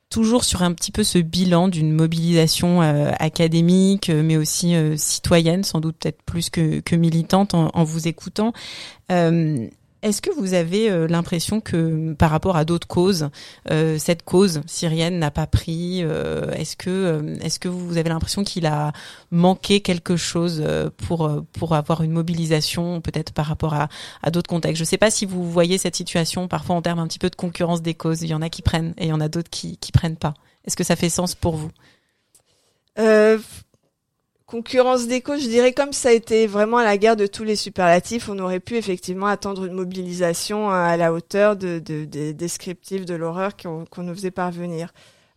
toujours 0.09 0.43
sur 0.43 0.61
un 0.61 0.71
petit 0.73 0.91
peu 0.91 1.03
ce 1.03 1.17
bilan 1.17 1.67
d'une 1.69 1.91
mobilisation 1.91 2.81
académique, 2.81 4.09
mais 4.09 4.37
aussi 4.37 4.75
citoyenne, 4.95 5.63
sans 5.63 5.81
doute 5.81 5.97
peut-être 5.99 6.21
plus 6.21 6.51
que, 6.51 6.95
militante 6.95 7.55
en, 7.55 7.83
vous 7.83 8.07
écoutant. 8.07 8.53
Est-ce 10.05 10.21
que 10.21 10.29
vous 10.29 10.53
avez 10.53 10.91
euh, 10.91 11.07
l'impression 11.07 11.61
que 11.61 12.13
par 12.13 12.29
rapport 12.29 12.57
à 12.57 12.63
d'autres 12.63 12.87
causes, 12.87 13.29
euh, 13.71 13.97
cette 13.97 14.21
cause 14.21 14.61
syrienne 14.67 15.17
n'a 15.17 15.31
pas 15.31 15.47
pris 15.47 16.03
euh, 16.03 16.51
Est-ce 16.51 16.77
que 16.77 17.35
est-ce 17.41 17.57
que 17.57 17.67
vous 17.67 17.97
avez 17.97 18.09
l'impression 18.09 18.43
qu'il 18.43 18.67
a 18.67 18.93
manqué 19.31 19.81
quelque 19.81 20.15
chose 20.15 20.63
pour 20.97 21.43
pour 21.53 21.73
avoir 21.73 22.03
une 22.03 22.11
mobilisation 22.11 23.01
peut-être 23.01 23.33
par 23.33 23.47
rapport 23.47 23.73
à, 23.73 23.89
d'autres 24.29 24.49
contextes? 24.49 24.77
Je 24.77 24.83
ne 24.83 24.87
sais 24.87 24.99
pas 24.99 25.09
si 25.09 25.25
vous 25.25 25.49
voyez 25.49 25.79
cette 25.79 25.95
situation 25.95 26.47
parfois 26.47 26.75
en 26.75 26.83
termes 26.83 26.99
un 26.99 27.07
petit 27.07 27.19
peu 27.19 27.31
de 27.31 27.35
concurrence 27.35 27.81
des 27.81 27.95
causes. 27.95 28.21
Il 28.21 28.29
y 28.29 28.35
en 28.35 28.43
a 28.43 28.49
qui 28.49 28.61
prennent 28.61 28.93
et 28.99 29.05
il 29.05 29.09
y 29.09 29.13
en 29.13 29.21
a 29.21 29.27
d'autres 29.27 29.49
qui 29.49 29.77
qui 29.77 29.91
prennent 29.91 30.17
pas. 30.17 30.35
Est-ce 30.65 30.75
que 30.75 30.83
ça 30.83 30.95
fait 30.95 31.09
sens 31.09 31.33
pour 31.33 31.55
vous? 31.55 31.71
Concurrence 34.55 35.07
d'écho, 35.07 35.35
je 35.35 35.49
dirais 35.49 35.73
comme 35.73 35.91
ça 35.91 36.07
a 36.07 36.11
été 36.13 36.47
vraiment 36.47 36.81
la 36.81 36.97
guerre 36.97 37.17
de 37.17 37.27
tous 37.27 37.43
les 37.43 37.57
superlatifs, 37.57 38.29
on 38.29 38.39
aurait 38.39 38.61
pu 38.61 38.77
effectivement 38.77 39.25
attendre 39.25 39.65
une 39.65 39.73
mobilisation 39.73 40.71
euh, 40.71 40.75
à 40.75 40.95
la 40.95 41.11
hauteur 41.11 41.57
de, 41.57 41.79
de, 41.79 42.05
des 42.05 42.33
descriptifs 42.33 43.03
de 43.03 43.15
l'horreur 43.15 43.57
qu'on 43.57 43.85
nous 43.97 44.15
faisait 44.15 44.31
parvenir. 44.31 44.93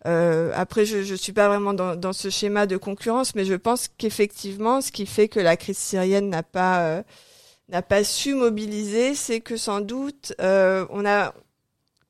Euh, 0.07 0.53
après, 0.55 0.85
je 0.85 0.99
ne 0.99 1.17
suis 1.17 1.33
pas 1.33 1.49
vraiment 1.49 1.75
dans, 1.75 1.97
dans, 1.97 2.13
ce 2.13 2.31
schéma 2.31 2.69
de 2.69 2.77
concurrence, 2.77 3.35
mais 3.35 3.45
je 3.45 3.55
pense 3.55 3.89
qu'effectivement, 3.89 4.81
ce 4.81 4.93
qui 4.93 5.05
fait 5.05 5.27
que 5.27 5.41
la 5.41 5.57
crise 5.57 5.79
syrienne 5.79 6.31
n'a 6.31 6.45
pas 6.45 6.83
euh, 6.83 7.03
n'a 7.71 7.83
pas 7.83 8.05
su 8.05 8.35
mobiliser, 8.35 9.17
c'est 9.17 9.41
que 9.41 9.57
sans 9.57 9.81
doute 9.81 10.33
euh, 10.41 10.87
on 10.91 11.05
a 11.05 11.35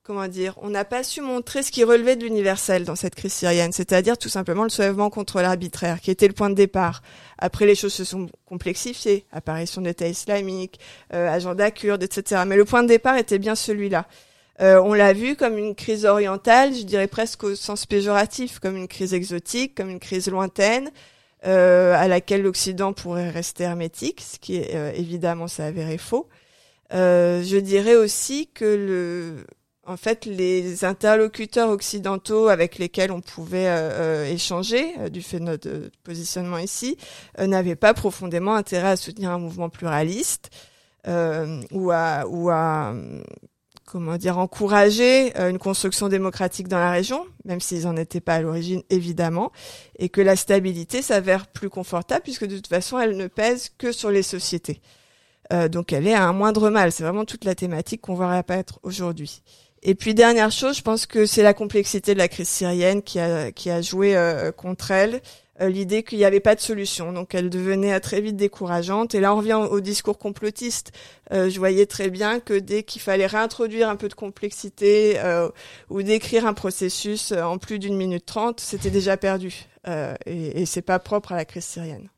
comment 0.09 0.27
dire, 0.27 0.55
on 0.63 0.71
n'a 0.71 0.87
pas 0.87 1.03
su 1.03 1.21
montrer 1.21 1.63
ce 1.63 1.71
qui 1.71 1.85
relevait 1.85 2.17
de 2.17 2.25
l'universel 2.25 2.85
dans 2.85 2.97
cette 2.97 3.15
crise 3.15 3.35
syrienne, 3.35 3.73
c'est-à-dire 3.73 4.17
tout 4.17 4.31
simplement 4.31 4.63
le 4.63 4.71
soulèvement 4.71 5.11
contre 5.11 5.43
l'arbitraire, 5.43 6.01
qui 6.01 6.11
était 6.11 6.27
le 6.27 6.33
point 6.33 6.49
de 6.49 6.55
départ. 6.55 7.03
Après, 7.37 7.67
les 7.67 7.75
choses 7.75 7.93
se 7.93 8.05
sont 8.05 8.31
complexifiées, 8.47 9.27
apparition 9.33 9.83
d'État 9.83 10.09
islamique, 10.09 10.81
euh, 11.13 11.31
agenda 11.31 11.71
kurde, 11.71 12.03
etc. 12.03 12.45
Mais 12.47 12.57
le 12.57 12.65
point 12.65 12.83
de 12.83 12.89
départ 12.89 13.19
était 13.19 13.39
bien 13.39 13.55
celui-là. 13.55 14.07
Euh, 14.63 14.81
on 14.83 14.95
l'a 14.95 15.13
vu 15.13 15.37
comme 15.37 15.59
une 15.59 15.75
crise 15.75 16.07
orientale, 16.07 16.75
je 16.75 16.85
dirais 16.85 17.07
presque 17.07 17.45
au 17.45 17.55
sens 17.55 17.85
péjoratif, 17.85 18.61
comme 18.61 18.79
une 18.79 18.89
crise 18.89 19.13
exotique, 19.13 19.75
comme 19.75 19.91
une 19.91 20.01
crise 20.01 20.31
lointaine, 20.31 20.91
euh, 21.45 21.95
à 21.95 22.09
laquelle 22.09 22.41
l'Occident 22.41 22.95
pourrait 22.95 23.29
rester 23.29 23.65
hermétique, 23.65 24.23
ce 24.23 24.39
qui 24.39 24.57
est 24.57 24.99
évidemment 24.99 25.49
s'est 25.49 25.65
avéré 25.65 25.99
faux. 25.99 26.31
Je 26.91 27.59
dirais 27.59 27.95
aussi 27.95 28.49
que 28.55 28.65
le, 28.65 29.45
en 29.89 29.97
fait, 29.97 30.26
les 30.26 30.84
interlocuteurs 30.84 31.70
occidentaux 31.70 32.49
avec 32.49 32.76
lesquels 32.76 33.11
on 33.11 33.22
pouvait 33.22 33.68
euh, 33.68 34.24
euh, 34.24 34.24
échanger, 34.26 34.93
euh, 34.99 35.09
du 35.09 35.22
fait 35.22 35.39
de 35.39 35.45
notre 35.45 35.70
positionnement 36.05 36.59
ici, 36.59 36.99
n'avaient 37.39 37.74
pas 37.74 37.95
profondément 37.95 38.55
intérêt 38.55 38.89
à 38.89 38.97
soutenir 38.97 39.30
un 39.30 39.39
mouvement 39.39 39.70
pluraliste 39.70 40.51
ou 41.07 41.91
à, 41.91 42.26
ou 42.28 42.51
à 42.51 42.93
comment 43.86 44.18
dire, 44.18 44.36
encourager 44.36 45.34
une 45.39 45.59
construction 45.59 46.11
démocratique 46.11 46.68
dans 46.68 46.78
la 46.78 46.91
région, 46.91 47.24
même 47.47 47.62
s'ils 47.62 47.84
n'en 47.84 47.97
étaient 47.97 48.20
pas 48.20 48.34
à 48.34 48.43
l'origine, 48.43 48.82
évidemment, 48.91 49.51
et 49.99 50.11
que 50.11 50.20
la 50.20 50.36
stabilité 50.36 51.01
s'avère 51.01 51.47
plus 51.47 51.70
confortable 51.70 52.24
puisque 52.24 52.47
de 52.47 52.57
toute 52.57 52.66
façon, 52.66 52.99
elle 52.99 53.16
ne 53.16 53.26
pèse 53.26 53.70
que 53.78 53.91
sur 53.91 54.11
les 54.11 54.22
sociétés. 54.22 54.82
donc 55.70 55.95
elle 55.95 56.07
est 56.07 56.14
à 56.14 56.24
un 56.24 56.34
moindre 56.34 56.68
mal. 56.68 56.93
C'est 56.93 57.05
vraiment 57.05 57.24
toute 57.24 57.47
la 57.47 57.55
thématique 57.55 58.03
qu'on 58.03 58.14
voit 58.14 58.28
réapparaître 58.28 58.78
aujourd'hui. 58.82 59.43
Et 59.83 59.95
puis 59.95 60.14
dernière 60.14 60.51
chose, 60.51 60.76
je 60.76 60.83
pense 60.83 61.07
que 61.07 61.26
c'est 61.26 61.43
la 61.43 61.55
complexité 61.55 62.12
de 62.14 62.18
la 62.18 62.29
crise 62.29 62.49
syrienne 62.49 63.03
qui 63.03 63.20
a 63.20 63.81
joué 63.81 64.16
euh, 64.16 64.51
contre 64.53 64.91
elle. 64.91 65.20
Euh, 65.61 65.68
l'idée 65.68 66.05
qu'il 66.05 66.18
n'y 66.18 66.24
avait 66.24 66.41
pas 66.41 66.55
de 66.55 66.61
solution, 66.61 67.12
donc 67.12 67.35
elle 67.35 67.51
devenait 67.51 67.99
très 68.01 68.20
vite 68.20 68.37
décourageante. 68.37 69.14
Et 69.14 69.20
là, 69.20 69.35
on 69.35 69.39
revient 69.39 69.55
au, 69.55 69.81
discours 69.81 70.18
complotiste. 70.18 70.93
Euh, 71.33 71.51
je 71.51 71.59
voyais 71.59 71.87
très 71.87 72.11
bien 72.11 72.39
que 72.39 72.55
dès 72.55 72.85
qu'il 72.85 73.03
fallait 73.03 73.26
réintroduire 73.26 73.89
un 73.89 73.97
peu 73.97 74.09
de 74.09 74.14
complexité 74.14 75.20
ou 75.91 76.03
décrire 76.03 76.47
un 76.47 76.55
processus 76.55 77.33
en 77.33 77.59
plus 77.59 77.79
d'une 77.79 77.97
minute 77.97 78.26
trente, 78.26 78.61
c'était 78.61 78.91
déjà 78.91 79.16
perdu. 79.16 79.66
et, 80.26 80.62
et 80.62 80.66
c'est 80.66 80.83
pas 80.83 80.99
propre 80.99 81.33
à 81.33 81.37
la 81.37 81.45
crise 81.45 81.64
syrienne. 81.64 82.09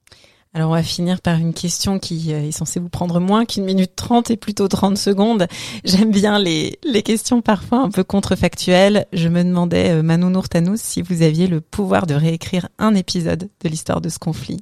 Alors 0.53 0.71
on 0.71 0.75
va 0.75 0.83
finir 0.83 1.21
par 1.21 1.39
une 1.39 1.55
question 1.55 2.01
qui 2.01 2.33
euh, 2.33 2.49
est 2.49 2.51
censée 2.51 2.81
vous 2.81 2.89
prendre 2.89 3.21
moins 3.21 3.45
qu'une 3.45 3.65
minute 3.65 3.95
trente 3.95 4.33
et 4.33 4.37
plutôt 4.37 4.67
30 4.67 4.99
secondes. 4.99 5.47
J'aime 5.85 6.11
bien 6.11 6.41
les, 6.41 6.81
les 6.83 7.03
questions 7.05 7.41
parfois 7.41 7.79
un 7.79 7.91
peu 7.91 8.03
contrefactuelles. 8.03 9.07
Je 9.13 9.29
me 9.29 9.45
demandais, 9.45 9.91
euh, 9.91 10.03
Manon 10.03 10.31
Nourtanous, 10.31 10.77
si 10.77 11.03
vous 11.03 11.23
aviez 11.23 11.47
le 11.47 11.61
pouvoir 11.61 12.07
de 12.07 12.15
réécrire 12.15 12.69
un 12.79 12.97
épisode 12.97 13.49
de 13.63 13.69
l'histoire 13.69 14.01
de 14.01 14.09
ce 14.09 14.19
conflit. 14.19 14.59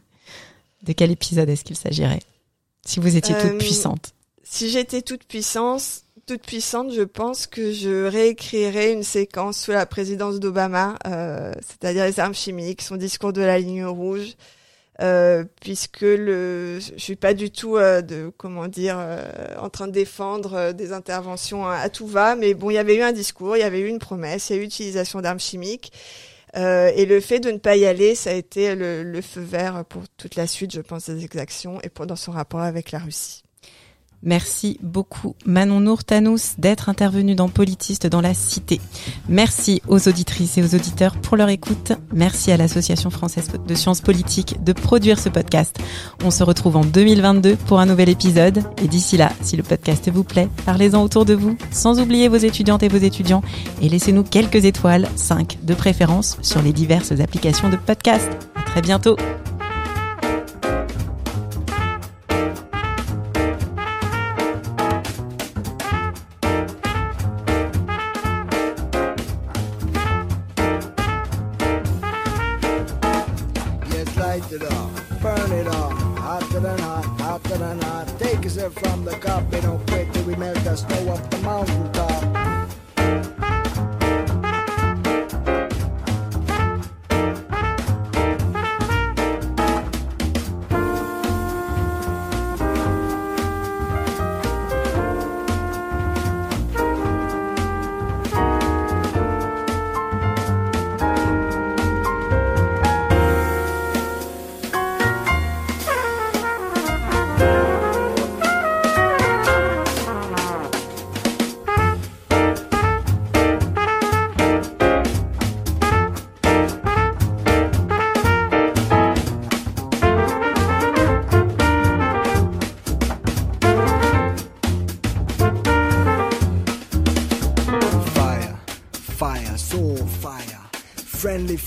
De 0.82 0.92
quel 0.92 1.10
épisode 1.10 1.48
est-ce 1.48 1.64
qu'il 1.64 1.76
s'agirait? 1.76 2.22
Si 2.84 3.00
vous 3.00 3.16
étiez 3.16 3.34
toute 3.34 3.52
euh, 3.52 3.58
puissante. 3.58 4.12
Si 4.44 4.68
j'étais 4.68 5.00
toute 5.00 5.24
puissance, 5.24 6.02
toute 6.26 6.42
puissante, 6.42 6.92
je 6.92 7.02
pense 7.02 7.46
que 7.46 7.72
je 7.72 8.04
réécrirais 8.04 8.92
une 8.92 9.02
séquence 9.02 9.58
sous 9.58 9.72
la 9.72 9.86
présidence 9.86 10.38
d'Obama, 10.38 10.96
c'est-à-dire 11.04 12.04
les 12.04 12.20
armes 12.20 12.34
chimiques, 12.34 12.80
son 12.80 12.96
discours 12.96 13.32
de 13.32 13.42
la 13.42 13.58
ligne 13.58 13.84
rouge, 13.84 14.36
euh, 15.00 15.44
puisque 15.60 16.00
le, 16.00 16.80
je 16.80 16.98
suis 16.98 17.16
pas 17.16 17.32
du 17.34 17.50
tout 17.50 17.76
euh, 17.76 18.02
de 18.02 18.32
comment 18.36 18.66
dire 18.66 18.96
euh, 18.98 19.54
en 19.58 19.70
train 19.70 19.86
de 19.86 19.92
défendre 19.92 20.54
euh, 20.54 20.72
des 20.72 20.92
interventions 20.92 21.68
à, 21.68 21.88
tout 21.88 22.06
va, 22.06 22.34
mais 22.34 22.54
bon, 22.54 22.70
il 22.70 22.74
y 22.74 22.78
avait 22.78 22.96
eu 22.96 23.02
un 23.02 23.12
discours, 23.12 23.56
il 23.56 23.60
y 23.60 23.62
avait 23.62 23.80
eu 23.80 23.88
une 23.88 24.00
promesse, 24.00 24.50
il 24.50 24.56
y 24.56 24.58
a 24.58 24.62
eu 24.62 24.64
utilisation 24.64 25.20
d'armes 25.20 25.40
chimiques. 25.40 25.92
et 26.54 27.06
le 27.06 27.20
fait 27.20 27.40
de 27.40 27.50
ne 27.52 27.58
pas 27.58 27.76
y 27.76 27.86
aller, 27.86 28.14
ça 28.14 28.30
a 28.30 28.32
été 28.32 28.74
le, 28.74 29.04
le, 29.04 29.20
feu 29.22 29.40
vert 29.40 29.84
pour 29.84 30.02
toute 30.16 30.34
la 30.34 30.46
suite, 30.46 30.72
je 30.72 30.80
pense, 30.80 31.08
des 31.08 31.24
exactions 31.24 31.80
et 31.82 31.88
pour 31.88 32.06
dans 32.06 32.16
son 32.16 32.32
rapport 32.32 32.60
avec 32.60 32.90
la 32.90 32.98
Russie. 32.98 33.44
Merci 34.22 34.78
beaucoup 34.82 35.36
Manon 35.46 35.80
Nourtanous 35.80 36.56
d'être 36.58 36.88
intervenue 36.88 37.36
dans 37.36 37.48
Politiste 37.48 38.06
dans 38.06 38.20
la 38.20 38.34
Cité. 38.34 38.80
Merci 39.28 39.80
aux 39.86 40.08
auditrices 40.08 40.58
et 40.58 40.62
aux 40.62 40.74
auditeurs 40.74 41.16
pour 41.16 41.36
leur 41.36 41.48
écoute. 41.48 41.92
Merci 42.12 42.50
à 42.50 42.56
l'Association 42.56 43.10
française 43.10 43.48
de 43.66 43.74
sciences 43.74 44.00
politiques 44.00 44.62
de 44.64 44.72
produire 44.72 45.20
ce 45.20 45.28
podcast. 45.28 45.78
On 46.24 46.30
se 46.30 46.42
retrouve 46.42 46.76
en 46.76 46.84
2022 46.84 47.56
pour 47.56 47.78
un 47.78 47.86
nouvel 47.86 48.08
épisode. 48.08 48.64
Et 48.82 48.88
d'ici 48.88 49.16
là, 49.16 49.32
si 49.40 49.56
le 49.56 49.62
podcast 49.62 50.10
vous 50.10 50.24
plaît, 50.24 50.48
parlez-en 50.66 51.02
autour 51.02 51.24
de 51.24 51.34
vous, 51.34 51.56
sans 51.70 52.00
oublier 52.00 52.28
vos 52.28 52.36
étudiantes 52.36 52.82
et 52.82 52.88
vos 52.88 52.98
étudiants. 52.98 53.42
Et 53.80 53.88
laissez-nous 53.88 54.24
quelques 54.24 54.64
étoiles, 54.64 55.08
5 55.14 55.58
de 55.62 55.74
préférence, 55.74 56.38
sur 56.42 56.60
les 56.60 56.72
diverses 56.72 57.12
applications 57.12 57.70
de 57.70 57.76
podcast. 57.76 58.28
À 58.56 58.62
très 58.62 58.82
bientôt! 58.82 59.16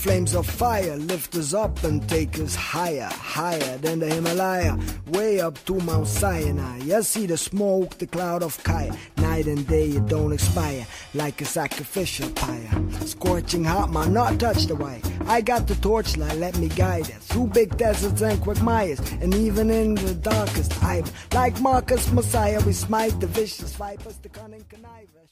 Flames 0.02 0.34
of 0.34 0.44
fire 0.44 0.96
lift 0.96 1.36
us 1.36 1.54
up 1.54 1.84
and 1.84 2.08
take 2.08 2.36
us 2.40 2.56
higher, 2.56 3.08
higher 3.12 3.78
than 3.78 4.00
the 4.00 4.12
Himalaya, 4.12 4.76
way 5.06 5.40
up 5.40 5.64
to 5.64 5.78
Mount 5.78 6.08
Sinai. 6.08 6.78
You 6.78 7.04
see 7.04 7.26
the 7.26 7.36
smoke, 7.36 7.98
the 7.98 8.08
cloud 8.08 8.42
of 8.42 8.52
fire. 8.52 8.90
Night 9.18 9.46
and 9.46 9.64
day, 9.68 9.90
it 9.90 10.06
don't 10.06 10.32
expire 10.32 10.84
like 11.14 11.40
a 11.40 11.44
sacrificial 11.44 12.28
pyre. 12.30 12.68
Scorching 13.06 13.62
hot, 13.62 13.92
man, 13.92 14.12
not 14.12 14.40
touch 14.40 14.66
the 14.66 14.74
wire. 14.74 15.00
I 15.26 15.40
got 15.40 15.68
the 15.68 15.76
torchlight, 15.76 16.36
let 16.36 16.58
me 16.58 16.68
guide 16.68 17.08
it 17.08 17.20
through 17.20 17.46
big 17.48 17.76
deserts 17.76 18.22
and 18.22 18.40
quagmires, 18.42 18.98
and 19.20 19.32
even 19.32 19.70
in 19.70 19.94
the 19.94 20.14
darkest 20.14 20.82
eye. 20.82 21.04
Like 21.32 21.60
Marcus 21.60 22.10
Messiah, 22.10 22.60
we 22.66 22.72
smite 22.72 23.20
the 23.20 23.28
vicious 23.28 23.76
vipers, 23.76 24.16
the 24.16 24.28
cunning 24.30 24.64
conniver 24.68 25.22